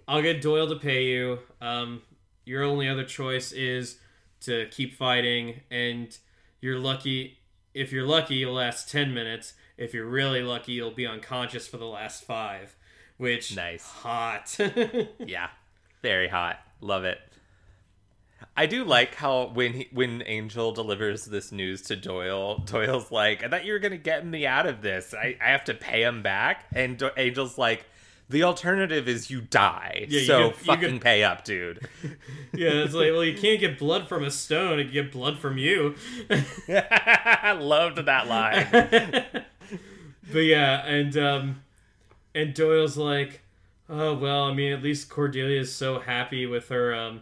i'll 0.07 0.21
get 0.21 0.43
doyle 0.43 0.69
to 0.69 0.77
pay 0.77 1.05
you 1.05 1.39
um 1.63 2.03
your 2.45 2.63
only 2.63 2.87
other 2.89 3.05
choice 3.05 3.53
is 3.53 3.99
to 4.41 4.67
keep 4.71 4.95
fighting 4.95 5.61
and 5.71 6.19
you're 6.61 6.79
lucky 6.79 7.39
if 7.75 7.93
you're 7.93 8.05
lucky 8.07 8.35
you'll 8.35 8.53
last 8.55 8.91
10 8.91 9.15
minutes 9.15 9.55
if 9.79 9.95
you're 9.95 10.07
really 10.07 10.43
lucky 10.43 10.73
you'll 10.73 10.91
be 10.91 11.07
unconscious 11.07 11.67
for 11.67 11.77
the 11.79 11.87
last 11.87 12.25
five 12.25 12.75
which 13.17 13.57
Nice. 13.57 13.85
hot 13.85 14.57
Yeah. 15.19 15.49
Very 16.03 16.29
hot. 16.29 16.59
Love 16.81 17.03
it. 17.05 17.19
I 18.59 18.67
do 18.67 18.85
like 18.85 19.15
how 19.15 19.51
when 19.55 19.73
he, 19.73 19.89
when 19.93 20.23
Angel 20.27 20.73
delivers 20.73 21.25
this 21.27 21.53
news 21.53 21.83
to 21.83 21.97
Doyle, 21.97 22.59
Doyle's 22.67 23.13
like, 23.13 23.45
"I 23.45 23.49
thought 23.49 23.65
you 23.65 23.73
were 23.73 23.79
gonna 23.79 23.97
get 23.97 24.27
me 24.27 24.47
out 24.47 24.67
of 24.67 24.83
this. 24.83 25.15
I, 25.15 25.37
I 25.41 25.51
have 25.51 25.65
to 25.65 25.75
pay 25.75 26.03
him 26.03 26.23
back." 26.23 26.65
And 26.75 26.99
Do- 26.99 27.11
Angel's 27.17 27.57
like, 27.57 27.87
"The 28.29 28.43
alternative 28.43 29.07
is 29.09 29.31
you 29.31 29.41
die. 29.43 30.07
Yeah, 30.09 30.21
you 30.21 30.27
so 30.27 30.39
get- 30.39 30.59
you 30.59 30.65
fucking 30.65 30.93
get- 30.95 31.03
pay 31.03 31.23
up, 31.23 31.45
dude." 31.45 31.87
yeah 32.53 32.71
it's 32.83 32.95
like 32.95 33.13
well 33.13 33.25
you 33.25 33.39
can't 33.39 33.61
get 33.61 33.79
blood 33.79 34.09
from 34.09 34.25
a 34.25 34.31
stone 34.31 34.79
you 34.79 34.85
can 34.87 34.93
get 34.93 35.13
blood 35.13 35.39
from 35.39 35.57
you 35.59 35.95
I 36.69 37.53
loved 37.61 37.99
that 38.07 38.27
line. 38.27 38.67
but 40.33 40.39
yeah 40.41 40.85
and 40.87 41.17
um 41.17 41.63
and 42.35 42.55
doyle's 42.55 42.97
like 42.97 43.41
oh 43.89 44.15
well 44.15 44.45
i 44.45 44.53
mean 44.53 44.73
at 44.73 44.83
least 44.83 45.09
cordelia's 45.09 45.73
so 45.75 45.99
happy 46.01 46.45
with 46.47 46.69
her 46.69 46.95
um 46.95 47.21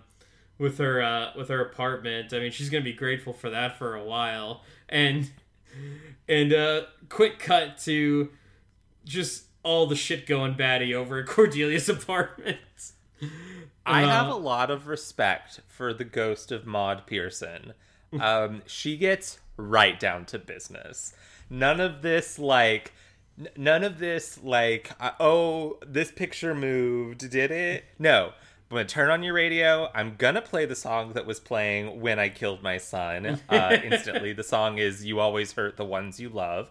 with 0.58 0.78
her 0.78 1.02
uh 1.02 1.30
with 1.36 1.48
her 1.48 1.60
apartment 1.60 2.32
i 2.32 2.38
mean 2.38 2.50
she's 2.50 2.70
gonna 2.70 2.82
be 2.84 2.92
grateful 2.92 3.32
for 3.32 3.50
that 3.50 3.76
for 3.78 3.94
a 3.94 4.02
while 4.02 4.62
and 4.88 5.30
and 6.28 6.52
uh 6.52 6.82
quick 7.08 7.38
cut 7.38 7.76
to 7.78 8.30
just 9.04 9.44
all 9.62 9.86
the 9.86 9.96
shit 9.96 10.26
going 10.26 10.54
batty 10.54 10.94
over 10.94 11.18
at 11.20 11.26
cordelia's 11.34 11.88
apartment 11.88 12.58
I 13.88 14.02
Uh, 14.02 14.08
have 14.08 14.28
a 14.28 14.34
lot 14.34 14.70
of 14.70 14.88
respect 14.88 15.60
for 15.68 15.94
the 15.94 16.04
ghost 16.04 16.50
of 16.52 16.66
Maud 16.66 17.06
Pearson. 17.06 17.72
Um, 18.20 18.62
she 18.66 18.96
gets 18.96 19.38
right 19.56 19.98
down 19.98 20.24
to 20.26 20.38
business. 20.38 21.12
None 21.50 21.80
of 21.80 22.02
this 22.02 22.38
like, 22.38 22.92
none 23.56 23.84
of 23.84 23.98
this 23.98 24.42
like, 24.42 24.90
uh, 25.00 25.10
oh, 25.20 25.78
this 25.86 26.10
picture 26.12 26.54
moved, 26.54 27.28
did 27.30 27.50
it? 27.50 27.84
No. 27.98 28.32
I'm 28.70 28.74
gonna 28.78 28.84
turn 28.88 29.10
on 29.10 29.22
your 29.22 29.34
radio. 29.34 29.88
I'm 29.94 30.16
gonna 30.16 30.42
play 30.42 30.66
the 30.66 30.74
song 30.74 31.12
that 31.12 31.24
was 31.24 31.38
playing 31.38 32.00
when 32.00 32.18
I 32.18 32.28
killed 32.28 32.62
my 32.62 32.78
son. 32.78 33.40
Uh, 33.48 33.76
instantly, 33.84 34.32
the 34.32 34.42
song 34.42 34.78
is 34.78 35.04
"You 35.04 35.20
Always 35.20 35.52
Hurt 35.52 35.76
the 35.76 35.84
Ones 35.84 36.18
You 36.18 36.30
Love," 36.30 36.70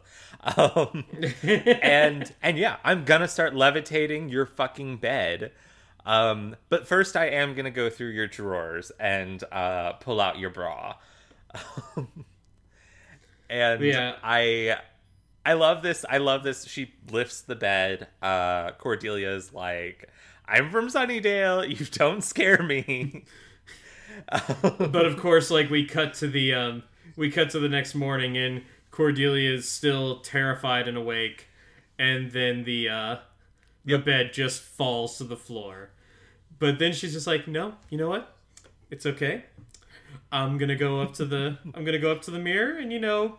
um, 0.57 1.05
and 1.43 2.33
and 2.43 2.57
yeah, 2.57 2.77
I'm 2.83 3.05
gonna 3.05 3.29
start 3.29 3.55
levitating 3.55 4.27
your 4.29 4.45
fucking 4.45 4.97
bed. 4.97 5.51
Um, 6.05 6.57
but 6.69 6.85
first, 6.87 7.15
I 7.15 7.27
am 7.27 7.55
gonna 7.55 7.71
go 7.71 7.89
through 7.89 8.09
your 8.09 8.27
drawers 8.27 8.91
and 8.99 9.41
uh, 9.51 9.93
pull 9.93 10.19
out 10.19 10.37
your 10.37 10.49
bra. 10.49 10.95
and 13.49 13.81
Yeah. 13.81 14.15
I, 14.23 14.77
I 15.45 15.53
love 15.53 15.81
this. 15.81 16.05
I 16.09 16.17
love 16.17 16.43
this. 16.43 16.65
She 16.67 16.93
lifts 17.09 17.41
the 17.41 17.55
bed. 17.55 18.07
Uh, 18.21 18.71
Cordelia's 18.71 19.53
like, 19.53 20.09
"I'm 20.47 20.69
from 20.69 20.87
Sunnydale. 20.87 21.67
You 21.79 21.85
don't 21.85 22.23
scare 22.23 22.61
me." 22.63 23.25
but 24.61 25.05
of 25.05 25.17
course 25.17 25.51
like 25.51 25.69
we 25.69 25.85
cut 25.85 26.13
to 26.13 26.27
the 26.27 26.53
um 26.53 26.83
we 27.15 27.29
cut 27.29 27.49
to 27.49 27.59
the 27.59 27.69
next 27.69 27.93
morning 27.95 28.37
and 28.37 28.63
cordelia 28.91 29.51
is 29.51 29.69
still 29.69 30.19
terrified 30.19 30.87
and 30.87 30.97
awake 30.97 31.47
and 31.99 32.31
then 32.31 32.63
the 32.63 32.87
uh 32.87 33.17
the 33.83 33.97
bed 33.97 34.31
just 34.33 34.61
falls 34.61 35.17
to 35.17 35.23
the 35.23 35.35
floor 35.35 35.89
but 36.59 36.79
then 36.79 36.93
she's 36.93 37.13
just 37.13 37.27
like 37.27 37.47
no 37.47 37.73
you 37.89 37.97
know 37.97 38.09
what 38.09 38.35
it's 38.89 39.05
okay 39.05 39.43
i'm 40.31 40.57
gonna 40.57 40.75
go 40.75 41.01
up 41.01 41.13
to 41.13 41.25
the 41.25 41.57
i'm 41.73 41.83
gonna 41.83 41.99
go 41.99 42.11
up 42.11 42.21
to 42.21 42.31
the 42.31 42.39
mirror 42.39 42.77
and 42.77 42.91
you 42.91 42.99
know 42.99 43.37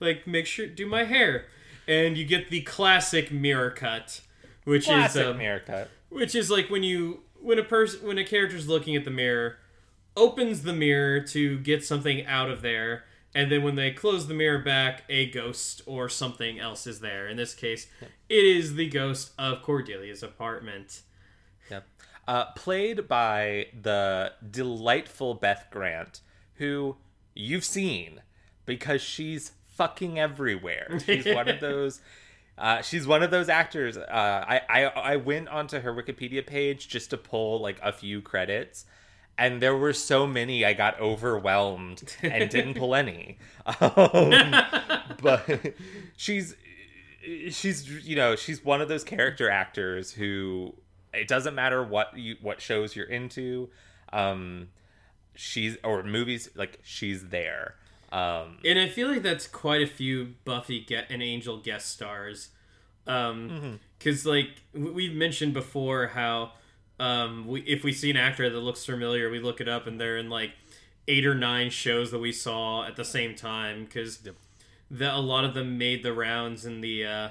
like 0.00 0.26
make 0.26 0.46
sure 0.46 0.66
do 0.66 0.86
my 0.86 1.04
hair 1.04 1.44
and 1.86 2.16
you 2.16 2.24
get 2.24 2.50
the 2.50 2.62
classic 2.62 3.30
mirror 3.30 3.70
cut 3.70 4.22
which 4.64 4.86
Classic 4.86 5.22
is 5.22 5.28
um, 5.28 5.38
mirror 5.38 5.60
cut. 5.60 5.88
Which 6.16 6.34
is 6.34 6.50
like 6.50 6.70
when 6.70 6.82
you 6.82 7.20
when 7.40 7.58
a 7.58 7.62
person 7.62 8.06
when 8.06 8.18
a 8.18 8.24
character's 8.24 8.68
looking 8.68 8.96
at 8.96 9.04
the 9.04 9.10
mirror 9.10 9.58
opens 10.16 10.62
the 10.62 10.72
mirror 10.72 11.20
to 11.20 11.58
get 11.58 11.84
something 11.84 12.24
out 12.26 12.50
of 12.50 12.62
there 12.62 13.04
and 13.34 13.52
then 13.52 13.62
when 13.62 13.76
they 13.76 13.90
close 13.90 14.26
the 14.26 14.34
mirror 14.34 14.58
back 14.58 15.02
a 15.08 15.30
ghost 15.30 15.82
or 15.86 16.08
something 16.08 16.58
else 16.58 16.86
is 16.86 17.00
there 17.00 17.28
in 17.28 17.36
this 17.36 17.54
case 17.54 17.86
it 18.28 18.44
is 18.44 18.74
the 18.74 18.88
ghost 18.88 19.32
of 19.38 19.62
cordelia's 19.62 20.22
apartment 20.22 21.02
Yep. 21.70 21.84
Uh, 22.28 22.44
played 22.56 23.08
by 23.08 23.66
the 23.80 24.32
delightful 24.48 25.34
Beth 25.34 25.66
Grant, 25.70 26.20
who 26.54 26.96
you've 27.34 27.64
seen 27.64 28.20
because 28.64 29.00
she's 29.00 29.52
fucking 29.74 30.18
everywhere. 30.18 30.98
She's 31.04 31.26
one 31.26 31.48
of 31.48 31.60
those. 31.60 32.00
Uh, 32.58 32.80
she's 32.80 33.06
one 33.06 33.22
of 33.22 33.30
those 33.30 33.48
actors. 33.48 33.96
Uh, 33.96 34.04
I, 34.48 34.60
I 34.68 34.84
I 34.84 35.16
went 35.16 35.48
onto 35.48 35.80
her 35.80 35.94
Wikipedia 35.94 36.46
page 36.46 36.88
just 36.88 37.10
to 37.10 37.16
pull 37.16 37.60
like 37.60 37.78
a 37.82 37.92
few 37.92 38.22
credits, 38.22 38.86
and 39.36 39.60
there 39.60 39.76
were 39.76 39.92
so 39.92 40.26
many 40.26 40.64
I 40.64 40.72
got 40.72 40.98
overwhelmed 41.00 42.16
and 42.22 42.48
didn't 42.48 42.74
pull 42.74 42.94
any. 42.94 43.38
Um, 43.80 44.54
but 45.22 45.74
she's 46.16 46.54
she's 47.50 48.06
you 48.06 48.14
know 48.14 48.36
she's 48.36 48.64
one 48.64 48.80
of 48.80 48.88
those 48.88 49.02
character 49.04 49.50
actors 49.50 50.12
who 50.12 50.72
it 51.12 51.26
doesn't 51.26 51.54
matter 51.54 51.82
what 51.82 52.16
you 52.16 52.36
what 52.40 52.60
shows 52.60 52.94
you're 52.94 53.06
into 53.06 53.68
um 54.12 54.68
she's 55.34 55.76
or 55.82 56.02
movies 56.04 56.48
like 56.54 56.78
she's 56.84 57.28
there 57.28 57.74
um 58.16 58.58
and 58.64 58.78
i 58.78 58.88
feel 58.88 59.08
like 59.08 59.22
that's 59.22 59.46
quite 59.46 59.82
a 59.82 59.86
few 59.86 60.34
buffy 60.44 60.80
get 60.80 61.06
and 61.10 61.22
angel 61.22 61.58
guest 61.58 61.90
stars. 61.90 62.48
Um 63.06 63.78
because 63.98 64.26
like 64.26 64.50
we've 64.74 65.14
mentioned 65.14 65.54
before 65.54 66.08
how 66.08 66.52
um 66.98 67.46
we, 67.46 67.60
if 67.60 67.84
we 67.84 67.92
see 67.92 68.10
an 68.10 68.16
actor 68.16 68.50
that 68.50 68.58
looks 68.58 68.84
familiar 68.84 69.30
we 69.30 69.38
look 69.38 69.60
it 69.60 69.68
up 69.68 69.86
and 69.86 70.00
they're 70.00 70.16
in 70.16 70.28
like 70.28 70.52
eight 71.06 71.24
or 71.24 71.34
nine 71.34 71.70
shows 71.70 72.10
that 72.10 72.18
we 72.18 72.32
saw 72.32 72.84
at 72.84 72.96
the 72.96 73.04
same 73.04 73.34
time 73.34 73.84
because 73.84 74.26
that 74.90 75.14
a 75.14 75.20
lot 75.20 75.44
of 75.44 75.54
them 75.54 75.78
made 75.78 76.02
the 76.02 76.12
rounds 76.12 76.64
in 76.64 76.80
the 76.80 77.04
uh 77.04 77.28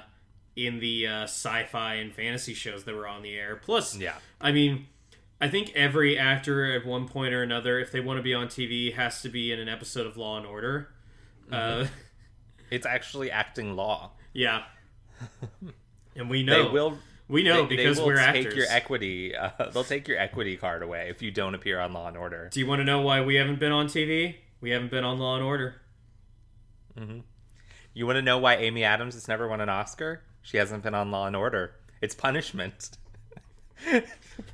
in 0.56 0.80
the 0.80 1.06
uh, 1.06 1.22
sci-fi 1.24 1.94
and 1.94 2.14
fantasy 2.14 2.54
shows 2.54 2.84
that 2.84 2.94
were 2.94 3.06
on 3.06 3.22
the 3.22 3.34
air. 3.36 3.56
Plus 3.56 3.96
yeah. 3.96 4.14
I 4.40 4.52
mean, 4.52 4.86
I 5.40 5.48
think 5.48 5.72
every 5.74 6.18
actor 6.18 6.72
at 6.72 6.86
one 6.86 7.06
point 7.06 7.34
or 7.34 7.42
another, 7.42 7.78
if 7.78 7.92
they 7.92 8.00
want 8.00 8.18
to 8.18 8.22
be 8.22 8.32
on 8.32 8.46
TV, 8.48 8.94
has 8.94 9.20
to 9.22 9.28
be 9.28 9.52
in 9.52 9.58
an 9.60 9.68
episode 9.68 10.06
of 10.06 10.16
Law 10.16 10.38
and 10.38 10.46
Order. 10.46 10.88
Uh, 11.52 11.86
it's 12.70 12.86
actually 12.86 13.30
acting 13.30 13.76
law. 13.76 14.12
Yeah, 14.32 14.62
and 16.16 16.30
we 16.30 16.42
know. 16.42 16.64
they 16.64 16.68
will 16.70 16.98
we 17.28 17.42
know 17.42 17.62
they, 17.62 17.76
they 17.76 17.76
because 17.76 17.98
will 17.98 18.06
we're 18.06 18.16
take 18.16 18.46
actors. 18.46 18.54
your 18.54 18.66
equity 18.68 19.34
uh, 19.34 19.50
they'll 19.72 19.84
take 19.84 20.06
your 20.08 20.18
equity 20.18 20.56
card 20.56 20.82
away 20.82 21.08
if 21.10 21.22
you 21.22 21.30
don't 21.30 21.54
appear 21.54 21.80
on 21.80 21.92
law 21.92 22.08
and 22.08 22.16
order. 22.16 22.48
Do 22.52 22.60
you 22.60 22.66
want 22.66 22.80
to 22.80 22.84
know 22.84 23.00
why 23.00 23.20
we 23.20 23.36
haven't 23.36 23.58
been 23.60 23.72
on 23.72 23.86
TV? 23.86 24.36
We 24.60 24.70
haven't 24.70 24.90
been 24.90 25.04
on 25.04 25.18
Law 25.18 25.36
and 25.36 25.44
Order. 25.44 25.76
you 27.92 28.06
want 28.06 28.16
to 28.16 28.22
know 28.22 28.38
why 28.38 28.56
amy 28.56 28.84
adams 28.84 29.14
has 29.14 29.28
never 29.28 29.46
won 29.48 29.60
an 29.60 29.68
oscar? 29.68 30.22
She 30.42 30.56
hasn't 30.56 30.82
been 30.82 30.94
on 30.94 31.10
law 31.10 31.26
and 31.26 31.36
order. 31.36 31.74
It's 32.00 32.14
punishment 32.14 32.96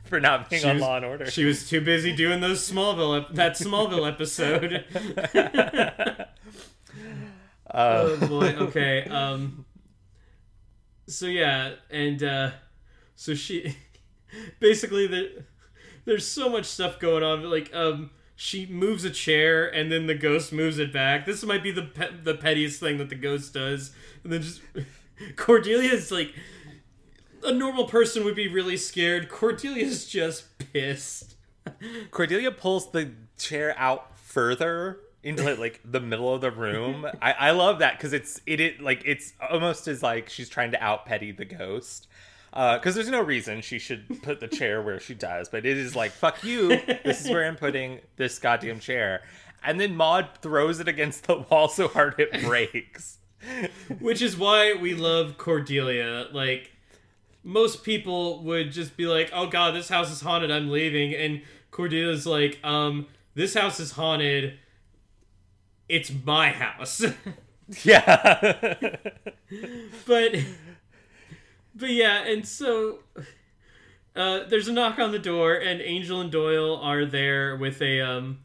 for 0.05 0.21
not 0.21 0.51
being 0.51 0.63
She 0.63 0.69
on 0.69 0.77
was- 0.77 0.83
Law 0.83 0.97
and 0.97 1.05
Order. 1.05 1.27
She 1.31 1.45
was 1.45 1.69
too 1.69 1.81
busy 1.81 2.15
doing 2.15 2.41
those 2.41 2.69
Smallville 2.69 3.23
ep- 3.23 3.35
that 3.35 3.53
Smallville 3.55 4.09
episode. 4.09 4.85
Uh, 7.71 8.17
oh 8.21 8.27
boy. 8.27 8.49
Okay. 8.67 9.05
Um. 9.05 9.65
So 11.07 11.25
yeah, 11.27 11.73
and 11.91 12.23
uh, 12.23 12.51
so 13.17 13.35
she 13.35 13.77
basically 14.61 15.07
the 15.07 15.45
there's 16.05 16.27
so 16.27 16.51
much 16.51 16.67
stuff 16.67 16.99
going 16.99 17.23
on. 17.23 17.45
Like 17.45 17.75
um, 17.75 18.11
she 18.37 18.67
moves 18.67 19.05
a 19.05 19.11
chair 19.11 19.67
and 19.75 19.91
then 19.91 20.07
the 20.07 20.15
ghost 20.15 20.53
moves 20.53 20.79
it 20.79 20.93
back. 20.93 21.25
This 21.25 21.43
might 21.45 21.63
be 21.63 21.71
the 21.71 21.85
pe- 21.85 22.21
the 22.23 22.35
pettiest 22.35 22.79
thing 22.79 22.99
that 22.99 23.09
the 23.09 23.15
ghost 23.15 23.55
does, 23.55 23.93
and 24.23 24.31
then 24.33 24.43
just 24.43 24.61
Cordelia's 25.37 26.11
like. 26.13 26.35
A 27.45 27.53
normal 27.53 27.87
person 27.87 28.25
would 28.25 28.37
be 28.37 28.49
really 28.49 28.77
scared. 28.77 29.29
Cordelia's 29.29 30.07
just 30.07 30.59
pissed. 30.59 31.35
Cordelia 32.11 32.51
pulls 32.51 32.91
the 32.91 33.13
chair 33.39 33.75
out 33.79 34.19
further 34.19 35.01
into 35.23 35.55
like 35.55 35.81
the 35.85 36.01
middle 36.01 36.35
of 36.35 36.41
the 36.41 36.51
room. 36.51 37.07
I, 37.21 37.33
I 37.33 37.51
love 37.53 37.79
that 37.81 37.97
because 37.97 38.13
it's 38.13 38.41
it, 38.47 38.61
it 38.61 38.81
like 38.81 39.03
it's 39.05 39.33
almost 39.51 39.87
as 39.89 40.03
like 40.03 40.29
she's 40.29 40.49
trying 40.49 40.73
to 40.73 40.83
out 40.83 41.07
petty 41.07 41.33
the 41.33 41.45
ghost. 41.45 42.09
Uh, 42.53 42.77
because 42.77 42.95
there's 42.95 43.09
no 43.09 43.23
reason 43.23 43.63
she 43.63 43.79
should 43.79 44.23
put 44.23 44.41
the 44.41 44.49
chair 44.49 44.83
where 44.83 45.01
she 45.01 45.15
does, 45.15 45.49
but 45.49 45.65
it 45.65 45.79
is 45.79 45.97
like 45.97 46.13
fuck 46.13 46.45
you. 46.45 46.69
This 47.05 47.25
is 47.25 47.31
where 47.31 47.47
I'm 47.47 47.57
putting 47.57 48.01
this 48.17 48.39
goddamn 48.39 48.79
chair, 48.79 49.23
and 49.65 49.81
then 49.81 49.97
Maud 49.97 50.29
throws 50.43 50.81
it 50.81 50.89
against 50.89 51.27
the 51.27 51.39
wall 51.39 51.69
so 51.69 51.89
hard 51.89 52.15
it 52.19 52.43
breaks. 52.45 53.19
Which 54.01 54.23
is 54.23 54.37
why 54.37 54.75
we 54.75 54.95
love 54.95 55.39
Cordelia. 55.39 56.27
Like, 56.33 56.72
most 57.45 57.83
people 57.83 58.43
would 58.45 58.73
just 58.73 58.97
be 58.97 59.07
like, 59.07 59.31
oh 59.33 59.47
god, 59.47 59.75
this 59.75 59.89
house 59.89 60.11
is 60.11 60.21
haunted, 60.21 60.51
I'm 60.51 60.71
leaving. 60.71 61.15
And 61.15 61.43
Cordelia's 61.71 62.27
like, 62.27 62.59
um, 62.65 63.07
this 63.35 63.55
house 63.55 63.81
is 63.81 63.93
haunted. 63.93 64.59
It's 65.89 66.13
my 66.25 66.51
house. 66.51 67.03
yeah, 67.85 68.57
but, 70.07 70.37
but 71.75 71.91
yeah, 71.91 72.25
and 72.25 72.47
so. 72.47 73.01
Uh, 74.15 74.47
there's 74.47 74.69
a 74.69 74.73
knock 74.73 74.99
on 74.99 75.11
the 75.11 75.19
door, 75.19 75.55
and 75.55 75.81
Angel 75.81 76.21
and 76.21 76.31
Doyle 76.31 76.77
are 76.77 77.07
there 77.07 77.57
with 77.57 77.81
a 77.81 78.03
um, 78.03 78.41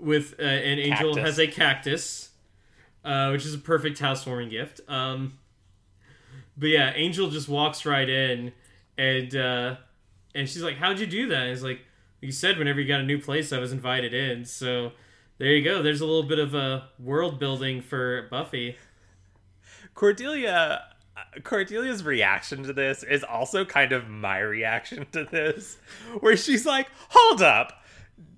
with 0.00 0.34
uh, 0.38 0.42
and 0.42 0.80
Angel 0.80 1.14
Cactus. 1.14 1.24
has 1.24 1.38
a 1.38 1.46
cactus, 1.46 2.30
uh, 3.04 3.28
which 3.30 3.46
is 3.46 3.54
a 3.54 3.58
perfect 3.58 4.00
housewarming 4.00 4.48
gift. 4.48 4.80
Um, 4.88 5.38
but 6.56 6.68
yeah, 6.68 6.92
Angel 6.94 7.30
just 7.30 7.48
walks 7.48 7.84
right 7.84 8.08
in, 8.08 8.52
and 8.96 9.34
uh, 9.34 9.76
and 10.34 10.48
she's 10.48 10.62
like, 10.62 10.76
"How'd 10.76 10.98
you 10.98 11.06
do 11.06 11.28
that?" 11.28 11.40
And 11.42 11.50
he's 11.50 11.62
like, 11.62 11.80
"You 12.20 12.32
said 12.32 12.58
whenever 12.58 12.80
you 12.80 12.88
got 12.88 13.00
a 13.00 13.04
new 13.04 13.20
place, 13.20 13.52
I 13.52 13.58
was 13.58 13.72
invited 13.72 14.14
in." 14.14 14.44
So 14.44 14.92
there 15.38 15.52
you 15.52 15.62
go. 15.62 15.82
There's 15.82 16.00
a 16.00 16.06
little 16.06 16.22
bit 16.28 16.38
of 16.38 16.54
a 16.54 16.88
world 16.98 17.38
building 17.38 17.80
for 17.80 18.28
Buffy. 18.30 18.76
Cordelia 19.94 20.82
Cordelia's 21.42 22.02
reaction 22.04 22.62
to 22.64 22.72
this 22.72 23.02
is 23.02 23.24
also 23.24 23.64
kind 23.64 23.92
of 23.92 24.08
my 24.08 24.38
reaction 24.38 25.06
to 25.12 25.24
this, 25.24 25.78
where 26.20 26.36
she's 26.36 26.66
like, 26.66 26.88
"Hold 27.10 27.42
up, 27.42 27.82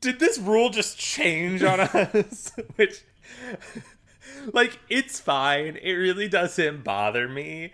did 0.00 0.18
this 0.18 0.38
rule 0.38 0.70
just 0.70 0.98
change 0.98 1.62
on 1.62 1.80
us?" 1.94 2.52
Which, 2.76 3.02
like, 4.52 4.78
it's 4.88 5.20
fine. 5.20 5.76
It 5.76 5.92
really 5.92 6.28
doesn't 6.28 6.84
bother 6.84 7.28
me, 7.28 7.72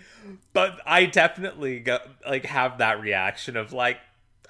but 0.53 0.81
I 0.87 1.07
definitely 1.07 1.81
go 1.81 1.99
like 2.27 2.47
have 2.47 2.79
that 2.79 3.01
reaction 3.01 3.57
of 3.57 3.73
like, 3.73 3.99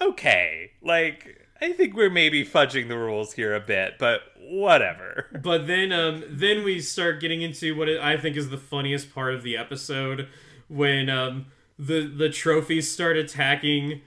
okay, 0.01 0.73
like. 0.83 1.41
I 1.61 1.73
think 1.73 1.95
we're 1.95 2.11
maybe 2.11 2.45
fudging 2.45 2.89
the 2.89 2.99
rules 2.99 3.33
here 3.33 3.55
a 3.55 3.61
bit, 3.61 3.95
but 3.99 4.21
whatever. 4.39 5.29
But 5.43 5.67
then, 5.67 5.93
um, 5.93 6.23
then 6.29 6.63
we 6.63 6.81
start 6.81 7.21
getting 7.21 7.41
into 7.41 7.75
what 7.75 7.89
I 7.89 8.19
think 8.19 8.37
is 8.37 8.51
the 8.51 8.59
funniest 8.59 9.15
part 9.15 9.35
of 9.35 9.43
the 9.43 9.57
episode 9.57 10.29
when 10.69 11.09
um, 11.09 11.47
the 11.79 12.07
the 12.07 12.29
trophies 12.29 12.91
start 12.91 13.17
attacking 13.17 14.03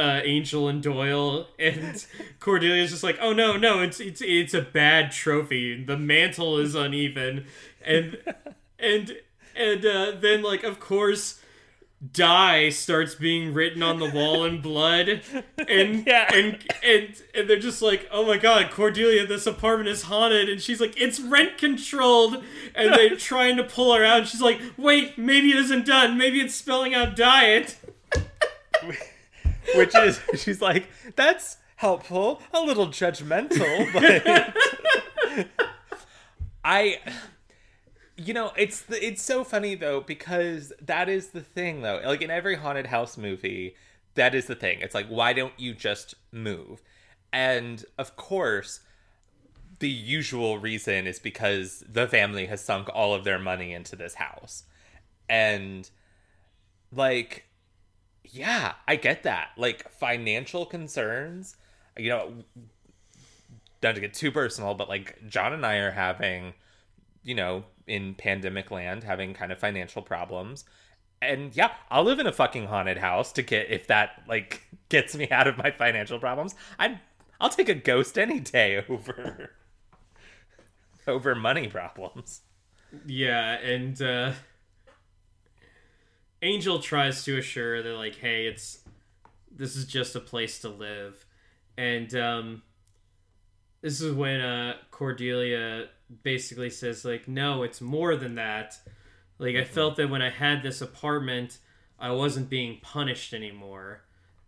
uh, 0.00 0.20
Angel 0.24 0.68
and 0.68 0.82
Doyle, 0.82 1.46
and 1.58 2.04
Cordelia's 2.40 2.90
just 2.90 3.02
like, 3.04 3.18
"Oh 3.20 3.32
no, 3.32 3.56
no, 3.56 3.82
it's 3.82 4.00
it's 4.00 4.22
it's 4.24 4.54
a 4.54 4.62
bad 4.62 5.12
trophy. 5.12 5.84
The 5.84 5.96
mantle 5.98 6.56
is 6.58 6.74
uneven," 6.74 7.46
and 7.84 8.16
and 8.78 9.16
and 9.54 9.84
uh, 9.86 10.12
then 10.20 10.42
like 10.42 10.64
of 10.64 10.80
course. 10.80 11.36
Die 12.14 12.70
starts 12.70 13.14
being 13.14 13.52
written 13.52 13.82
on 13.82 13.98
the 13.98 14.08
wall 14.08 14.46
in 14.46 14.62
blood, 14.62 15.20
and 15.68 16.02
Yeah. 16.06 16.32
and 16.34 16.56
and 16.82 17.22
and 17.34 17.46
they're 17.46 17.58
just 17.58 17.82
like, 17.82 18.08
"Oh 18.10 18.24
my 18.24 18.38
god, 18.38 18.70
Cordelia, 18.70 19.26
this 19.26 19.46
apartment 19.46 19.90
is 19.90 20.04
haunted," 20.04 20.48
and 20.48 20.62
she's 20.62 20.80
like, 20.80 20.98
"It's 20.98 21.20
rent 21.20 21.58
controlled," 21.58 22.42
and 22.74 22.94
they're 22.94 23.16
trying 23.16 23.58
to 23.58 23.64
pull 23.64 23.94
her 23.94 24.02
out. 24.02 24.20
And 24.20 24.26
she's 24.26 24.40
like, 24.40 24.62
"Wait, 24.78 25.18
maybe 25.18 25.50
it 25.50 25.58
isn't 25.58 25.84
done. 25.84 26.16
Maybe 26.16 26.40
it's 26.40 26.54
spelling 26.54 26.94
out 26.94 27.16
diet." 27.16 27.76
Which 29.74 29.94
is 29.94 30.20
she's 30.36 30.60
like 30.60 30.88
that's 31.16 31.58
helpful 31.76 32.42
a 32.52 32.60
little 32.60 32.88
judgmental 32.88 33.92
but 35.36 35.48
i 36.64 36.98
you 38.20 38.34
know 38.34 38.52
it's 38.56 38.82
the, 38.82 39.04
it's 39.04 39.22
so 39.22 39.42
funny 39.44 39.74
though 39.74 40.00
because 40.00 40.72
that 40.80 41.08
is 41.08 41.28
the 41.28 41.40
thing 41.40 41.80
though. 41.82 42.00
Like 42.04 42.20
in 42.22 42.30
every 42.30 42.56
haunted 42.56 42.86
house 42.86 43.16
movie 43.16 43.74
that 44.14 44.34
is 44.34 44.46
the 44.46 44.54
thing. 44.54 44.80
It's 44.80 44.94
like 44.94 45.06
why 45.06 45.32
don't 45.32 45.58
you 45.58 45.72
just 45.74 46.14
move? 46.30 46.82
And 47.32 47.84
of 47.96 48.16
course 48.16 48.80
the 49.78 49.88
usual 49.88 50.58
reason 50.58 51.06
is 51.06 51.18
because 51.18 51.82
the 51.88 52.06
family 52.06 52.44
has 52.46 52.62
sunk 52.62 52.90
all 52.92 53.14
of 53.14 53.24
their 53.24 53.38
money 53.38 53.72
into 53.72 53.96
this 53.96 54.14
house. 54.14 54.64
And 55.26 55.88
like 56.92 57.46
yeah, 58.24 58.74
I 58.86 58.96
get 58.96 59.22
that. 59.24 59.50
Like 59.56 59.90
financial 59.90 60.66
concerns, 60.66 61.56
you 61.96 62.10
know, 62.10 62.32
Don't 63.80 63.94
to 63.94 64.00
get 64.00 64.14
too 64.14 64.30
personal, 64.30 64.74
but 64.74 64.88
like 64.88 65.18
John 65.28 65.52
and 65.52 65.64
I 65.64 65.76
are 65.76 65.90
having, 65.90 66.54
you 67.22 67.34
know, 67.34 67.64
in 67.86 68.14
pandemic 68.14 68.70
land, 68.70 69.04
having 69.04 69.34
kind 69.34 69.52
of 69.52 69.58
financial 69.58 70.02
problems. 70.02 70.64
And 71.22 71.54
yeah, 71.54 71.72
I'll 71.90 72.04
live 72.04 72.18
in 72.18 72.26
a 72.26 72.32
fucking 72.32 72.66
haunted 72.66 72.98
house 72.98 73.32
to 73.32 73.42
get 73.42 73.70
if 73.70 73.86
that 73.88 74.22
like 74.28 74.62
gets 74.88 75.14
me 75.14 75.28
out 75.30 75.46
of 75.46 75.58
my 75.58 75.70
financial 75.70 76.18
problems. 76.18 76.54
I'd 76.78 77.00
I'll 77.40 77.48
take 77.48 77.68
a 77.68 77.74
ghost 77.74 78.18
any 78.18 78.40
day 78.40 78.84
over 78.88 79.52
over 81.06 81.34
money 81.34 81.68
problems. 81.68 82.42
Yeah, 83.06 83.52
and 83.58 84.00
uh, 84.00 84.32
Angel 86.42 86.78
tries 86.78 87.24
to 87.24 87.38
assure 87.38 87.82
that 87.82 87.94
like, 87.94 88.16
"Hey, 88.16 88.46
it's 88.46 88.80
this 89.50 89.76
is 89.76 89.84
just 89.84 90.16
a 90.16 90.20
place 90.20 90.60
to 90.60 90.68
live," 90.68 91.24
and 91.76 92.14
um, 92.14 92.62
this 93.82 94.00
is 94.00 94.12
when 94.12 94.40
uh, 94.40 94.74
Cordelia 94.90 95.88
basically 96.22 96.70
says 96.70 97.04
like, 97.04 97.28
"No, 97.28 97.62
it's 97.62 97.80
more 97.80 98.16
than 98.16 98.36
that." 98.36 98.78
Like 99.38 99.56
I 99.56 99.64
felt 99.64 99.96
that 99.96 100.10
when 100.10 100.22
I 100.22 100.30
had 100.30 100.62
this 100.62 100.80
apartment, 100.80 101.58
I 101.98 102.10
wasn't 102.12 102.50
being 102.50 102.78
punished 102.80 103.32
anymore, 103.34 104.02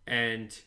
and 0.07 0.57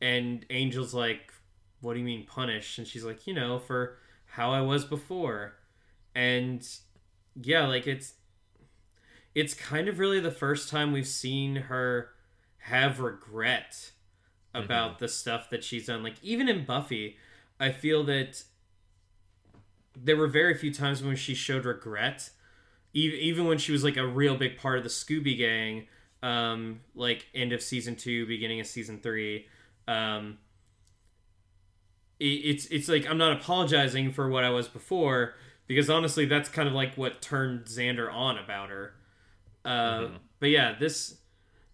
and 0.00 0.46
Angel's 0.48 0.94
like, 0.94 1.32
"What 1.80 1.94
do 1.94 1.98
you 1.98 2.04
mean 2.06 2.26
punished?" 2.26 2.78
And 2.78 2.86
she's 2.86 3.04
like, 3.04 3.26
"You 3.26 3.34
know, 3.34 3.58
for 3.58 3.98
how 4.24 4.50
I 4.50 4.62
was 4.62 4.84
before," 4.84 5.56
and 6.14 6.66
yeah, 7.42 7.66
like 7.66 7.86
it's 7.86 8.14
it's 9.34 9.54
kind 9.54 9.88
of 9.88 9.98
really 9.98 10.20
the 10.20 10.30
first 10.30 10.68
time 10.68 10.92
we've 10.92 11.06
seen 11.06 11.56
her 11.56 12.10
have 12.58 13.00
regret 13.00 13.92
about 14.54 14.98
the 14.98 15.08
stuff 15.08 15.48
that 15.50 15.62
she's 15.64 15.86
done. 15.86 16.02
Like 16.02 16.16
even 16.22 16.48
in 16.48 16.64
Buffy, 16.64 17.16
I 17.58 17.70
feel 17.70 18.04
that 18.04 18.42
there 19.96 20.16
were 20.16 20.26
very 20.26 20.54
few 20.54 20.72
times 20.72 21.02
when 21.02 21.16
she 21.16 21.34
showed 21.34 21.64
regret. 21.64 22.30
Even 22.92 23.18
even 23.20 23.46
when 23.46 23.58
she 23.58 23.70
was 23.70 23.84
like 23.84 23.96
a 23.96 24.06
real 24.06 24.36
big 24.36 24.56
part 24.58 24.78
of 24.78 24.84
the 24.84 24.90
Scooby 24.90 25.38
Gang, 25.38 25.86
um, 26.22 26.80
like 26.94 27.26
end 27.34 27.52
of 27.52 27.62
season 27.62 27.94
two, 27.94 28.26
beginning 28.26 28.60
of 28.60 28.66
season 28.66 28.98
three. 28.98 29.46
Um, 29.86 30.38
it, 32.18 32.24
it's 32.24 32.66
it's 32.66 32.88
like 32.88 33.08
I'm 33.08 33.18
not 33.18 33.32
apologizing 33.32 34.12
for 34.12 34.28
what 34.28 34.42
I 34.42 34.50
was 34.50 34.66
before 34.66 35.34
because 35.68 35.88
honestly, 35.88 36.24
that's 36.24 36.48
kind 36.48 36.66
of 36.66 36.74
like 36.74 36.96
what 36.96 37.22
turned 37.22 37.66
Xander 37.66 38.12
on 38.12 38.36
about 38.36 38.70
her. 38.70 38.94
Uh, 39.64 40.08
But 40.38 40.50
yeah, 40.50 40.74
this 40.78 41.16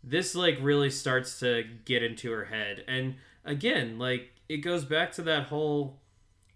this 0.02 0.34
like 0.34 0.58
really 0.60 0.90
starts 0.90 1.38
to 1.40 1.64
get 1.84 2.02
into 2.02 2.30
her 2.32 2.46
head, 2.46 2.84
and 2.88 3.16
again, 3.44 3.98
like 3.98 4.32
it 4.48 4.58
goes 4.58 4.84
back 4.84 5.12
to 5.12 5.22
that 5.22 5.48
whole. 5.48 6.00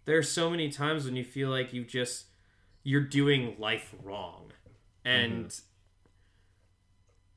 There's 0.07 0.31
so 0.31 0.51
many 0.51 0.71
times 0.71 1.05
when 1.05 1.17
you 1.17 1.25
feel 1.25 1.51
like 1.51 1.73
you 1.73 1.85
just 1.85 2.27
you're 2.83 3.01
doing 3.03 3.57
life 3.59 3.95
wrong, 4.03 4.53
and 5.05 5.55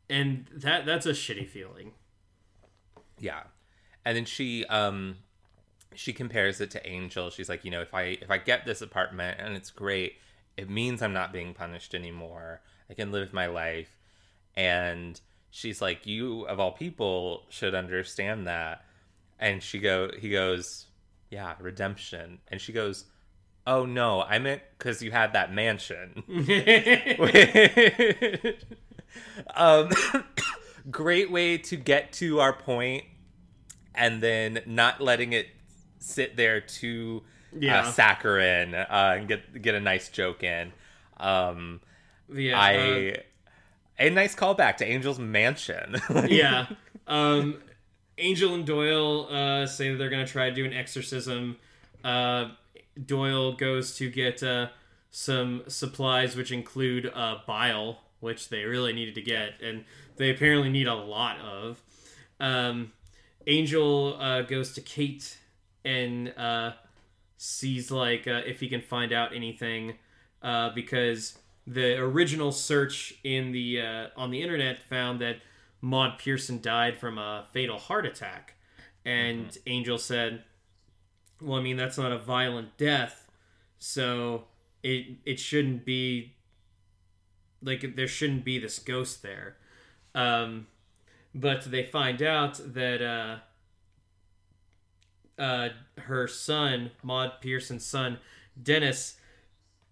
and 0.09 0.47
that 0.53 0.85
that's 0.85 1.05
a 1.05 1.11
shitty 1.11 1.47
feeling. 1.47 1.93
Yeah. 3.19 3.43
and 4.05 4.17
then 4.17 4.25
she 4.25 4.65
um 4.65 5.17
she 5.95 6.13
compares 6.13 6.61
it 6.61 6.71
to 6.71 6.87
Angel. 6.87 7.29
She's 7.29 7.49
like, 7.49 7.65
you 7.65 7.71
know, 7.71 7.81
if 7.81 7.93
I 7.93 8.17
if 8.21 8.31
I 8.31 8.37
get 8.39 8.65
this 8.65 8.81
apartment 8.81 9.39
and 9.39 9.55
it's 9.55 9.71
great, 9.71 10.15
it 10.57 10.69
means 10.69 11.01
I'm 11.01 11.13
not 11.13 11.31
being 11.33 11.53
punished 11.53 11.93
anymore. 11.95 12.61
I 12.93 12.95
can 12.95 13.11
live 13.11 13.33
my 13.33 13.47
life. 13.47 13.97
And 14.55 15.19
she's 15.49 15.81
like, 15.81 16.05
you 16.05 16.43
of 16.43 16.59
all 16.59 16.71
people 16.71 17.43
should 17.49 17.73
understand 17.73 18.47
that. 18.47 18.85
And 19.39 19.63
she 19.63 19.79
go 19.79 20.09
he 20.17 20.29
goes, 20.29 20.85
yeah, 21.29 21.55
redemption. 21.59 22.39
And 22.49 22.61
she 22.61 22.71
goes, 22.71 23.05
oh 23.65 23.85
no, 23.85 24.21
I 24.21 24.37
meant 24.39 24.61
because 24.77 25.01
you 25.01 25.11
had 25.11 25.33
that 25.33 25.51
mansion. 25.51 26.23
um, 29.55 29.89
great 30.91 31.31
way 31.31 31.57
to 31.57 31.75
get 31.75 32.13
to 32.13 32.39
our 32.39 32.53
point 32.53 33.05
and 33.95 34.21
then 34.21 34.61
not 34.65 35.01
letting 35.01 35.33
it 35.33 35.47
sit 35.99 36.35
there 36.35 36.61
too 36.61 37.23
Yeah. 37.57 37.81
uh, 37.81 37.91
saccharine 37.91 38.75
uh, 38.75 39.15
and 39.17 39.27
get 39.27 39.61
get 39.61 39.73
a 39.73 39.79
nice 39.79 40.09
joke 40.09 40.43
in. 40.43 40.71
Um, 41.17 41.81
yeah, 42.31 42.59
I 42.59 43.15
uh, 43.17 43.21
a 43.99 44.09
nice 44.09 44.35
callback 44.35 44.77
to 44.77 44.85
Angel's 44.85 45.19
mansion. 45.19 45.95
yeah. 46.27 46.67
Um, 47.07 47.61
Angel 48.17 48.53
and 48.53 48.65
Doyle 48.65 49.27
uh, 49.29 49.65
say 49.65 49.91
that 49.91 49.97
they're 49.97 50.09
going 50.09 50.25
to 50.25 50.31
try 50.31 50.49
to 50.49 50.55
do 50.55 50.65
an 50.65 50.73
exorcism. 50.73 51.57
Uh, 52.03 52.49
Doyle 53.05 53.53
goes 53.53 53.95
to 53.97 54.09
get 54.09 54.43
uh, 54.43 54.67
some 55.09 55.63
supplies, 55.67 56.35
which 56.35 56.51
include 56.51 57.11
uh, 57.13 57.37
bile, 57.47 57.99
which 58.19 58.49
they 58.49 58.65
really 58.65 58.93
needed 58.93 59.15
to 59.15 59.21
get, 59.21 59.61
and 59.61 59.85
they 60.17 60.29
apparently 60.29 60.69
need 60.69 60.87
a 60.87 60.95
lot 60.95 61.39
of. 61.39 61.81
Um, 62.39 62.91
Angel 63.47 64.17
uh, 64.19 64.41
goes 64.41 64.73
to 64.73 64.81
Kate 64.81 65.37
and 65.83 66.33
uh, 66.37 66.73
sees 67.37 67.91
like 67.91 68.27
uh, 68.27 68.41
if 68.45 68.59
he 68.59 68.69
can 68.69 68.81
find 68.81 69.11
out 69.11 69.35
anything 69.35 69.95
uh, 70.41 70.69
because 70.73 71.37
the 71.65 71.97
original 71.97 72.51
search 72.51 73.15
in 73.23 73.51
the 73.51 73.81
uh, 73.81 74.07
on 74.17 74.31
the 74.31 74.41
internet 74.41 74.79
found 74.89 75.21
that 75.21 75.37
Maud 75.81 76.17
Pearson 76.19 76.61
died 76.61 76.97
from 76.97 77.17
a 77.17 77.47
fatal 77.51 77.77
heart 77.77 78.05
attack, 78.05 78.55
and 79.05 79.57
Angel 79.65 79.97
said, 79.97 80.43
"Well, 81.41 81.59
I 81.59 81.61
mean 81.61 81.77
that's 81.77 81.97
not 81.97 82.11
a 82.11 82.17
violent 82.17 82.77
death, 82.77 83.29
so 83.77 84.45
it 84.81 85.17
it 85.25 85.39
shouldn't 85.39 85.85
be 85.85 86.35
like 87.61 87.95
there 87.95 88.07
shouldn't 88.07 88.43
be 88.43 88.59
this 88.59 88.79
ghost 88.79 89.23
there." 89.23 89.57
Um, 90.15 90.67
but 91.33 91.69
they 91.71 91.83
find 91.83 92.21
out 92.21 92.59
that 92.73 93.01
uh, 93.01 93.37
uh, 95.41 95.69
her 95.97 96.27
son, 96.27 96.91
Maud 97.01 97.41
Pearson's 97.41 97.85
son, 97.85 98.19
Dennis, 98.61 99.17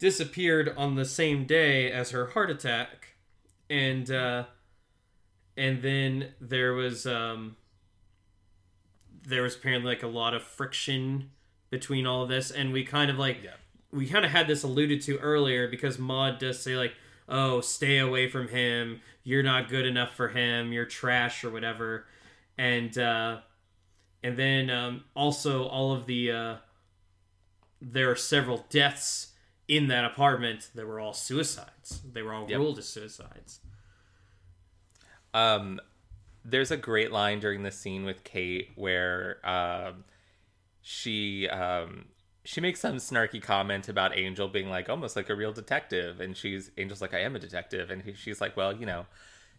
disappeared 0.01 0.73
on 0.75 0.95
the 0.95 1.05
same 1.05 1.45
day 1.45 1.91
as 1.91 2.09
her 2.09 2.25
heart 2.31 2.49
attack, 2.49 3.13
and 3.69 4.09
uh, 4.11 4.45
and 5.55 5.81
then 5.83 6.33
there 6.41 6.73
was 6.73 7.05
um, 7.05 7.55
there 9.23 9.43
was 9.43 9.55
apparently 9.55 9.89
like 9.93 10.03
a 10.03 10.07
lot 10.07 10.33
of 10.33 10.41
friction 10.43 11.29
between 11.69 12.05
all 12.07 12.23
of 12.23 12.29
this, 12.29 12.49
and 12.51 12.73
we 12.73 12.83
kind 12.83 13.11
of 13.11 13.17
like 13.19 13.43
Yeah. 13.43 13.51
we 13.91 14.07
kind 14.07 14.25
of 14.25 14.31
had 14.31 14.47
this 14.47 14.63
alluded 14.63 15.01
to 15.03 15.17
earlier 15.19 15.67
because 15.69 15.99
Maud 15.99 16.39
does 16.39 16.59
say 16.59 16.75
like, 16.75 16.95
"Oh, 17.29 17.61
stay 17.61 17.99
away 17.99 18.27
from 18.27 18.47
him. 18.47 19.01
You're 19.23 19.43
not 19.43 19.69
good 19.69 19.85
enough 19.85 20.15
for 20.15 20.29
him. 20.29 20.73
You're 20.73 20.85
trash 20.85 21.43
or 21.43 21.51
whatever," 21.51 22.07
and 22.57 22.97
uh, 22.97 23.41
and 24.23 24.35
then 24.35 24.71
um, 24.71 25.03
also 25.15 25.65
all 25.67 25.93
of 25.93 26.07
the 26.07 26.31
uh, 26.31 26.55
there 27.79 28.09
are 28.09 28.15
several 28.15 28.65
deaths 28.71 29.30
in 29.71 29.87
that 29.87 30.03
apartment 30.03 30.69
that 30.75 30.85
were 30.85 30.99
all 30.99 31.13
suicides. 31.13 32.01
They 32.11 32.21
were 32.21 32.33
all 32.33 32.45
Yep. 32.49 32.59
ruled 32.59 32.77
as 32.77 32.89
suicides. 32.89 33.61
Um, 35.33 35.79
there's 36.43 36.71
a 36.71 36.77
great 36.77 37.09
line 37.11 37.39
during 37.39 37.63
the 37.63 37.71
scene 37.71 38.03
with 38.03 38.25
Kate 38.25 38.71
where 38.75 39.37
um, 39.47 40.03
she 40.81 41.47
um, 41.47 42.09
she 42.43 42.59
makes 42.59 42.81
some 42.81 42.97
snarky 42.97 43.41
comment 43.41 43.87
about 43.87 44.17
Angel 44.17 44.49
being 44.49 44.69
like 44.69 44.89
almost 44.89 45.15
like 45.15 45.29
a 45.29 45.35
real 45.35 45.53
detective, 45.53 46.19
and 46.19 46.35
she's 46.35 46.69
Angel's 46.77 47.01
like 47.01 47.13
I 47.13 47.19
am 47.19 47.33
a 47.35 47.39
detective, 47.39 47.89
and 47.91 48.01
he, 48.01 48.13
she's 48.13 48.41
like, 48.41 48.57
well, 48.57 48.75
you 48.75 48.85
know, 48.85 49.05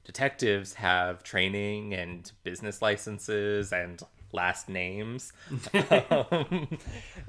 detectives 0.05 0.75
have 0.75 1.23
training 1.23 1.95
and 1.95 2.31
business 2.45 2.83
licenses 2.83 3.73
and 3.73 4.03
last 4.33 4.69
names. 4.69 5.33
um, 5.75 6.69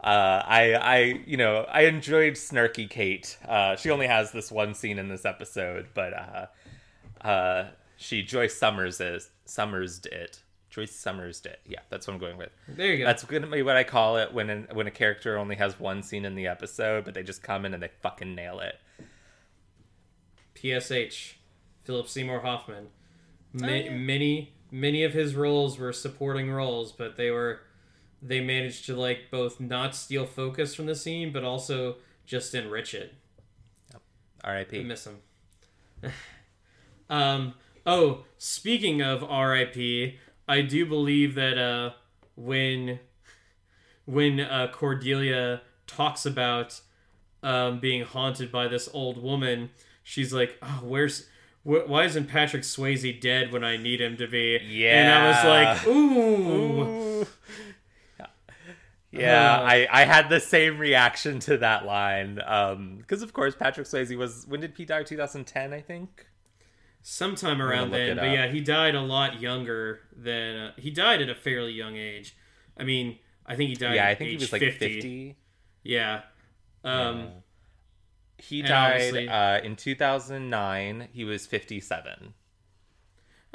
I, 0.00 0.74
I, 0.74 1.22
you 1.26 1.36
know, 1.36 1.66
I 1.70 1.82
enjoyed 1.82 2.34
snarky 2.34 2.88
Kate. 2.88 3.36
Uh, 3.46 3.76
she 3.76 3.90
only 3.90 4.06
has 4.06 4.32
this 4.32 4.52
one 4.52 4.74
scene 4.74 4.98
in 4.98 5.08
this 5.08 5.24
episode, 5.24 5.88
but 5.94 6.12
uh, 6.14 6.46
uh, 7.26 7.68
she 7.96 8.22
Joyce 8.22 8.56
Summers 8.56 9.00
is 9.00 9.30
Summers 9.44 10.00
it. 10.06 10.40
Joyce 10.70 10.94
Summers 10.94 11.40
it. 11.46 11.60
Yeah, 11.66 11.80
that's 11.88 12.06
what 12.06 12.14
I'm 12.14 12.20
going 12.20 12.36
with. 12.36 12.50
There 12.68 12.92
you 12.92 12.98
go. 12.98 13.04
That's 13.06 13.24
gonna 13.24 13.46
be 13.46 13.62
what 13.62 13.76
I 13.76 13.84
call 13.84 14.18
it 14.18 14.34
when 14.34 14.50
an, 14.50 14.68
when 14.74 14.86
a 14.86 14.90
character 14.90 15.38
only 15.38 15.56
has 15.56 15.80
one 15.80 16.02
scene 16.02 16.24
in 16.26 16.34
the 16.34 16.46
episode, 16.48 17.04
but 17.06 17.14
they 17.14 17.22
just 17.22 17.42
come 17.42 17.64
in 17.64 17.72
and 17.72 17.82
they 17.82 17.90
fucking 18.02 18.34
nail 18.34 18.60
it. 18.60 18.74
PSH, 20.54 21.34
Philip 21.84 22.08
Seymour 22.08 22.40
Hoffman. 22.40 22.88
Ma- 23.52 23.68
Oh, 23.68 23.70
yeah. 23.70 23.90
Many 23.90 24.52
many 24.70 25.04
of 25.04 25.12
his 25.12 25.34
roles 25.34 25.78
were 25.78 25.92
supporting 25.92 26.50
roles, 26.50 26.92
but 26.92 27.16
they 27.16 27.30
were 27.30 27.60
they 28.22 28.40
managed 28.40 28.86
to 28.86 28.96
like 28.96 29.30
both 29.30 29.60
not 29.60 29.94
steal 29.94 30.26
focus 30.26 30.74
from 30.74 30.86
the 30.86 30.94
scene, 30.94 31.32
but 31.32 31.44
also 31.44 31.96
just 32.24 32.54
enrich 32.54 32.94
it. 32.94 33.14
I 34.42 34.50
R.I.P. 34.50 34.84
miss 34.84 35.06
him. 35.06 35.18
um. 37.10 37.54
Oh, 37.88 38.24
speaking 38.36 39.00
of 39.00 39.22
R.I.P., 39.22 40.18
I 40.48 40.60
do 40.62 40.84
believe 40.86 41.36
that 41.36 41.56
uh, 41.56 41.90
when 42.34 42.98
when 44.06 44.40
uh, 44.40 44.68
Cordelia 44.72 45.62
talks 45.86 46.26
about 46.26 46.80
um, 47.42 47.78
being 47.78 48.04
haunted 48.04 48.50
by 48.50 48.66
this 48.68 48.88
old 48.92 49.22
woman, 49.22 49.70
she's 50.02 50.32
like, 50.32 50.56
"Oh, 50.62 50.80
where's 50.82 51.26
wh- 51.26 51.35
why 51.66 52.04
isn't 52.04 52.26
Patrick 52.28 52.62
Swayze 52.62 53.20
dead 53.20 53.52
when 53.52 53.64
I 53.64 53.76
need 53.76 54.00
him 54.00 54.16
to 54.18 54.26
be?" 54.26 54.58
Yeah. 54.68 55.00
And 55.00 55.12
I 55.12 55.26
was 55.28 55.44
like, 55.44 55.86
"Ooh." 55.86 56.82
Ooh. 56.82 57.26
Yeah, 59.12 59.60
Uh. 59.60 59.62
I, 59.64 59.88
I 59.90 60.04
had 60.04 60.28
the 60.28 60.40
same 60.40 60.78
reaction 60.78 61.38
to 61.40 61.56
that 61.58 61.86
line. 61.86 62.34
Because, 62.98 63.22
of 63.22 63.32
course, 63.32 63.54
Patrick 63.54 63.86
Swayze 63.86 64.14
was. 64.16 64.44
When 64.46 64.60
did 64.60 64.74
he 64.76 64.84
die? 64.84 65.02
2010, 65.04 65.72
I 65.72 65.80
think? 65.80 66.26
sometime 67.08 67.62
around 67.62 67.92
then. 67.92 68.16
But 68.16 68.26
up. 68.26 68.34
yeah, 68.34 68.48
he 68.48 68.60
died 68.60 68.96
a 68.96 69.00
lot 69.00 69.40
younger 69.40 70.00
than 70.14 70.56
uh, 70.56 70.72
he 70.76 70.90
died 70.90 71.22
at 71.22 71.30
a 71.30 71.36
fairly 71.36 71.70
young 71.72 71.96
age. 71.96 72.36
I 72.76 72.82
mean, 72.82 73.18
I 73.46 73.54
think 73.54 73.68
he 73.70 73.76
died. 73.76 73.94
yeah, 73.94 74.08
I 74.08 74.16
think 74.16 74.30
he 74.30 74.36
was 74.36 74.50
like 74.52 74.60
50. 74.60 74.94
50. 74.94 75.36
Yeah. 75.84 76.22
Um, 76.82 77.18
Yeah. 77.20 77.26
He 78.38 78.60
and 78.60 78.68
died 78.68 79.28
uh, 79.28 79.60
in 79.64 79.76
2009. 79.76 81.08
He 81.12 81.24
was 81.24 81.46
57. 81.46 82.34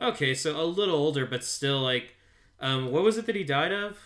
Okay, 0.01 0.33
so 0.33 0.59
a 0.59 0.63
little 0.65 0.95
older, 0.95 1.25
but 1.25 1.43
still 1.43 1.79
like, 1.81 2.15
um, 2.59 2.91
what 2.91 3.03
was 3.03 3.17
it 3.17 3.25
that 3.27 3.35
he 3.35 3.43
died 3.43 3.71
of? 3.71 3.99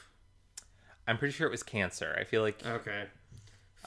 I'm 1.07 1.17
pretty 1.17 1.34
sure 1.34 1.47
it 1.47 1.51
was 1.51 1.63
cancer. 1.63 2.15
I 2.19 2.23
feel 2.23 2.41
like 2.41 2.65
Okay. 2.65 3.05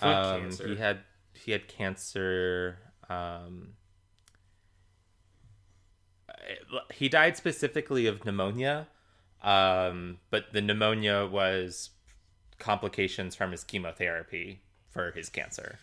Um, 0.01 0.43
cancer. 0.43 0.69
he 0.69 0.77
had 0.77 1.01
he 1.35 1.53
had 1.53 1.69
cancer. 1.69 2.79
Um, 3.11 3.75
he 6.95 7.09
died 7.09 7.37
specifically 7.37 8.07
of 8.07 8.25
pneumonia, 8.25 8.89
um, 9.43 10.19
but 10.31 10.53
the 10.53 10.63
pneumonia 10.63 11.27
was 11.27 11.91
complications 12.59 13.35
from 13.35 13.51
his 13.51 13.65
chemotherapy 13.65 14.63
for 14.91 15.11
his 15.13 15.29
cancer. 15.29 15.79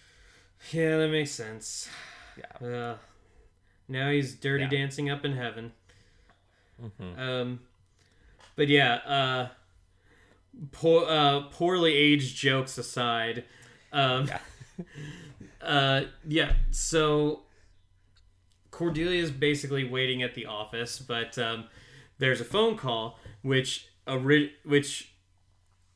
Yeah, 0.71 0.97
that 0.97 1.09
makes 1.09 1.31
sense. 1.31 1.89
Yeah. 2.37 2.67
Uh, 2.67 2.97
now 3.87 4.09
he's 4.09 4.35
dirty 4.35 4.63
Yeah. 4.63 4.69
dancing 4.69 5.09
up 5.09 5.23
in 5.25 5.33
heaven. 5.33 5.73
Mhm. 6.81 7.17
Um, 7.17 7.59
but 8.55 8.67
yeah, 8.67 8.95
uh, 8.95 9.49
poor, 10.71 11.05
uh, 11.07 11.41
poorly 11.51 11.93
aged 11.93 12.35
jokes 12.35 12.77
aside, 12.77 13.45
um, 13.93 14.27
Yeah. 14.27 14.39
uh, 15.61 16.01
yeah. 16.27 16.53
So 16.71 17.43
Cordelia 18.71 19.21
is 19.21 19.31
basically 19.31 19.83
waiting 19.87 20.21
at 20.23 20.33
the 20.35 20.45
office, 20.47 20.99
but 20.99 21.37
um, 21.37 21.65
there's 22.17 22.41
a 22.41 22.45
phone 22.45 22.75
call 22.77 23.19
which 23.41 23.87
a 24.07 24.17
ri- 24.19 24.53
which 24.63 25.13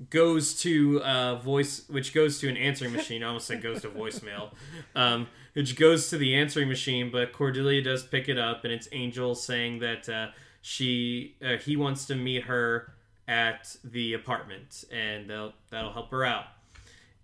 goes 0.10 0.60
to 0.62 1.02
uh, 1.02 1.36
voice, 1.36 1.84
which 1.90 2.14
goes 2.14 2.40
to 2.40 2.48
an 2.48 2.58
answering 2.58 2.94
machine. 2.94 3.24
I 3.24 3.28
almost 3.28 3.48
said 3.48 3.62
goes 3.62 3.82
to 3.82 3.90
voicemail, 3.90 4.54
um, 4.96 5.28
which 5.54 5.76
goes 5.76 6.10
to 6.10 6.18
the 6.18 6.36
answering 6.36 6.70
machine. 6.70 7.12
But 7.12 7.34
Cordelia 7.34 7.82
does 7.82 8.04
pick 8.04 8.30
it 8.30 8.38
up, 8.38 8.64
and 8.64 8.72
it's 8.72 8.88
Angel 8.92 9.36
saying 9.36 9.80
that 9.80 10.08
uh, 10.08 10.28
she 10.62 11.36
uh, 11.44 11.58
he 11.58 11.76
wants 11.76 12.06
to 12.06 12.16
meet 12.16 12.44
her 12.44 12.94
at 13.28 13.76
the 13.84 14.14
apartment, 14.14 14.86
and 14.92 15.30
they'll, 15.30 15.54
that'll 15.70 15.94
help 15.94 16.12
her 16.12 16.24
out. 16.24 16.46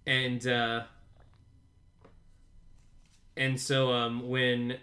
And 0.06 0.46
uh, 0.46 0.84
and 3.38 3.60
so 3.60 3.92
um, 3.92 4.28
when 4.28 4.78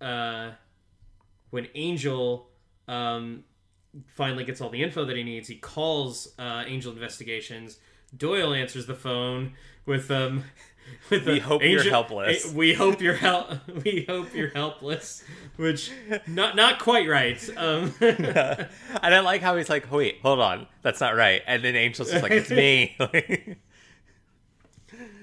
uh, 0.00 0.52
when 1.50 1.68
Angel 1.74 2.48
um, 2.88 3.44
finally 4.06 4.44
gets 4.44 4.60
all 4.60 4.70
the 4.70 4.82
info 4.82 5.04
that 5.04 5.16
he 5.16 5.22
needs, 5.22 5.48
he 5.48 5.56
calls 5.56 6.34
uh, 6.38 6.64
Angel 6.66 6.92
Investigations. 6.92 7.78
Doyle 8.16 8.54
answers 8.54 8.86
the 8.86 8.94
phone 8.94 9.54
with 9.84 10.10
um 10.10 10.44
with 11.10 11.26
We 11.26 11.38
hope 11.40 11.62
you're 11.62 11.82
helpless." 11.82 12.52
We 12.54 12.74
hope 12.74 13.00
you're 13.00 13.14
hel- 13.14 13.60
We 13.84 14.04
hope 14.08 14.34
you're 14.34 14.50
helpless, 14.50 15.24
which 15.56 15.90
not 16.26 16.54
not 16.56 16.78
quite 16.78 17.08
right. 17.08 17.38
Um, 17.56 17.92
and 18.00 18.68
I 19.02 19.20
like 19.20 19.42
how 19.42 19.56
he's 19.56 19.68
like, 19.68 19.90
wait, 19.90 20.20
hold 20.22 20.40
on, 20.40 20.66
that's 20.82 21.00
not 21.00 21.16
right. 21.16 21.42
And 21.46 21.64
then 21.64 21.74
Angel's 21.74 22.10
just 22.10 22.22
like, 22.22 22.32
it's 22.32 22.50
me. 22.50 22.96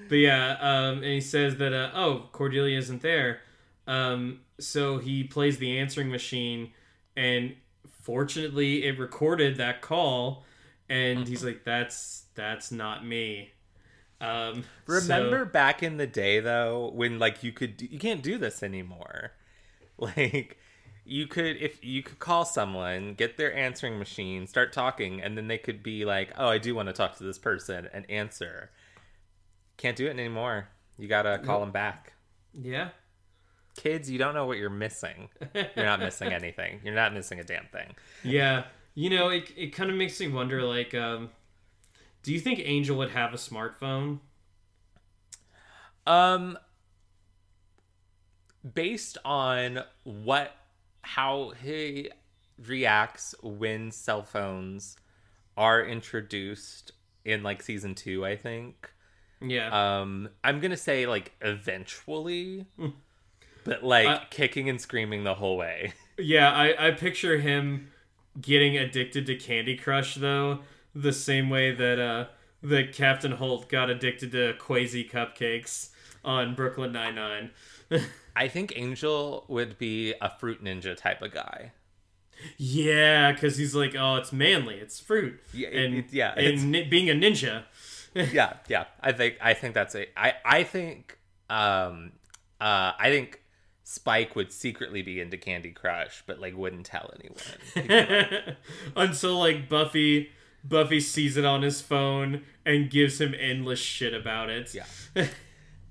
But 0.10 0.16
yeah, 0.16 0.58
um, 0.60 0.96
and 0.98 1.06
he 1.06 1.22
says 1.22 1.56
that 1.58 1.74
uh, 1.74 1.92
oh 1.96 2.26
Cordelia 2.34 2.78
isn't 2.78 3.02
there, 3.02 3.40
um, 3.88 4.42
so 4.60 4.98
he 5.00 5.24
plays 5.24 5.58
the 5.58 5.80
answering 5.80 6.10
machine, 6.10 6.72
and 7.16 7.56
fortunately 8.04 8.86
it 8.86 9.00
recorded 9.00 9.58
that 9.58 9.82
call, 9.82 10.46
and 10.88 11.28
he's 11.28 11.44
like 11.44 11.64
that's 11.64 12.26
that's 12.36 12.72
not 12.72 13.04
me. 13.06 13.52
Um, 14.22 14.64
Remember 14.86 15.44
back 15.44 15.84
in 15.84 15.98
the 15.98 16.08
day 16.08 16.40
though, 16.40 16.92
when 16.94 17.18
like 17.20 17.44
you 17.44 17.52
could 17.52 17.82
you 17.82 18.00
can't 18.00 18.22
do 18.22 18.38
this 18.38 18.62
anymore. 18.64 19.32
Like 19.96 20.58
you 21.06 21.28
could 21.28 21.58
if 21.58 21.84
you 21.86 22.02
could 22.02 22.18
call 22.18 22.46
someone, 22.46 23.14
get 23.14 23.38
their 23.38 23.56
answering 23.56 24.00
machine, 24.00 24.48
start 24.48 24.74
talking, 24.74 25.22
and 25.22 25.38
then 25.38 25.48
they 25.48 25.60
could 25.60 25.84
be 25.84 26.04
like, 26.04 26.34
"Oh, 26.36 26.48
I 26.48 26.58
do 26.58 26.74
want 26.74 26.88
to 26.90 26.94
talk 26.94 27.16
to 27.18 27.24
this 27.24 27.38
person," 27.38 27.88
and 27.94 28.10
answer. 28.10 28.72
Can't 29.78 29.96
do 29.96 30.08
it 30.08 30.10
anymore. 30.10 30.68
You 30.98 31.08
gotta 31.08 31.40
call 31.46 31.60
them 31.60 31.72
back. 31.72 32.14
yeah, 32.54 32.90
Kids, 33.76 34.10
you 34.10 34.18
don't 34.20 34.34
know 34.36 34.46
what 34.46 34.58
you're 34.58 34.70
missing. 34.70 35.30
You're 35.54 35.86
not 35.86 36.00
missing 36.00 36.32
anything. 36.34 36.80
You're 36.84 36.94
not 36.94 37.14
missing 37.14 37.40
a 37.40 37.44
damn 37.44 37.66
thing. 37.68 37.96
yeah. 38.24 38.66
You 38.96 39.10
know, 39.10 39.30
it 39.30 39.52
it 39.58 39.68
kind 39.74 39.90
of 39.90 39.96
makes 39.96 40.20
me 40.20 40.28
wonder 40.28 40.62
like, 40.62 40.94
um, 40.94 41.32
do 42.22 42.32
you 42.32 42.40
think 42.40 42.60
Angel 42.64 42.96
would 42.98 43.10
have 43.10 43.34
a 43.34 43.38
smartphone? 43.38 44.20
Um, 46.06 46.58
based 48.76 49.18
on 49.26 49.80
what 50.04 50.52
how 51.02 51.54
he 51.64 52.12
reacts 52.68 53.34
when 53.42 53.90
cell 53.92 54.22
phones 54.24 54.96
are 55.58 55.84
introduced 55.84 56.92
in 57.26 57.44
like 57.44 57.62
season 57.64 57.96
two, 57.96 58.26
I 58.26 58.36
think. 58.36 58.92
Yeah. 59.42 60.02
Um, 60.02 60.30
I'm 60.44 60.60
gonna 60.60 60.78
say 60.78 61.06
like 61.08 61.32
eventually, 61.42 62.66
but 63.64 63.84
like 63.84 64.08
Uh, 64.08 64.20
kicking 64.30 64.70
and 64.70 64.80
screaming 64.80 65.24
the 65.24 65.36
whole 65.36 65.58
way. 65.58 65.94
Yeah, 66.20 66.52
I, 66.52 66.88
I 66.90 66.92
picture 66.92 67.40
him 67.40 67.90
getting 68.40 68.78
addicted 68.78 69.26
to 69.26 69.36
Candy 69.36 69.76
Crush 69.76 70.14
though, 70.16 70.60
the 70.94 71.12
same 71.12 71.50
way 71.50 71.74
that 71.74 72.00
uh 72.00 72.26
that 72.62 72.94
Captain 72.94 73.32
Holt 73.32 73.68
got 73.68 73.90
addicted 73.90 74.32
to 74.34 74.54
Kwazy 74.60 75.10
cupcakes 75.10 75.90
on 76.24 76.54
Brooklyn 76.54 76.92
Nine 76.92 77.16
Nine. 77.16 77.50
I 78.36 78.48
think 78.48 78.74
Angel 78.76 79.44
would 79.48 79.78
be 79.80 80.14
a 80.22 80.30
fruit 80.30 80.64
ninja 80.64 80.96
type 80.96 81.22
of 81.24 81.34
guy. 81.34 81.72
yeah, 82.58 83.32
because 83.32 83.58
he's 83.58 83.76
like, 83.76 83.96
oh, 83.98 84.16
it's 84.18 84.32
manly, 84.32 84.76
it's 84.76 85.00
fruit, 85.00 85.40
Yeah, 85.54 85.70
it- 85.70 85.86
and 85.86 85.96
it- 85.96 86.14
yeah, 86.14 86.34
and 86.38 86.72
ni- 86.72 86.84
being 86.84 87.10
a 87.10 87.14
ninja. 87.14 87.64
yeah, 88.14 88.54
yeah. 88.68 88.86
I 89.02 89.12
think 89.14 89.38
I 89.42 89.54
think 89.56 89.74
that's 89.74 89.96
a 89.96 90.06
I 90.20 90.34
I 90.46 90.64
think 90.64 91.18
um 91.50 92.12
uh 92.62 92.92
I 93.00 93.10
think 93.10 93.40
Spike 93.84 94.36
would 94.36 94.52
secretly 94.52 95.02
be 95.02 95.20
into 95.20 95.38
Candy 95.38 95.72
Crush, 95.72 96.24
but 96.26 96.40
like 96.40 96.56
wouldn't 96.56 96.86
tell 96.86 97.14
anyone. 97.20 98.56
Until 98.96 99.38
like 99.38 99.68
Buffy 99.68 100.30
Buffy 100.64 101.00
sees 101.02 101.36
it 101.36 101.44
on 101.44 101.62
his 101.62 101.82
phone 101.82 102.44
and 102.66 102.90
gives 102.90 103.20
him 103.20 103.36
endless 103.38 103.80
shit 103.80 104.14
about 104.14 104.50
it. 104.50 104.74
Yeah. 104.74 104.86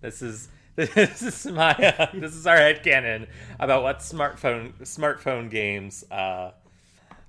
this 0.01 0.23
is 0.23 0.49
this 0.77 1.21
is 1.21 1.47
my 1.47 1.73
uh, 1.73 2.07
this 2.15 2.35
is 2.35 2.47
our 2.47 2.57
head 2.57 2.83
headcanon 2.83 3.27
about 3.61 3.83
what 3.83 3.99
smartphone 3.99 4.73
smartphone 4.81 5.51
games 5.51 6.03
uh 6.11 6.53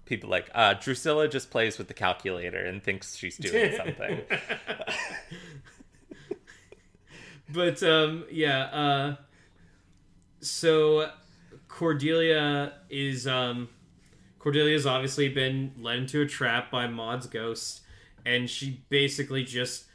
people 0.06 0.30
like 0.30 0.50
uh 0.56 0.76
Drusilla 0.76 1.28
just 1.28 1.52
plays 1.52 1.78
with 1.78 1.90
the 1.90 1.94
calculator 1.94 2.64
and 2.64 2.82
thinks 2.82 3.18
she's 3.18 3.36
doing 3.38 3.76
something. 3.78 4.22
but 7.50 7.84
um 7.84 8.24
yeah 8.32 8.62
uh 8.64 9.16
so 10.44 11.10
cordelia 11.68 12.74
is 12.90 13.26
um 13.26 13.70
cordelia's 14.40 14.86
obviously 14.86 15.30
been 15.30 15.72
led 15.80 15.98
into 15.98 16.22
a 16.22 16.26
trap 16.26 16.70
by 16.70 16.86
maud's 16.86 17.28
ghost 17.28 17.82
and 18.26 18.50
she 18.50 18.84
basically 18.90 19.44
just 19.44 19.86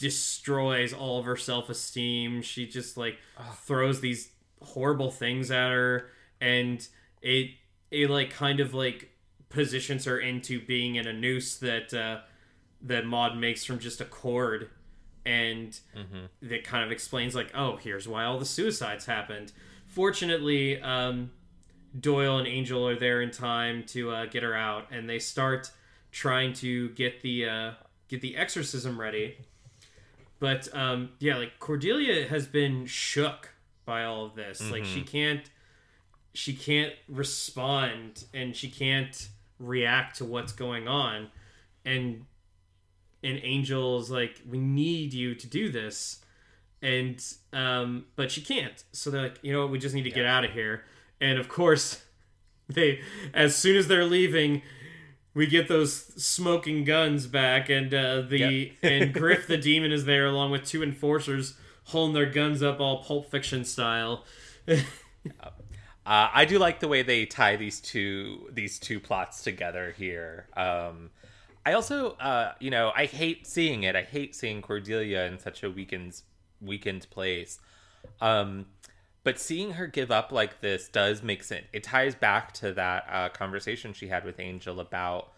destroys 0.00 0.94
all 0.94 1.18
of 1.18 1.26
her 1.26 1.36
self-esteem. 1.36 2.40
She 2.40 2.66
just 2.66 2.96
like 2.96 3.18
throws 3.66 4.00
these 4.00 4.30
horrible 4.62 5.10
things 5.10 5.50
at 5.50 5.70
her 5.70 6.08
and 6.40 6.86
it 7.22 7.50
it 7.90 8.08
like 8.08 8.30
kind 8.30 8.60
of 8.60 8.72
like 8.72 9.10
positions 9.50 10.06
her 10.06 10.18
into 10.18 10.64
being 10.64 10.94
in 10.94 11.06
a 11.06 11.12
noose 11.12 11.56
that 11.58 11.92
uh 11.92 12.20
that 12.82 13.04
Maud 13.04 13.36
makes 13.36 13.64
from 13.64 13.78
just 13.78 14.00
a 14.00 14.04
cord 14.06 14.70
and 15.26 15.78
that 16.42 16.64
kind 16.64 16.84
of 16.84 16.90
explains 16.90 17.34
like 17.34 17.50
oh 17.54 17.76
here's 17.76 18.08
why 18.08 18.24
all 18.24 18.38
the 18.38 18.44
suicides 18.44 19.06
happened. 19.06 19.52
Fortunately 19.86 20.80
um, 20.80 21.30
doyle 21.98 22.38
and 22.38 22.46
angel 22.46 22.86
are 22.86 22.96
there 22.96 23.20
in 23.20 23.30
time 23.30 23.84
to 23.84 24.10
uh, 24.10 24.26
get 24.26 24.42
her 24.42 24.54
out 24.54 24.86
and 24.90 25.08
they 25.08 25.18
start 25.18 25.70
trying 26.12 26.52
to 26.54 26.88
get 26.90 27.20
the 27.22 27.48
uh, 27.48 27.70
get 28.08 28.20
the 28.20 28.36
exorcism 28.36 29.00
ready. 29.00 29.36
But 30.38 30.68
um, 30.74 31.10
yeah 31.18 31.36
like 31.36 31.58
cordelia 31.58 32.26
has 32.28 32.46
been 32.46 32.86
shook 32.86 33.54
by 33.84 34.04
all 34.04 34.24
of 34.24 34.34
this. 34.34 34.70
Like 34.70 34.84
she 34.84 35.02
can't 35.02 35.48
she 36.32 36.54
can't 36.54 36.94
respond 37.08 38.24
and 38.32 38.54
she 38.54 38.70
can't 38.70 39.28
react 39.58 40.16
to 40.18 40.24
what's 40.24 40.52
going 40.52 40.88
on. 40.88 41.28
And 41.84 42.24
and 43.22 43.38
Angel's 43.44 44.10
like, 44.10 44.40
we 44.48 44.58
need 44.58 45.12
you 45.12 45.34
to 45.34 45.46
do 45.46 45.70
this, 45.70 46.20
and 46.82 47.22
um, 47.52 48.06
but 48.16 48.30
she 48.30 48.40
can't. 48.40 48.82
So 48.92 49.10
they're 49.10 49.22
like, 49.22 49.38
you 49.42 49.52
know 49.52 49.62
what, 49.62 49.70
we 49.70 49.78
just 49.78 49.94
need 49.94 50.04
to 50.04 50.10
get 50.10 50.26
out 50.26 50.44
of 50.44 50.52
here. 50.52 50.84
And 51.20 51.38
of 51.38 51.48
course, 51.48 52.02
they 52.68 53.00
as 53.34 53.56
soon 53.56 53.76
as 53.76 53.88
they're 53.88 54.04
leaving, 54.04 54.62
we 55.34 55.46
get 55.46 55.68
those 55.68 55.94
smoking 56.22 56.84
guns 56.84 57.26
back, 57.26 57.68
and 57.68 57.92
uh, 57.92 58.22
the 58.22 58.38
Yep. 58.38 58.70
and 58.82 59.14
Griff 59.20 59.46
the 59.46 59.58
demon 59.58 59.92
is 59.92 60.04
there 60.04 60.26
along 60.26 60.50
with 60.50 60.64
two 60.64 60.82
enforcers 60.82 61.54
holding 61.84 62.14
their 62.14 62.26
guns 62.26 62.62
up, 62.62 62.80
all 62.80 63.02
Pulp 63.02 63.30
Fiction 63.30 63.64
style. 63.64 64.24
Uh, 66.06 66.28
I 66.32 66.44
do 66.44 66.58
like 66.58 66.80
the 66.80 66.88
way 66.88 67.02
they 67.02 67.26
tie 67.26 67.56
these 67.56 67.80
two 67.80 68.48
these 68.52 68.78
two 68.78 69.00
plots 69.00 69.42
together 69.42 69.94
here. 69.96 70.46
Um, 70.56 71.10
I 71.70 71.74
also, 71.74 72.16
uh, 72.16 72.54
you 72.58 72.68
know, 72.68 72.90
I 72.96 73.06
hate 73.06 73.46
seeing 73.46 73.84
it. 73.84 73.94
I 73.94 74.02
hate 74.02 74.34
seeing 74.34 74.60
Cordelia 74.60 75.26
in 75.26 75.38
such 75.38 75.62
a 75.62 75.70
weakened 75.70 76.20
weakened 76.60 77.08
place. 77.10 77.60
Um, 78.20 78.66
but 79.22 79.38
seeing 79.38 79.74
her 79.74 79.86
give 79.86 80.10
up 80.10 80.32
like 80.32 80.62
this 80.62 80.88
does 80.88 81.22
make 81.22 81.44
sense. 81.44 81.66
It 81.72 81.84
ties 81.84 82.16
back 82.16 82.52
to 82.54 82.72
that 82.72 83.06
uh, 83.08 83.28
conversation 83.28 83.92
she 83.92 84.08
had 84.08 84.24
with 84.24 84.40
Angel 84.40 84.80
about 84.80 85.30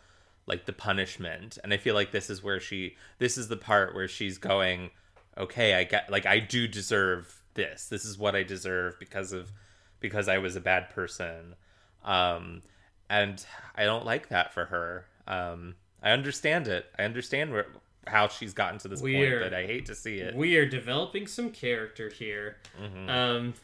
like 0.46 0.64
the 0.64 0.72
punishment, 0.72 1.58
and 1.62 1.74
I 1.74 1.76
feel 1.76 1.94
like 1.94 2.12
this 2.12 2.30
is 2.30 2.42
where 2.42 2.60
she 2.60 2.96
this 3.18 3.36
is 3.36 3.48
the 3.48 3.58
part 3.58 3.94
where 3.94 4.08
she's 4.08 4.38
going, 4.38 4.88
okay, 5.36 5.74
I 5.74 5.84
get 5.84 6.10
like 6.10 6.24
I 6.24 6.38
do 6.38 6.66
deserve 6.66 7.42
this. 7.52 7.88
This 7.88 8.06
is 8.06 8.16
what 8.16 8.34
I 8.34 8.42
deserve 8.42 8.98
because 8.98 9.34
of 9.34 9.52
because 10.00 10.28
I 10.28 10.38
was 10.38 10.56
a 10.56 10.60
bad 10.62 10.88
person. 10.88 11.56
Um, 12.02 12.62
and 13.10 13.44
I 13.74 13.84
don't 13.84 14.06
like 14.06 14.30
that 14.30 14.54
for 14.54 14.64
her. 14.64 15.04
Um, 15.28 15.74
I 16.02 16.10
understand 16.10 16.68
it. 16.68 16.86
I 16.98 17.04
understand 17.04 17.52
where, 17.52 17.66
how 18.06 18.28
she's 18.28 18.52
gotten 18.54 18.78
to 18.80 18.88
this 18.88 19.00
Weird. 19.00 19.40
point, 19.42 19.52
but 19.52 19.58
I 19.58 19.66
hate 19.66 19.86
to 19.86 19.94
see 19.94 20.16
it. 20.18 20.34
we 20.34 20.56
are 20.56 20.66
developing 20.66 21.26
some 21.26 21.50
character 21.50 22.08
here. 22.08 22.56
Mm-hmm. 22.80 23.08
Um, 23.08 23.54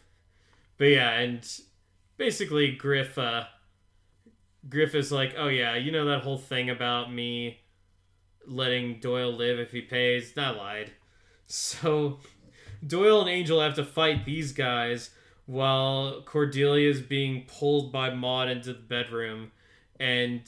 but 0.77 0.87
yeah, 0.87 1.19
and 1.19 1.47
basically 2.17 2.73
Griff, 2.73 3.19
uh, 3.19 3.45
Griff 4.69 4.95
is 4.95 5.11
like, 5.11 5.35
oh 5.37 5.49
yeah, 5.49 5.75
you 5.77 5.91
know 5.91 6.05
that 6.07 6.23
whole 6.23 6.39
thing 6.39 6.71
about 6.71 7.13
me 7.13 7.59
letting 8.47 9.01
Doyle 9.01 9.33
live 9.33 9.59
if 9.59 9.73
he 9.73 9.81
pays? 9.83 10.33
I 10.37 10.51
lied. 10.51 10.93
So 11.47 12.21
Doyle 12.87 13.21
and 13.23 13.31
Angel 13.31 13.61
have 13.61 13.75
to 13.75 13.85
fight 13.85 14.25
these 14.25 14.53
guys 14.53 15.11
while 15.47 16.23
Cordelia 16.23 16.91
is 16.91 17.01
being 17.01 17.47
pulled 17.47 17.91
by 17.91 18.11
Maud 18.11 18.49
into 18.51 18.75
the 18.75 18.81
bedroom. 18.81 19.51
and 19.99 20.43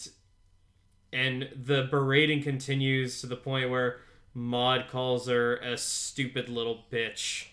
and 1.12 1.48
the 1.54 1.88
berating 1.90 2.42
continues 2.42 3.20
to 3.20 3.26
the 3.26 3.36
point 3.36 3.70
where 3.70 4.00
Maud 4.34 4.86
calls 4.88 5.26
her 5.28 5.56
a 5.56 5.76
stupid 5.76 6.48
little 6.48 6.84
bitch. 6.92 7.46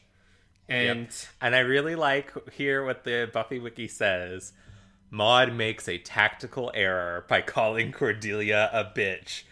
And 0.70 1.08
And 1.41 1.55
I 1.55 1.60
really 1.60 1.95
like 1.95 2.34
here 2.51 2.84
what 2.86 3.03
the 3.03 3.30
Buffy 3.32 3.58
Wiki 3.60 3.88
says. 3.88 4.53
Maud 5.10 5.53
makes 5.53 5.88
a 5.88 5.97
tactical 5.97 6.70
error 6.74 7.26
by 7.30 7.41
calling 7.41 7.91
Cordelia 7.93 8.70
a 8.74 8.84
bitch 8.84 9.43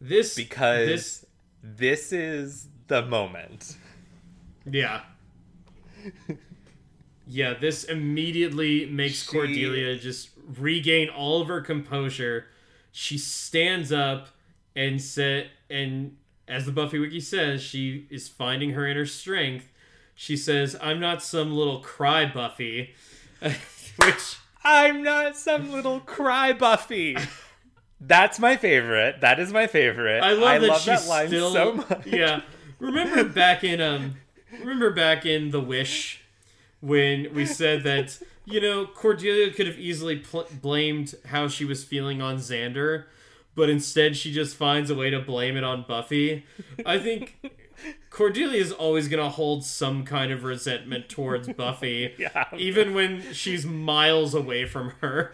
this 0.00 0.34
because 0.34 0.86
this 0.86 1.26
this 1.62 2.12
is 2.12 2.68
the 2.88 3.02
moment. 3.06 3.76
yeah. 4.70 5.00
yeah, 7.26 7.54
this 7.54 7.84
immediately 7.84 8.86
makes 8.86 9.24
She- 9.24 9.30
Cordelia 9.36 9.96
just 9.98 10.30
regain 10.58 11.08
all 11.08 11.40
of 11.40 11.48
her 11.48 11.60
composure. 11.60 12.46
She 12.92 13.18
stands 13.18 13.92
up 13.92 14.28
and 14.74 15.00
said 15.00 15.50
and 15.68 16.16
as 16.48 16.66
the 16.66 16.72
Buffy 16.72 16.98
Wiki 16.98 17.20
says, 17.20 17.62
she 17.62 18.06
is 18.10 18.28
finding 18.28 18.70
her 18.70 18.86
inner 18.86 19.06
strength. 19.06 19.68
She 20.14 20.36
says, 20.36 20.76
"I'm 20.82 21.00
not 21.00 21.22
some 21.22 21.52
little 21.52 21.78
cry 21.80 22.26
Buffy," 22.26 22.94
which 23.40 24.36
I'm 24.64 25.02
not 25.02 25.36
some 25.36 25.72
little 25.72 26.00
cry 26.00 26.52
Buffy. 26.52 27.16
That's 28.00 28.38
my 28.38 28.56
favorite. 28.56 29.20
That 29.20 29.38
is 29.38 29.52
my 29.52 29.66
favorite. 29.66 30.22
I 30.22 30.32
love 30.32 30.62
that 30.62 30.68
that 30.68 30.80
she's 30.80 31.08
line 31.08 31.28
still 31.28 31.52
so 31.52 31.72
much. 31.74 32.06
yeah. 32.06 32.42
Remember 32.78 33.24
back 33.24 33.62
in 33.62 33.80
um, 33.80 34.16
remember 34.58 34.90
back 34.90 35.24
in 35.24 35.50
The 35.50 35.60
Wish 35.60 36.22
when 36.80 37.32
we 37.34 37.46
said 37.46 37.82
that 37.84 38.18
you 38.44 38.60
know 38.60 38.86
Cordelia 38.86 39.50
could 39.52 39.66
have 39.66 39.78
easily 39.78 40.16
pl- 40.16 40.46
blamed 40.60 41.14
how 41.26 41.48
she 41.48 41.64
was 41.64 41.84
feeling 41.84 42.20
on 42.22 42.36
Xander, 42.36 43.04
but 43.54 43.68
instead 43.70 44.16
she 44.16 44.32
just 44.32 44.56
finds 44.56 44.90
a 44.90 44.94
way 44.94 45.10
to 45.10 45.20
blame 45.20 45.56
it 45.56 45.64
on 45.64 45.84
Buffy. 45.86 46.44
I 46.86 46.98
think 46.98 47.38
Cordelia 48.10 48.60
is 48.60 48.72
always 48.72 49.08
gonna 49.08 49.30
hold 49.30 49.64
some 49.64 50.04
kind 50.04 50.32
of 50.32 50.44
resentment 50.44 51.08
towards 51.08 51.48
Buffy, 51.54 52.14
Yeah. 52.18 52.44
even 52.56 52.94
when 52.94 53.32
she's 53.32 53.64
miles 53.66 54.34
away 54.34 54.66
from 54.66 54.90
her. 55.00 55.32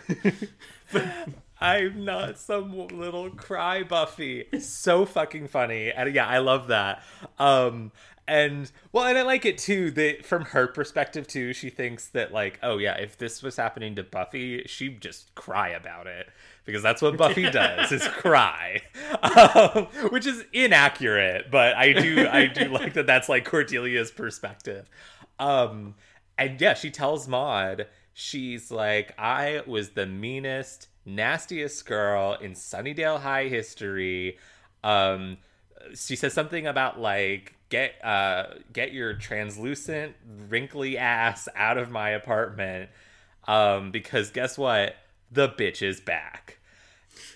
I'm 1.60 2.04
not 2.04 2.38
some 2.38 2.76
little 2.88 3.30
cry 3.30 3.82
Buffy. 3.82 4.44
So 4.60 5.06
fucking 5.06 5.48
funny. 5.48 5.90
And 5.90 6.14
yeah, 6.14 6.26
I 6.26 6.38
love 6.38 6.68
that. 6.68 7.02
Um 7.38 7.92
and 8.28 8.70
well, 8.92 9.04
and 9.04 9.16
I 9.16 9.22
like 9.22 9.44
it 9.44 9.58
too 9.58 9.90
that 9.92 10.24
from 10.24 10.46
her 10.46 10.66
perspective 10.66 11.26
too, 11.26 11.52
she 11.52 11.70
thinks 11.70 12.08
that 12.08 12.32
like, 12.32 12.58
oh 12.62 12.78
yeah, 12.78 12.96
if 12.96 13.16
this 13.16 13.42
was 13.42 13.56
happening 13.56 13.94
to 13.96 14.02
Buffy, 14.02 14.64
she'd 14.66 15.00
just 15.00 15.34
cry 15.34 15.68
about 15.68 16.06
it 16.06 16.28
because 16.64 16.82
that's 16.82 17.00
what 17.00 17.16
Buffy 17.16 17.42
does 17.50 17.92
is 17.92 18.06
cry, 18.08 18.82
um, 19.22 19.86
which 20.10 20.26
is 20.26 20.44
inaccurate. 20.52 21.50
But 21.50 21.76
I 21.76 21.92
do 21.92 22.26
I 22.28 22.46
do 22.46 22.68
like 22.70 22.94
that 22.94 23.06
that's 23.06 23.28
like 23.28 23.48
Cordelia's 23.48 24.10
perspective. 24.10 24.90
Um, 25.38 25.94
and 26.36 26.60
yeah, 26.60 26.74
she 26.74 26.90
tells 26.90 27.28
Maud, 27.28 27.86
she's 28.12 28.70
like, 28.70 29.14
I 29.18 29.62
was 29.66 29.90
the 29.90 30.06
meanest, 30.06 30.88
nastiest 31.04 31.86
girl 31.86 32.36
in 32.40 32.52
Sunnydale 32.52 33.20
High 33.20 33.48
history. 33.48 34.38
Um, 34.82 35.38
she 35.94 36.16
says 36.16 36.32
something 36.32 36.66
about 36.66 37.00
like 37.00 37.55
get 37.68 37.92
uh 38.04 38.44
get 38.72 38.92
your 38.92 39.14
translucent 39.14 40.14
wrinkly 40.48 40.96
ass 40.96 41.48
out 41.56 41.76
of 41.78 41.90
my 41.90 42.10
apartment 42.10 42.88
um 43.48 43.90
because 43.90 44.30
guess 44.30 44.56
what 44.56 44.94
the 45.32 45.48
bitch 45.48 45.82
is 45.82 46.00
back 46.00 46.58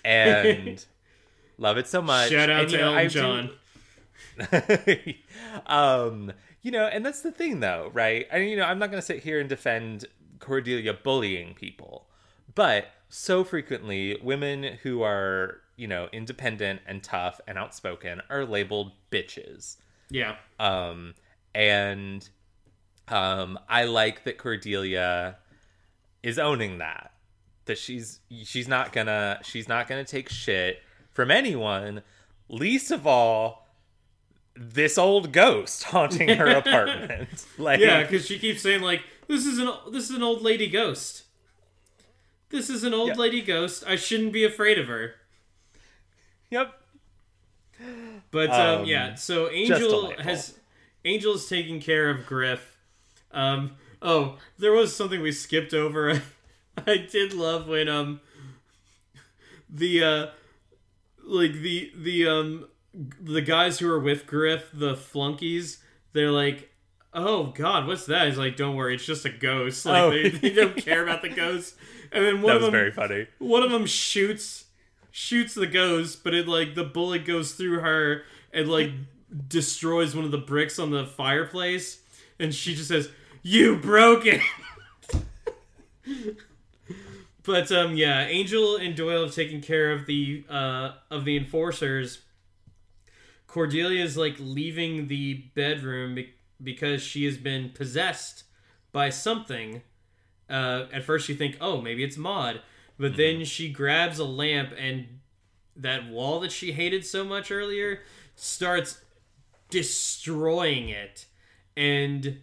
and 0.05 0.85
love 1.57 1.77
it 1.77 1.87
so 1.87 2.01
much 2.01 2.29
Shout 2.29 2.49
out 2.49 2.61
And, 2.61 2.69
to 2.69 2.77
know, 2.77 2.83
Elton 2.95 2.97
I 2.97 3.03
do- 3.03 3.09
John. 3.09 3.49
um, 5.67 6.31
you 6.61 6.71
know, 6.71 6.85
and 6.87 7.05
that's 7.05 7.21
the 7.21 7.31
thing, 7.31 7.59
though, 7.59 7.89
right? 7.93 8.27
I 8.31 8.39
mean, 8.39 8.49
you 8.49 8.55
know, 8.57 8.63
I'm 8.65 8.79
not 8.79 8.91
going 8.91 9.01
to 9.01 9.05
sit 9.05 9.23
here 9.23 9.39
and 9.39 9.49
defend 9.49 10.05
Cordelia 10.39 10.93
bullying 10.93 11.53
people, 11.53 12.07
but 12.55 12.85
so 13.09 13.43
frequently, 13.43 14.17
women 14.23 14.77
who 14.83 15.01
are, 15.01 15.57
you 15.75 15.87
know, 15.87 16.07
independent 16.13 16.81
and 16.87 17.03
tough 17.03 17.41
and 17.47 17.57
outspoken 17.57 18.21
are 18.29 18.45
labeled 18.45 18.91
bitches. 19.11 19.77
Yeah. 20.11 20.35
Um, 20.59 21.15
and 21.55 22.27
um, 23.07 23.57
I 23.67 23.85
like 23.85 24.23
that 24.25 24.37
Cordelia 24.37 25.37
is 26.21 26.37
owning 26.37 26.77
that. 26.77 27.11
That 27.65 27.77
she's 27.77 28.19
she's 28.43 28.67
not 28.67 28.91
gonna 28.91 29.39
she's 29.43 29.67
not 29.67 29.87
gonna 29.87 30.03
take 30.03 30.29
shit 30.29 30.81
from 31.11 31.31
anyone, 31.31 32.01
least 32.49 32.91
of 32.91 33.07
all 33.07 33.67
this 34.55 34.97
old 34.97 35.31
ghost 35.31 35.83
haunting 35.85 36.29
her 36.29 36.49
apartment. 36.49 37.45
Like 37.57 37.79
Yeah, 37.79 38.01
because 38.03 38.25
she 38.25 38.37
keeps 38.39 38.61
saying 38.61 38.81
like, 38.81 39.01
"This 39.27 39.45
is 39.45 39.59
an 39.59 39.69
this 39.91 40.09
is 40.09 40.15
an 40.15 40.23
old 40.23 40.41
lady 40.41 40.67
ghost. 40.67 41.23
This 42.49 42.69
is 42.69 42.83
an 42.83 42.93
old 42.93 43.09
Yeah. 43.09 43.15
lady 43.15 43.41
ghost. 43.41 43.83
I 43.87 43.95
shouldn't 43.95 44.33
be 44.33 44.43
afraid 44.43 44.77
of 44.77 44.87
her." 44.87 45.13
Yep. 46.49 46.73
But 48.31 48.49
um, 48.49 48.81
Um, 48.81 48.85
yeah, 48.85 49.15
so 49.15 49.49
Angel 49.51 50.13
has 50.19 50.57
Angel 51.05 51.33
is 51.35 51.47
taking 51.47 51.79
care 51.81 52.09
of 52.09 52.25
Griff. 52.25 52.77
Um, 53.31 53.71
oh, 54.01 54.37
there 54.57 54.71
was 54.71 54.95
something 54.95 55.21
we 55.21 55.31
skipped 55.31 55.73
over. 55.73 56.21
I 56.87 56.97
did 56.97 57.33
love 57.33 57.67
when 57.67 57.87
um 57.89 58.21
the 59.69 60.03
uh 60.03 60.27
like 61.23 61.53
the 61.53 61.91
the 61.95 62.27
um 62.27 62.65
the 63.21 63.41
guys 63.41 63.79
who 63.79 63.89
are 63.91 63.99
with 63.99 64.25
Griff, 64.27 64.69
the 64.73 64.95
flunkies, 64.95 65.81
they're 66.13 66.31
like, 66.31 66.71
"Oh 67.13 67.47
God, 67.47 67.87
what's 67.87 68.05
that?" 68.07 68.27
He's 68.27 68.37
like, 68.37 68.55
"Don't 68.57 68.75
worry, 68.75 68.95
it's 68.95 69.05
just 69.05 69.25
a 69.25 69.29
ghost." 69.29 69.85
Like 69.85 70.01
Oh. 70.03 70.09
they, 70.11 70.29
they 70.29 70.49
don't 70.53 70.77
care 70.77 71.03
about 71.03 71.21
the 71.21 71.29
ghost. 71.29 71.75
And 72.11 72.25
then 72.25 72.35
one 72.41 72.47
That 72.47 72.55
of 72.57 72.61
them, 72.63 72.71
very 72.71 72.91
funny. 72.91 73.27
one 73.39 73.63
of 73.63 73.71
them 73.71 73.85
shoots 73.85 74.60
shoots 75.11 75.53
the 75.53 75.67
ghost, 75.67 76.23
but 76.23 76.33
it 76.33 76.47
like 76.47 76.73
the 76.75 76.83
bullet 76.83 77.25
goes 77.25 77.53
through 77.53 77.81
her 77.81 78.23
and 78.53 78.69
like 78.69 78.91
destroys 79.47 80.15
one 80.15 80.25
of 80.25 80.31
the 80.31 80.37
bricks 80.37 80.79
on 80.79 80.91
the 80.91 81.05
fireplace, 81.05 82.01
and 82.39 82.55
she 82.55 82.73
just 82.73 82.87
says, 82.87 83.09
"You 83.43 83.75
broke 83.77 84.23
it." 84.25 84.41
but 87.43 87.71
um, 87.71 87.95
yeah, 87.95 88.25
Angel 88.25 88.77
and 88.77 88.95
Doyle 88.95 89.25
have 89.25 89.35
taken 89.35 89.61
care 89.61 89.91
of 89.91 90.05
the 90.05 90.43
uh 90.49 90.93
of 91.09 91.25
the 91.25 91.37
enforcers. 91.37 92.21
Cordelia 93.47 94.03
is 94.03 94.15
like 94.15 94.37
leaving 94.39 95.07
the 95.07 95.33
bedroom 95.55 96.15
be- 96.15 96.33
because 96.63 97.01
she 97.01 97.25
has 97.25 97.37
been 97.37 97.69
possessed 97.69 98.45
by 98.93 99.09
something. 99.09 99.81
Uh, 100.49 100.85
at 100.93 101.03
first, 101.03 101.27
you 101.29 101.35
think, 101.35 101.57
"Oh, 101.59 101.81
maybe 101.81 102.03
it's 102.03 102.17
Maud," 102.17 102.61
but 103.01 103.17
then 103.17 103.43
she 103.43 103.67
grabs 103.67 104.19
a 104.19 104.23
lamp 104.23 104.73
and 104.77 105.07
that 105.75 106.07
wall 106.07 106.39
that 106.41 106.51
she 106.51 106.73
hated 106.73 107.03
so 107.03 107.23
much 107.23 107.49
earlier 107.51 108.01
starts 108.35 109.01
destroying 109.71 110.89
it. 110.89 111.25
And 111.75 112.41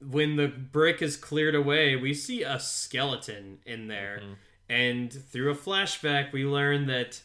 when 0.00 0.34
the 0.34 0.48
brick 0.48 1.00
is 1.00 1.16
cleared 1.16 1.54
away, 1.54 1.94
we 1.94 2.12
see 2.12 2.42
a 2.42 2.58
skeleton 2.58 3.58
in 3.64 3.86
there. 3.86 4.20
And 4.68 5.12
through 5.12 5.52
a 5.52 5.54
flashback, 5.54 6.32
we 6.32 6.44
learn 6.44 6.86
that 6.86 7.22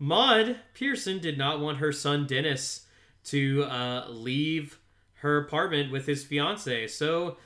Maud 0.00 0.56
Pearson 0.74 1.20
did 1.20 1.38
not 1.38 1.60
want 1.60 1.78
her 1.78 1.92
son 1.92 2.26
Dennis 2.26 2.86
to 3.26 3.64
uh, 3.64 4.06
leave 4.08 4.80
her 5.20 5.38
apartment 5.38 5.92
with 5.92 6.06
his 6.06 6.24
fiance. 6.24 6.88
So 6.88 7.36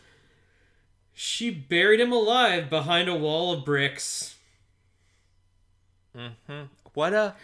she 1.12 1.50
buried 1.50 2.00
him 2.00 2.12
alive 2.12 2.70
behind 2.70 3.10
a 3.10 3.14
wall 3.14 3.52
of 3.52 3.66
bricks. 3.66 4.36
Hmm 6.18 6.62
What 6.94 7.14
a 7.14 7.34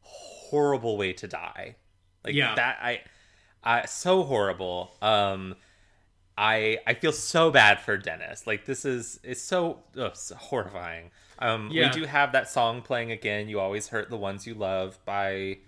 horrible 0.00 0.96
way 0.96 1.12
to 1.14 1.28
die. 1.28 1.76
Like 2.24 2.34
Yeah. 2.34 2.54
that 2.54 2.78
I 2.82 3.00
I 3.62 3.86
so 3.86 4.22
horrible. 4.22 4.92
Um 5.02 5.56
I 6.38 6.78
I 6.86 6.94
feel 6.94 7.12
so 7.12 7.50
bad 7.50 7.80
for 7.80 7.96
Dennis. 7.96 8.46
Like 8.46 8.64
this 8.64 8.84
is 8.84 9.20
it's 9.22 9.42
so, 9.42 9.80
ugh, 9.98 10.16
so 10.16 10.34
horrifying. 10.36 11.10
Um 11.38 11.70
Yeah. 11.72 11.94
we 11.94 12.00
do 12.00 12.06
have 12.06 12.32
that 12.32 12.48
song 12.48 12.82
playing 12.82 13.10
again. 13.12 13.48
You 13.48 13.60
always 13.60 13.88
hurt 13.88 14.10
the 14.10 14.16
ones 14.16 14.46
you 14.46 14.54
love 14.54 14.98
by 15.04 15.58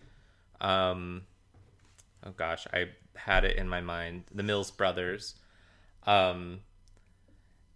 um 0.60 1.22
oh 2.24 2.30
gosh, 2.36 2.66
I 2.72 2.90
had 3.16 3.44
it 3.44 3.56
in 3.56 3.68
my 3.68 3.80
mind. 3.80 4.24
The 4.34 4.42
Mills 4.42 4.70
Brothers. 4.70 5.34
Um 6.06 6.60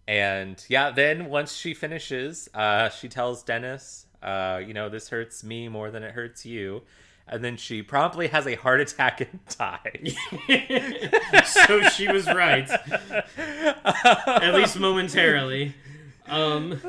and 0.07 0.63
yeah, 0.69 0.89
then 0.91 1.25
once 1.25 1.53
she 1.53 1.73
finishes, 1.73 2.47
uh, 2.53 2.87
she 2.89 3.09
tells 3.09 3.43
Dennis, 3.43 4.05
uh, 4.27 4.57
you 4.65 4.73
know, 4.73 4.89
this 4.89 5.09
hurts 5.09 5.43
me 5.43 5.67
more 5.69 5.89
than 5.91 6.03
it 6.03 6.11
hurts 6.11 6.45
you. 6.45 6.81
And 7.29 7.43
then 7.43 7.57
she 7.57 7.81
promptly 7.81 8.27
has 8.27 8.47
a 8.47 8.55
heart 8.55 8.79
attack 8.79 9.19
and 9.21 9.39
dies. 9.57 10.15
so 11.45 11.81
she 11.89 12.07
was 12.07 12.25
right, 12.27 12.69
at 13.37 14.53
least 14.55 14.79
momentarily. 14.79 15.75
Um, 16.27 16.79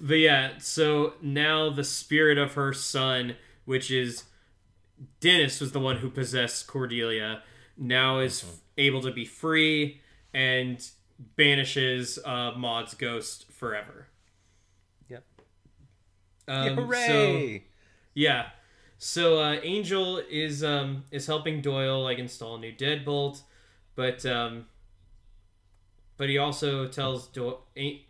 but 0.00 0.18
yeah, 0.18 0.52
so 0.58 1.14
now 1.22 1.70
the 1.70 1.84
spirit 1.84 2.36
of 2.38 2.52
her 2.54 2.72
son, 2.74 3.36
which 3.64 3.90
is 3.90 4.24
Dennis, 5.20 5.60
was 5.60 5.72
the 5.72 5.80
one 5.80 5.96
who 5.98 6.10
possessed 6.10 6.66
Cordelia, 6.66 7.42
now 7.78 8.18
is 8.18 8.40
Mm-hmm. 8.42 8.50
f- 8.50 8.58
able 8.76 9.00
to 9.02 9.10
be 9.10 9.24
free 9.24 10.00
and 10.34 10.86
banishes 11.36 12.18
uh, 12.24 12.52
Maud's 12.56 12.94
ghost 12.94 13.50
forever. 13.50 14.07
Um, 16.48 16.64
Yeah, 16.64 16.74
So, 16.76 16.82
hooray! 16.82 17.62
yeah. 18.14 18.46
So 18.98 19.38
uh, 19.40 19.60
Angel 19.62 20.18
is 20.30 20.64
um 20.64 21.04
is 21.12 21.26
helping 21.26 21.60
Doyle 21.60 22.02
like 22.02 22.18
install 22.18 22.56
a 22.56 22.58
new 22.58 22.72
deadbolt, 22.72 23.42
but 23.94 24.24
um 24.26 24.66
but 26.16 26.28
he 26.28 26.38
also 26.38 26.86
tells 26.88 27.28
Do- 27.28 27.58
A- 27.76 28.04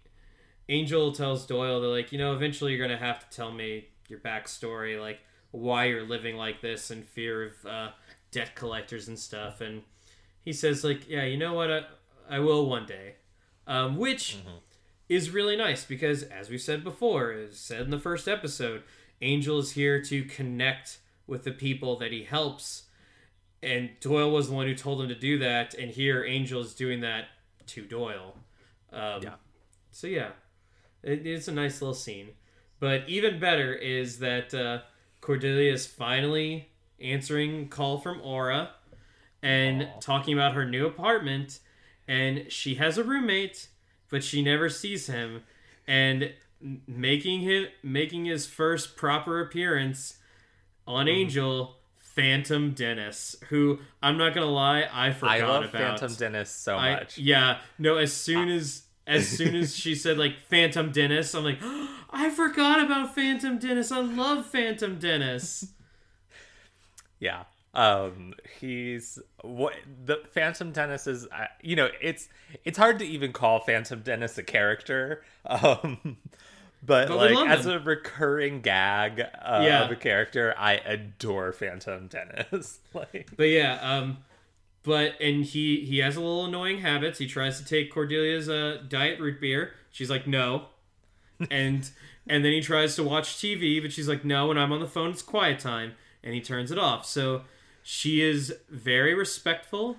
Angel 0.68 1.12
tells 1.12 1.46
Doyle 1.46 1.80
that 1.80 1.88
like 1.88 2.12
you 2.12 2.18
know 2.18 2.32
eventually 2.34 2.74
you're 2.74 2.86
gonna 2.86 2.98
have 2.98 3.28
to 3.28 3.36
tell 3.36 3.52
me 3.52 3.88
your 4.08 4.20
backstory 4.20 5.00
like 5.00 5.20
why 5.50 5.84
you're 5.86 6.04
living 6.06 6.36
like 6.36 6.60
this 6.60 6.90
in 6.90 7.02
fear 7.02 7.44
of 7.46 7.66
uh, 7.66 7.88
debt 8.30 8.54
collectors 8.54 9.08
and 9.08 9.18
stuff 9.18 9.60
and 9.60 9.82
he 10.42 10.52
says 10.52 10.84
like 10.84 11.08
yeah 11.08 11.24
you 11.24 11.36
know 11.36 11.54
what 11.54 11.70
I, 11.70 11.82
I 12.30 12.38
will 12.38 12.68
one 12.68 12.86
day 12.86 13.14
um, 13.66 13.96
which 13.96 14.36
is 15.08 15.30
really 15.30 15.56
nice 15.56 15.84
because 15.84 16.22
as 16.24 16.50
we 16.50 16.58
said 16.58 16.84
before 16.84 17.32
as 17.32 17.58
said 17.58 17.82
in 17.82 17.90
the 17.90 17.98
first 17.98 18.28
episode 18.28 18.82
angel 19.22 19.58
is 19.58 19.72
here 19.72 20.00
to 20.02 20.22
connect 20.24 20.98
with 21.26 21.44
the 21.44 21.52
people 21.52 21.96
that 21.98 22.12
he 22.12 22.24
helps. 22.24 22.84
And 23.62 23.90
doyle 24.00 24.30
was 24.30 24.48
the 24.48 24.54
one 24.54 24.66
who 24.66 24.74
told 24.74 25.00
him 25.00 25.08
to 25.08 25.14
do 25.14 25.38
that 25.40 25.74
and 25.74 25.90
here 25.90 26.24
angel 26.24 26.60
is 26.60 26.74
doing 26.74 27.00
that 27.00 27.26
to 27.66 27.84
doyle. 27.84 28.36
Um, 28.92 29.22
Yeah. 29.22 29.34
so 29.90 30.06
yeah. 30.06 30.30
It, 31.02 31.26
it's 31.26 31.48
a 31.48 31.52
nice 31.52 31.80
little 31.82 31.94
scene. 31.94 32.28
But 32.80 33.08
even 33.08 33.40
better 33.40 33.74
is 33.74 34.20
that 34.20 34.54
uh, 34.54 34.80
cordelia 35.20 35.72
is 35.72 35.86
finally 35.86 36.68
answering 37.00 37.68
call 37.68 37.98
from 37.98 38.20
aura 38.22 38.70
and 39.42 39.82
Aw. 39.82 39.98
talking 40.00 40.34
about 40.34 40.54
her 40.54 40.64
new 40.64 40.86
apartment 40.86 41.60
and 42.06 42.50
she 42.50 42.76
has 42.76 42.98
a 42.98 43.04
roommate 43.04 43.68
but 44.10 44.22
she 44.24 44.42
never 44.42 44.68
sees 44.68 45.06
him 45.06 45.42
and 45.86 46.32
making 46.86 47.40
him 47.40 47.66
making 47.82 48.24
his 48.24 48.46
first 48.46 48.96
proper 48.96 49.40
appearance 49.40 50.18
on 50.86 51.06
Mm-hmm. 51.06 51.16
angel 51.20 51.76
phantom 51.98 52.72
dennis 52.72 53.36
who 53.48 53.78
i'm 54.02 54.18
not 54.18 54.34
gonna 54.34 54.46
lie 54.46 54.88
i 54.92 55.12
forgot 55.12 55.30
I 55.40 55.46
love 55.46 55.64
about 55.66 56.00
Phantom 56.00 56.14
Dennis 56.16 56.50
so 56.50 56.74
I- 56.76 56.94
much. 56.94 57.16
yeah 57.18 57.60
no 57.78 57.96
as 57.98 58.12
soon 58.12 58.48
as 58.48 58.82
as 59.06 59.28
soon 59.28 59.54
as 59.54 59.76
she 59.76 59.94
said 59.94 60.18
like 60.18 60.34
phantom 60.50 60.90
dennis 60.90 61.32
i'm 61.34 61.44
like 61.44 61.58
i 62.10 62.28
forgot 62.30 62.84
about 62.84 63.14
phantom 63.14 63.58
dennis 63.58 63.92
i 63.92 64.00
love 64.00 64.46
phantom 64.46 64.98
dennis 64.98 65.66
Yeah. 67.20 67.44
Um 67.74 68.34
he's 68.60 69.18
what 69.42 69.74
the 70.04 70.22
Phantom 70.32 70.72
Dennis 70.72 71.06
is 71.06 71.26
uh, 71.26 71.46
you 71.62 71.76
know, 71.76 71.88
it's 72.00 72.28
it's 72.64 72.78
hard 72.78 72.98
to 73.00 73.04
even 73.06 73.32
call 73.32 73.60
Phantom 73.60 74.00
Dennis 74.00 74.38
a 74.38 74.42
character. 74.42 75.22
Um 75.48 76.16
but, 76.82 77.08
But 77.08 77.16
like 77.34 77.48
as 77.48 77.66
him. 77.66 77.72
a 77.72 77.78
recurring 77.80 78.60
gag 78.60 79.20
uh, 79.20 79.62
Yeah. 79.66 79.84
of 79.84 79.90
a 79.90 79.96
character, 79.96 80.54
I 80.56 80.74
adore 80.74 81.52
Phantom 81.52 82.06
Dennis. 82.06 82.78
like 82.94 83.30
But 83.36 83.44
yeah, 83.48 83.74
um, 83.82 84.18
but 84.84 85.14
and 85.20 85.44
he 85.44 85.80
he 85.84 85.98
has 85.98 86.14
a 86.16 86.20
little 86.20 86.44
annoying 86.46 86.78
habits. 86.78 87.18
He 87.18 87.26
tries 87.26 87.58
to 87.60 87.64
take 87.66 87.92
Cordelia's 87.92 88.48
uh, 88.48 88.82
diet 88.88 89.18
root 89.20 89.40
beer. 89.40 89.72
She's 89.90 90.08
like 90.08 90.26
no, 90.28 90.66
and 91.50 91.90
and 92.28 92.44
then 92.44 92.52
he 92.52 92.60
tries 92.60 92.94
to 92.96 93.02
watch 93.02 93.36
TV, 93.36 93.82
but 93.82 93.92
she's 93.92 94.08
like 94.08 94.24
no. 94.24 94.46
When 94.48 94.56
I'm 94.58 94.70
on 94.72 94.80
the 94.80 94.86
phone, 94.86 95.10
it's 95.10 95.22
quiet 95.22 95.58
time, 95.58 95.94
and 96.22 96.32
he 96.32 96.40
turns 96.40 96.70
it 96.70 96.78
off. 96.78 97.04
So 97.06 97.42
she 97.90 98.20
is 98.20 98.54
very 98.68 99.14
respectful, 99.14 99.96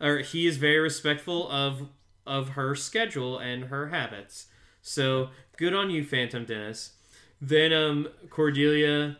or 0.00 0.18
he 0.18 0.48
is 0.48 0.56
very 0.56 0.80
respectful 0.80 1.48
of 1.48 1.88
of 2.26 2.50
her 2.50 2.74
schedule 2.74 3.38
and 3.38 3.66
her 3.66 3.90
habits. 3.90 4.48
So 4.82 5.30
good 5.56 5.72
on 5.72 5.90
you, 5.90 6.04
Phantom 6.04 6.44
Dennis. 6.44 6.94
Then 7.40 7.72
um 7.72 8.08
Cordelia 8.30 9.16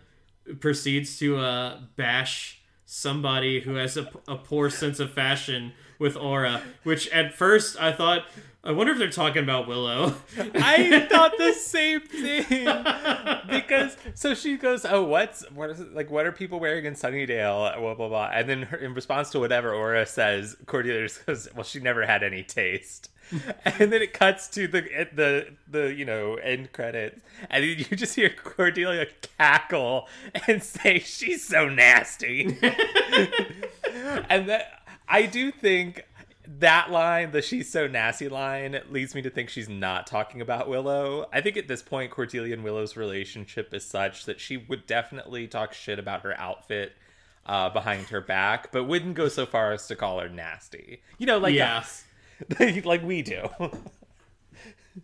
proceeds 0.58 1.20
to 1.20 1.36
uh, 1.36 1.82
bash 1.94 2.59
somebody 2.91 3.61
who 3.61 3.74
has 3.74 3.97
a, 3.97 4.11
a 4.26 4.36
poor 4.36 4.68
sense 4.68 4.99
of 4.99 5.12
fashion 5.12 5.72
with 5.99 6.16
aura 6.16 6.62
which 6.82 7.09
at 7.11 7.32
first 7.32 7.80
i 7.80 7.93
thought 7.93 8.24
i 8.64 8.72
wonder 8.72 8.93
if 8.93 8.99
they're 8.99 9.09
talking 9.11 9.43
about 9.43 9.68
willow 9.68 10.14
I 10.55 11.07
thought 11.09 11.32
the 11.38 11.53
same 11.53 12.01
thing 12.01 12.64
because 13.49 13.97
so 14.14 14.34
she 14.34 14.57
goes, 14.57 14.84
"Oh, 14.84 15.05
what's 15.05 15.49
what 15.51 15.70
is 15.70 15.80
it, 15.80 15.95
like? 15.95 16.11
What 16.11 16.26
are 16.26 16.32
people 16.32 16.61
wearing 16.61 16.84
in 16.84 16.95
Sunnydale?" 16.95 17.78
Blah 17.78 17.95
blah 17.95 18.09
blah. 18.09 18.30
And 18.32 18.49
then 18.49 18.62
her, 18.62 18.76
in 18.76 18.95
response 18.95 19.30
to 19.30 19.41
whatever 19.41 19.74
Aura 19.74 20.07
says, 20.07 20.57
Cordelia 20.66 21.09
goes, 21.26 21.49
"Well, 21.55 21.64
she 21.64 21.80
never 21.80 22.07
had 22.07 22.22
any 22.22 22.43
taste." 22.43 23.11
and 23.64 23.93
then 23.93 24.03
it 24.03 24.12
cuts 24.12 24.49
to 24.49 24.66
the 24.66 24.83
the 25.14 25.49
the 25.68 25.95
you 25.95 26.05
know 26.05 26.35
end 26.35 26.72
credits, 26.72 27.20
and 27.49 27.64
you 27.64 27.76
just 27.97 28.14
hear 28.14 28.31
Cordelia 28.31 29.07
cackle 29.39 30.09
and 30.47 30.62
say, 30.62 30.99
"She's 30.99 31.45
so 31.45 31.68
nasty." 31.68 32.45
and 34.28 34.49
that 34.49 34.83
I 35.09 35.26
do 35.26 35.51
think 35.51 36.07
that 36.59 36.91
line, 36.91 37.31
the 37.31 37.43
she's 37.43 37.70
so 37.70 37.87
nasty 37.87 38.28
line, 38.28 38.78
leads 38.91 39.14
me 39.14 39.22
to 39.22 39.31
think 39.31 39.49
she's 39.49 39.68
not 39.68 40.07
talking 40.07 40.41
about 40.41 40.68
Willow. 40.68 41.26
I 41.33 41.41
think 41.41 41.57
at 41.57 41.68
this 41.68 41.83
point, 41.83 42.11
Cordelia 42.11 42.55
and 42.55 42.64
Willow's 42.64 42.97
relationship 42.97 43.72
is 43.72 43.85
such 43.85 44.24
that 44.24 44.41
she 44.41 44.57
would 44.57 44.87
definitely 44.87 45.47
talk 45.47 45.72
shit 45.72 45.99
about 45.99 46.22
her 46.22 46.39
outfit 46.39 46.93
uh, 47.47 47.70
behind 47.70 48.09
her 48.09 48.20
back, 48.20 48.72
but 48.72 48.85
wouldn't 48.85 49.14
go 49.14 49.28
so 49.28 49.47
far 49.47 49.72
as 49.72 49.87
to 49.87 49.97
call 49.97 50.20
her 50.20 50.28
nasty. 50.28 51.03
You 51.18 51.26
know, 51.26 51.39
like 51.39 51.55
Yeah. 51.55 51.83
like 52.84 53.03
we 53.03 53.22
do. 53.22 53.49
wait 53.61 53.72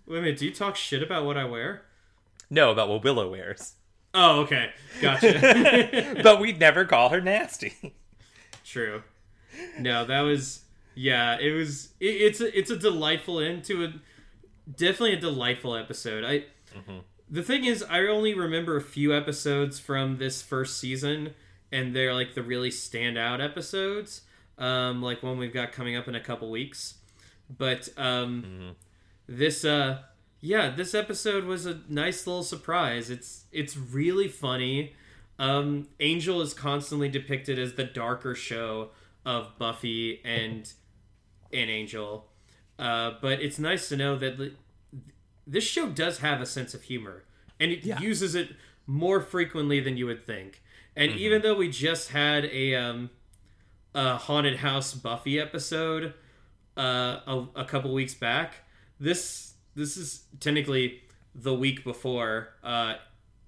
a 0.09 0.20
minute 0.20 0.39
do 0.39 0.47
you 0.47 0.53
talk 0.55 0.76
shit 0.76 1.03
about 1.03 1.24
what 1.24 1.37
i 1.37 1.45
wear? 1.45 1.82
No, 2.49 2.70
about 2.70 2.89
what 2.89 3.03
Willow 3.03 3.30
wears. 3.30 3.74
oh 4.14 4.41
okay. 4.43 4.70
Gotcha. 5.01 6.18
But 6.22 6.41
we'd 6.41 6.61
never 6.61 6.84
call 6.84 7.09
her 7.11 7.20
nasty. 7.20 7.95
true. 8.64 9.03
No 9.78 10.05
that 10.05 10.20
was 10.20 10.62
yeah 10.95 11.39
it 11.39 11.53
was 11.53 11.91
it, 12.01 12.07
it's 12.07 12.41
a, 12.41 12.59
it's 12.59 12.70
a 12.70 12.76
delightful 12.76 13.41
end 13.41 13.64
to 13.64 13.84
a 13.84 13.93
definitely 14.70 15.14
a 15.14 15.20
delightful 15.20 15.74
episode. 15.76 16.24
I 16.24 16.45
the 17.28 17.43
thing 17.43 17.64
is 17.64 17.82
i 17.89 18.01
only 18.01 18.34
remember 18.34 18.76
a 18.76 18.80
few 18.82 19.16
episodes 19.16 19.78
from 19.80 20.18
this 20.18 20.43
first 20.43 20.78
season 20.78 21.32
and 21.72 21.95
they're 21.97 22.14
like 22.14 22.34
the 22.34 22.43
really 22.43 22.70
standout 22.70 23.43
episodes 23.45 24.20
um 24.59 25.03
like 25.03 25.22
one 25.22 25.39
we've 25.39 25.53
got 25.55 25.72
coming 25.72 25.97
up 25.97 26.07
in 26.07 26.14
a 26.14 26.20
couple 26.20 26.51
weeks 26.51 26.95
but 27.49 27.88
um 27.97 28.74
this 29.26 29.64
uh 29.64 30.02
yeah 30.40 30.70
this 30.70 30.94
episode 30.94 31.44
was 31.44 31.66
a 31.66 31.81
nice 31.89 32.27
little 32.27 32.43
surprise. 32.43 33.10
It's 33.10 33.44
it's 33.52 33.77
really 33.77 34.28
funny. 34.28 34.94
Um 35.39 35.89
angel 36.01 36.40
is 36.40 36.55
constantly 36.55 37.09
depicted 37.09 37.59
as 37.59 37.74
the 37.74 37.85
darker 37.85 38.35
show 38.35 38.90
of 39.24 39.59
buffy 39.59 40.20
and 40.24 40.73
and 41.52 41.70
angel. 41.70 42.27
Uh 42.78 43.12
but 43.20 43.40
it's 43.40 43.59
nice 43.59 43.89
to 43.90 43.97
know 43.97 44.16
that 44.16 44.39
li- 44.39 44.56
this 45.47 45.64
show 45.64 45.89
does 45.89 46.18
have 46.18 46.40
a 46.40 46.47
sense 46.47 46.74
of 46.74 46.82
humor 46.82 47.24
and 47.60 47.70
it 47.73 47.85
Yeah. 47.85 48.01
uses 48.01 48.35
it 48.35 48.55
more 48.86 49.20
frequently 49.20 49.81
than 49.81 49.97
you 49.97 50.06
would 50.06 50.24
think. 50.27 50.62
And 50.97 51.12
even 51.12 51.43
though 51.43 51.55
we 51.56 51.68
just 51.68 52.10
had 52.10 52.44
a 52.47 52.74
um 52.74 53.10
a 53.94 54.16
haunted 54.16 54.56
house 54.56 54.93
buffy 54.94 55.39
episode 55.40 56.12
uh, 56.77 57.20
a, 57.27 57.47
a 57.57 57.65
couple 57.65 57.93
weeks 57.93 58.15
back. 58.15 58.55
This 59.01 59.55
this 59.74 59.97
is 59.97 60.24
technically 60.40 61.03
the 61.35 61.53
week 61.55 61.85
before 61.85 62.48
uh, 62.65 62.94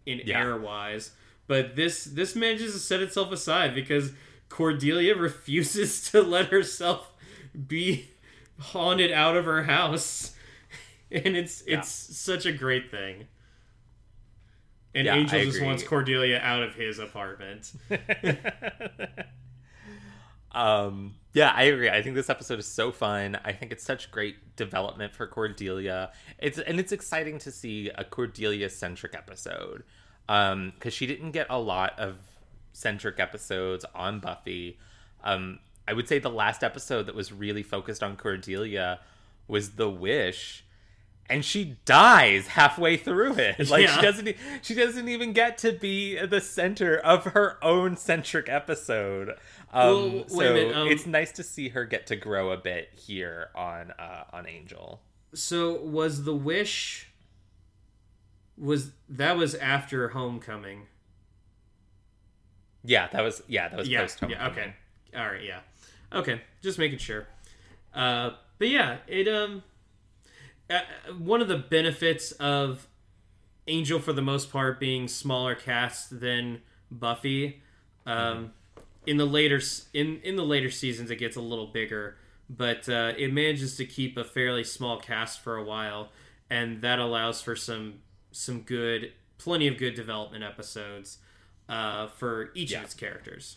in 0.07 0.21
Yeah. 0.25 0.41
air 0.41 0.57
wise, 0.59 1.13
but 1.47 1.75
this 1.77 2.05
this 2.05 2.35
manages 2.37 2.73
to 2.75 2.79
set 2.79 3.01
itself 3.01 3.33
aside 3.33 3.75
because 3.75 4.13
Cordelia 4.49 5.17
refuses 5.29 6.11
to 6.11 6.23
let 6.23 6.47
herself 6.47 7.13
be 7.67 8.09
haunted 8.61 9.11
out 9.13 9.37
of 9.37 9.45
her 9.47 9.63
house, 9.65 10.35
and 11.11 11.37
it's 11.37 11.63
it's 11.67 11.89
such 11.89 12.45
a 12.47 12.53
great 12.53 12.91
thing. 12.91 13.27
And 14.95 15.07
Yeah, 15.07 15.15
Angel 15.17 15.43
just 15.45 15.63
wants 15.63 15.83
Cordelia 15.83 16.39
out 16.43 16.63
of 16.63 16.75
his 16.75 16.99
apartment. 16.99 17.73
um 20.53 21.15
yeah 21.35 21.53
i 21.55 21.65
agree 21.65 21.91
i 21.91 22.01
think 22.03 22.15
this 22.15 22.31
episode 22.31 22.59
is 22.59 22.67
so 22.67 22.91
fun 22.91 23.39
i 23.45 23.53
think 23.53 23.71
it's 23.71 23.85
such 23.85 24.11
great 24.11 24.57
development 24.57 25.15
for 25.15 25.27
cordelia 25.27 26.11
it's 26.39 26.59
and 26.59 26.81
it's 26.81 26.93
exciting 26.93 27.39
to 27.39 27.51
see 27.51 27.91
a 27.97 28.05
cordelia 28.05 28.71
centric 28.71 29.15
episode 29.15 29.85
um 30.29 30.73
because 30.75 30.95
she 30.95 31.07
didn't 31.07 31.33
get 31.33 31.47
a 31.51 31.59
lot 31.59 31.99
of 31.99 32.17
centric 32.73 33.21
episodes 33.21 33.85
on 33.95 34.21
buffy 34.21 34.79
um 35.23 35.59
i 35.87 35.93
would 35.93 36.09
say 36.09 36.19
the 36.19 36.31
last 36.31 36.65
episode 36.65 37.05
that 37.07 37.15
was 37.15 37.31
really 37.33 37.63
focused 37.63 38.03
on 38.03 38.17
cordelia 38.17 39.01
was 39.47 39.73
the 39.73 39.91
wish 39.91 40.65
and 41.31 41.45
she 41.45 41.77
dies 41.85 42.47
halfway 42.47 42.97
through 42.97 43.35
it. 43.35 43.57
Like 43.71 43.83
Yeah. 43.85 43.97
she 43.97 44.01
doesn't 44.01 44.37
she 44.63 44.75
doesn't 44.75 45.09
even 45.09 45.35
get 45.35 45.59
to 45.59 45.73
be 45.73 46.19
the 46.25 46.41
center 46.41 46.97
of 46.97 47.25
her 47.25 47.63
own 47.63 47.99
centric 47.99 48.49
episode. 48.49 49.35
Um, 49.73 50.15
Well, 50.15 50.29
so 50.29 50.55
minute, 50.55 50.77
um, 50.77 50.89
it's 50.89 51.07
nice 51.07 51.33
to 51.33 51.43
see 51.43 51.69
her 51.71 51.85
get 51.85 52.07
to 52.09 52.17
grow 52.17 52.53
a 52.53 52.57
bit 52.57 52.91
here 52.95 53.51
on 53.55 53.93
uh, 53.99 54.25
on 54.33 54.47
Angel. 54.47 55.01
So 55.35 55.75
was 55.83 56.25
the 56.25 56.35
wish 56.35 57.11
was 58.57 58.93
that 59.09 59.37
was 59.37 59.55
after 59.55 60.09
homecoming? 60.09 60.87
Yeah, 62.85 63.09
that 63.09 63.23
was 63.23 63.43
yeah 63.47 63.69
that 63.69 63.79
was 63.79 63.89
yeah, 63.89 64.01
post 64.01 64.21
yeah, 64.29 64.49
okay, 64.49 64.75
all 65.15 65.27
right, 65.27 65.45
yeah, 65.45 65.61
okay, 66.13 66.41
just 66.63 66.79
making 66.79 66.99
sure. 66.99 67.27
Uh, 67.95 68.31
but 68.59 68.69
yeah, 68.69 68.99
it 69.07 69.29
um, 69.29 69.63
uh, 70.71 70.81
one 71.19 71.41
of 71.41 71.49
the 71.49 71.59
benefits 71.59 72.33
of 72.33 72.87
Angel 73.67 73.99
for 73.99 74.13
the 74.13 74.23
most 74.23 74.51
part 74.51 74.81
being 74.81 75.09
smaller 75.09 75.55
cast 75.55 76.21
than 76.21 76.63
Buffy. 76.91 77.63
Um, 78.07 78.53
in 79.09 79.17
the 79.17 79.25
later 79.25 79.61
in 79.95 80.21
in 80.23 80.37
the 80.37 80.45
later 80.45 80.71
seasons, 80.71 81.11
it 81.11 81.17
gets 81.17 81.37
a 81.37 81.41
little 81.41 81.67
bigger, 81.67 82.17
but 82.49 82.89
uh, 82.89 83.13
it 83.17 83.33
manages 83.33 83.77
to 83.77 83.85
keep 83.87 84.17
a 84.17 84.25
fairly 84.25 84.63
small 84.65 84.99
cast 85.01 85.41
for 85.41 85.57
a 85.57 85.65
while, 85.65 86.11
and 86.51 86.83
that 86.83 86.99
allows 86.99 87.41
for 87.43 87.57
some 87.57 88.01
some 88.31 88.61
good, 88.63 89.13
plenty 89.39 89.67
of 89.67 89.77
good 89.79 89.95
development 89.95 90.45
episodes 90.45 91.19
uh, 91.69 92.07
for 92.09 92.51
each 92.55 92.73
Yeah. 92.73 92.79
of 92.79 92.85
its 92.85 92.95
characters. 92.95 93.57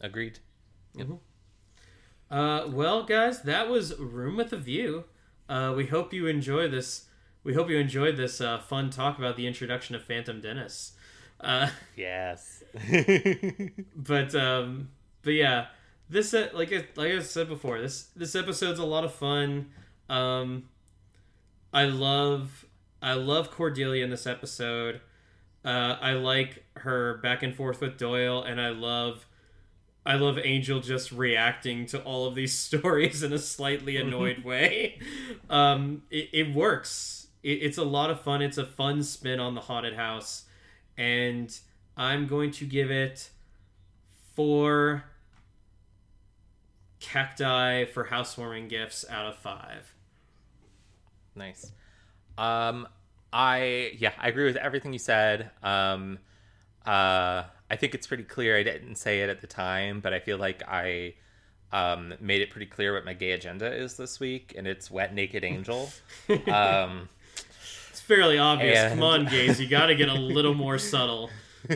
Agreed. 0.00 0.38
Uh, 2.30 2.66
well, 2.68 3.02
guys, 3.04 3.42
that 3.42 3.68
was 3.68 3.98
Room 3.98 4.36
with 4.36 4.52
a 4.52 4.56
View. 4.56 5.04
Uh, 5.48 5.74
we 5.76 5.86
hope 5.86 6.12
you 6.12 6.26
enjoy 6.26 6.68
this. 6.68 7.06
We 7.42 7.54
hope 7.54 7.68
you 7.68 7.76
enjoyed 7.78 8.16
this 8.16 8.40
uh, 8.40 8.58
fun 8.58 8.90
talk 8.90 9.18
about 9.18 9.36
the 9.36 9.46
introduction 9.46 9.94
of 9.94 10.04
Phantom 10.04 10.40
Dennis. 10.40 10.92
Uh, 11.40 11.70
Yes. 11.96 12.62
but 13.96 14.34
um, 14.34 14.88
but 15.22 15.32
yeah, 15.32 15.66
this 16.08 16.32
like 16.32 16.72
I, 16.72 16.84
like 16.96 17.12
I 17.12 17.20
said 17.20 17.48
before, 17.48 17.80
this 17.80 18.04
this 18.16 18.34
episode's 18.34 18.78
a 18.78 18.84
lot 18.84 19.04
of 19.04 19.14
fun. 19.14 19.70
Um, 20.08 20.64
I 21.72 21.84
love 21.84 22.66
I 23.02 23.14
love 23.14 23.50
Cordelia 23.50 24.04
in 24.04 24.10
this 24.10 24.26
episode. 24.26 25.00
Uh, 25.64 25.96
I 26.00 26.12
like 26.12 26.64
her 26.76 27.18
back 27.18 27.42
and 27.42 27.54
forth 27.54 27.80
with 27.80 27.98
Doyle, 27.98 28.42
and 28.42 28.60
I 28.60 28.70
love 28.70 29.26
I 30.04 30.14
love 30.16 30.38
Angel 30.42 30.80
just 30.80 31.12
reacting 31.12 31.86
to 31.86 32.02
all 32.02 32.26
of 32.26 32.34
these 32.34 32.56
stories 32.58 33.22
in 33.22 33.32
a 33.32 33.38
slightly 33.38 33.96
annoyed 33.98 34.44
way. 34.44 34.98
Um, 35.48 36.02
it, 36.10 36.30
it 36.32 36.54
works. 36.54 37.28
It, 37.42 37.62
it's 37.62 37.78
a 37.78 37.84
lot 37.84 38.10
of 38.10 38.20
fun. 38.20 38.42
It's 38.42 38.58
a 38.58 38.66
fun 38.66 39.02
spin 39.02 39.40
on 39.40 39.54
the 39.54 39.60
haunted 39.62 39.94
house, 39.94 40.44
and 41.00 41.58
I'm 41.96 42.26
going 42.26 42.50
to 42.52 42.66
give 42.66 42.90
it 42.90 43.30
four 44.34 45.04
cacti 47.00 47.86
for 47.86 48.04
housewarming 48.04 48.68
gifts 48.68 49.06
out 49.08 49.26
of 49.26 49.36
five. 49.36 49.94
Nice. 51.34 51.72
Um, 52.36 52.86
I 53.32 53.92
yeah, 53.98 54.12
I 54.18 54.28
agree 54.28 54.44
with 54.44 54.56
everything 54.56 54.92
you 54.92 54.98
said. 54.98 55.50
Um, 55.62 56.18
uh, 56.84 57.44
I 57.70 57.76
think 57.76 57.94
it's 57.94 58.06
pretty 58.06 58.24
clear. 58.24 58.58
I 58.58 58.62
didn't 58.62 58.96
say 58.96 59.22
it 59.22 59.30
at 59.30 59.40
the 59.40 59.46
time, 59.46 60.00
but 60.00 60.12
I 60.12 60.20
feel 60.20 60.36
like 60.36 60.62
I 60.68 61.14
um 61.72 62.12
made 62.20 62.42
it 62.42 62.50
pretty 62.50 62.66
clear 62.66 62.92
what 62.92 63.06
my 63.06 63.14
gay 63.14 63.30
agenda 63.30 63.72
is 63.74 63.96
this 63.96 64.20
week, 64.20 64.52
and 64.54 64.66
it's 64.66 64.90
wet 64.90 65.14
naked 65.14 65.44
angel. 65.44 65.90
um, 66.52 67.08
fairly 68.14 68.38
obvious. 68.38 68.78
And- 68.78 68.94
Come 69.00 69.02
on, 69.04 69.24
gays, 69.26 69.60
you 69.60 69.68
got 69.68 69.86
to 69.86 69.94
get 69.94 70.08
a 70.08 70.14
little 70.14 70.54
more 70.54 70.78
subtle. 70.78 71.30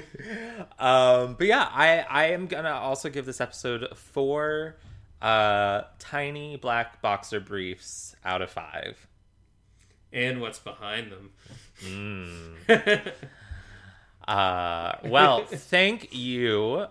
um, 0.79 1.35
but 1.39 1.47
yeah, 1.47 1.69
I 1.73 2.01
I 2.09 2.25
am 2.33 2.47
gonna 2.47 2.71
also 2.73 3.09
give 3.11 3.27
this 3.27 3.41
episode 3.41 3.87
four 3.97 4.77
uh 5.23 5.83
tiny 5.99 6.57
black 6.57 7.01
boxer 7.03 7.39
briefs 7.41 8.17
out 8.25 8.43
of 8.43 8.51
five. 8.51 9.07
And 10.13 10.41
what's 10.41 10.59
behind 10.59 11.13
them. 11.13 11.31
Mm. 11.83 13.13
Uh, 14.27 14.97
well, 15.05 15.45
thank 15.45 16.15
you 16.15 16.87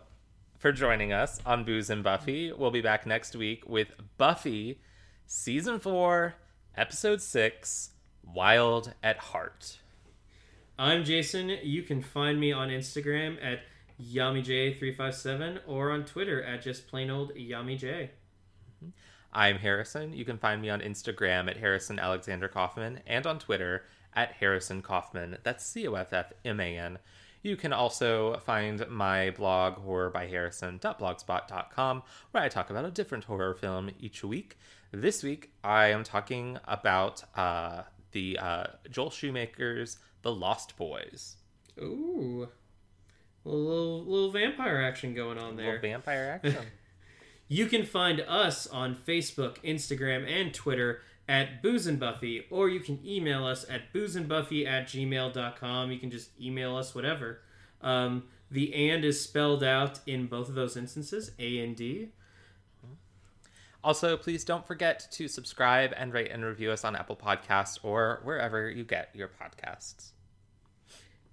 for 0.59 0.71
joining 0.71 1.11
us 1.11 1.39
on 1.47 1.63
Booze 1.63 1.89
and 1.89 2.03
Buffy. 2.03 2.51
We'll 2.53 2.69
be 2.69 2.81
back 2.81 3.07
next 3.07 3.35
week 3.35 3.67
with 3.67 3.87
Buffy, 4.19 4.79
Season 5.25 5.79
4, 5.79 6.35
Episode 6.77 7.21
6, 7.23 7.89
Wild 8.23 8.93
at 9.03 9.17
Heart. 9.17 9.79
I'm 10.77 11.03
Jason. 11.03 11.49
You 11.61 11.83
can 11.83 12.01
find 12.01 12.39
me 12.39 12.51
on 12.51 12.69
Instagram 12.69 13.37
at 13.43 13.59
YamiJ357 14.01 15.59
or 15.67 15.91
on 15.91 16.05
Twitter 16.05 16.41
at 16.43 16.61
just 16.61 16.87
plain 16.87 17.09
old 17.09 17.33
YamiJ. 17.35 18.09
I'm 19.31 19.57
Harrison. 19.57 20.13
You 20.13 20.25
can 20.25 20.37
find 20.37 20.61
me 20.61 20.69
on 20.69 20.81
Instagram 20.81 21.49
at 21.49 21.57
Harrison 21.57 21.99
Alexander 21.99 22.47
Coffman 22.47 22.99
and 23.07 23.25
on 23.25 23.39
Twitter 23.39 23.83
at 24.15 24.33
Harrison 24.33 24.81
Coffman. 24.81 25.37
That's 25.43 25.65
C 25.65 25.87
O 25.87 25.95
F 25.95 26.13
F 26.13 26.33
M 26.45 26.59
A 26.59 26.77
N. 26.77 26.99
You 27.41 27.55
can 27.57 27.73
also 27.73 28.37
find 28.45 28.87
my 28.89 29.31
blog, 29.31 29.85
horrorbyharrison.blogspot.com, 29.85 32.03
where 32.31 32.43
I 32.43 32.47
talk 32.47 32.69
about 32.69 32.85
a 32.85 32.91
different 32.91 33.25
horror 33.25 33.53
film 33.53 33.89
each 33.99 34.23
week. 34.23 34.57
This 34.91 35.23
week, 35.23 35.51
I 35.63 35.87
am 35.87 36.05
talking 36.05 36.57
about 36.65 37.23
uh, 37.35 37.81
the 38.13 38.37
uh, 38.39 38.67
Joel 38.89 39.09
Schumacher's 39.11 39.97
The 40.21 40.33
Lost 40.33 40.77
Boys. 40.77 41.35
Ooh. 41.79 42.47
A 43.45 43.49
little, 43.49 44.05
little 44.05 44.31
vampire 44.31 44.81
action 44.81 45.13
going 45.13 45.37
on 45.37 45.55
Little 45.57 45.71
there. 45.73 45.79
vampire 45.81 46.39
action. 46.45 46.65
You 47.49 47.65
can 47.65 47.83
find 47.85 48.21
us 48.21 48.65
on 48.67 48.95
Facebook, 48.95 49.57
Instagram, 49.63 50.25
and 50.29 50.53
Twitter 50.53 51.01
at 51.27 51.61
Booze 51.61 51.85
and 51.87 51.99
Buffy, 51.99 52.45
or 52.49 52.69
you 52.69 52.79
can 52.79 52.99
email 53.05 53.45
us 53.45 53.65
at 53.69 53.93
boozeandbuffy 53.93 54.65
at 54.65 54.87
gmail.com. 54.87 55.91
You 55.91 55.99
can 55.99 56.09
just 56.11 56.29
email 56.39 56.75
us 56.77 56.95
whatever. 56.95 57.41
Um, 57.81 58.23
the 58.49 58.73
and 58.89 59.03
is 59.03 59.21
spelled 59.21 59.63
out 59.63 59.99
in 60.07 60.27
both 60.27 60.47
of 60.49 60.55
those 60.55 60.77
instances, 60.77 61.31
A 61.39 61.59
and 61.59 61.75
D. 61.75 62.09
Also, 63.83 64.15
please 64.15 64.45
don't 64.45 64.65
forget 64.65 65.07
to 65.11 65.27
subscribe 65.27 65.93
and 65.97 66.13
rate 66.13 66.31
and 66.31 66.45
review 66.45 66.71
us 66.71 66.85
on 66.85 66.95
Apple 66.95 67.17
Podcasts 67.17 67.77
or 67.83 68.21
wherever 68.23 68.69
you 68.69 68.85
get 68.85 69.09
your 69.13 69.27
podcasts. 69.27 70.11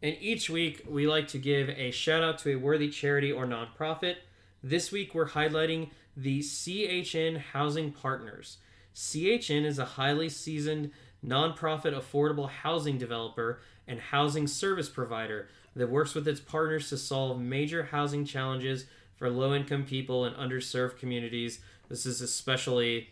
And 0.03 0.17
each 0.21 0.51
week, 0.51 0.85
we 0.89 1.07
like 1.07 1.29
to 1.29 1.39
give 1.39 1.69
a 1.69 1.91
shout 1.93 2.25
out 2.25 2.39
to 2.41 2.53
a 2.53 2.57
worthy 2.57 2.89
charity 2.89 3.31
or 3.31 3.47
nonprofit. 3.47 4.17
This 4.63 4.91
week, 4.91 5.15
we're 5.15 5.29
highlighting 5.29 5.91
the 6.17 6.41
CHN 6.41 7.39
Housing 7.39 7.93
Partners. 7.93 8.59
CHN 8.95 9.65
is 9.65 9.79
a 9.79 9.85
highly 9.85 10.29
seasoned 10.29 10.91
nonprofit 11.25 11.95
affordable 11.97 12.49
housing 12.49 12.99
developer 12.99 13.61
and 13.87 14.01
housing 14.01 14.47
service 14.47 14.89
provider 14.89 15.49
that 15.77 15.91
works 15.91 16.15
with 16.15 16.27
its 16.27 16.41
partners 16.41 16.89
to 16.89 16.97
solve 16.97 17.41
major 17.41 17.85
housing 17.85 18.25
challenges 18.25 18.87
for 19.17 19.31
low 19.31 19.55
income 19.55 19.85
people 19.85 20.25
and 20.25 20.35
underserved 20.35 20.99
communities. 20.99 21.61
This 21.91 22.07
is 22.07 22.23
especially 22.23 23.11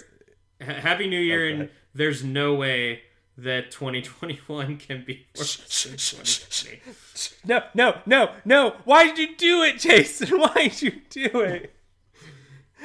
Ha- 0.66 0.74
Happy 0.82 1.08
New 1.08 1.20
Year, 1.20 1.46
Okay. 1.48 1.60
and 1.62 1.70
there's 1.94 2.24
no 2.24 2.54
way 2.56 3.02
that 3.38 3.70
2021 3.72 4.78
can 4.78 5.04
be 5.06 5.26
worse 5.38 5.58
than 5.84 5.94
2020. 5.98 6.82
No, 7.46 7.64
no, 7.74 8.00
no, 8.06 8.32
no! 8.46 8.76
Why 8.86 9.08
did 9.08 9.18
you 9.20 9.36
do 9.36 9.64
it, 9.64 9.80
Jason? 9.80 10.40
Why 10.40 10.54
did 10.70 10.82
you 10.82 10.92
do 11.10 11.40
it? 11.42 11.74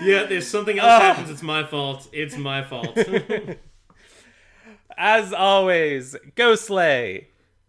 Yeah, 0.03 0.27
if 0.29 0.45
something 0.45 0.79
else 0.79 0.89
Ah. 0.91 1.01
happens, 1.01 1.31
it's 1.31 1.43
my 1.43 1.65
fault. 1.65 2.09
It's 2.13 2.37
my 2.37 2.63
fault. 2.63 2.99
As 4.97 5.33
always, 5.33 6.17
go 6.35 6.55
slay. 6.55 7.29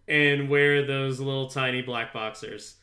And 0.10 0.50
wear 0.50 0.86
those 0.86 1.20
little 1.20 1.48
tiny 1.48 1.82
black 1.82 2.12
boxers. 2.12 2.76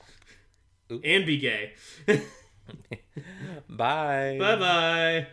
And 0.88 1.26
be 1.26 1.38
gay. 1.38 1.74
Bye. 3.68 4.36
bye 4.38 4.56
bye. 4.56 5.26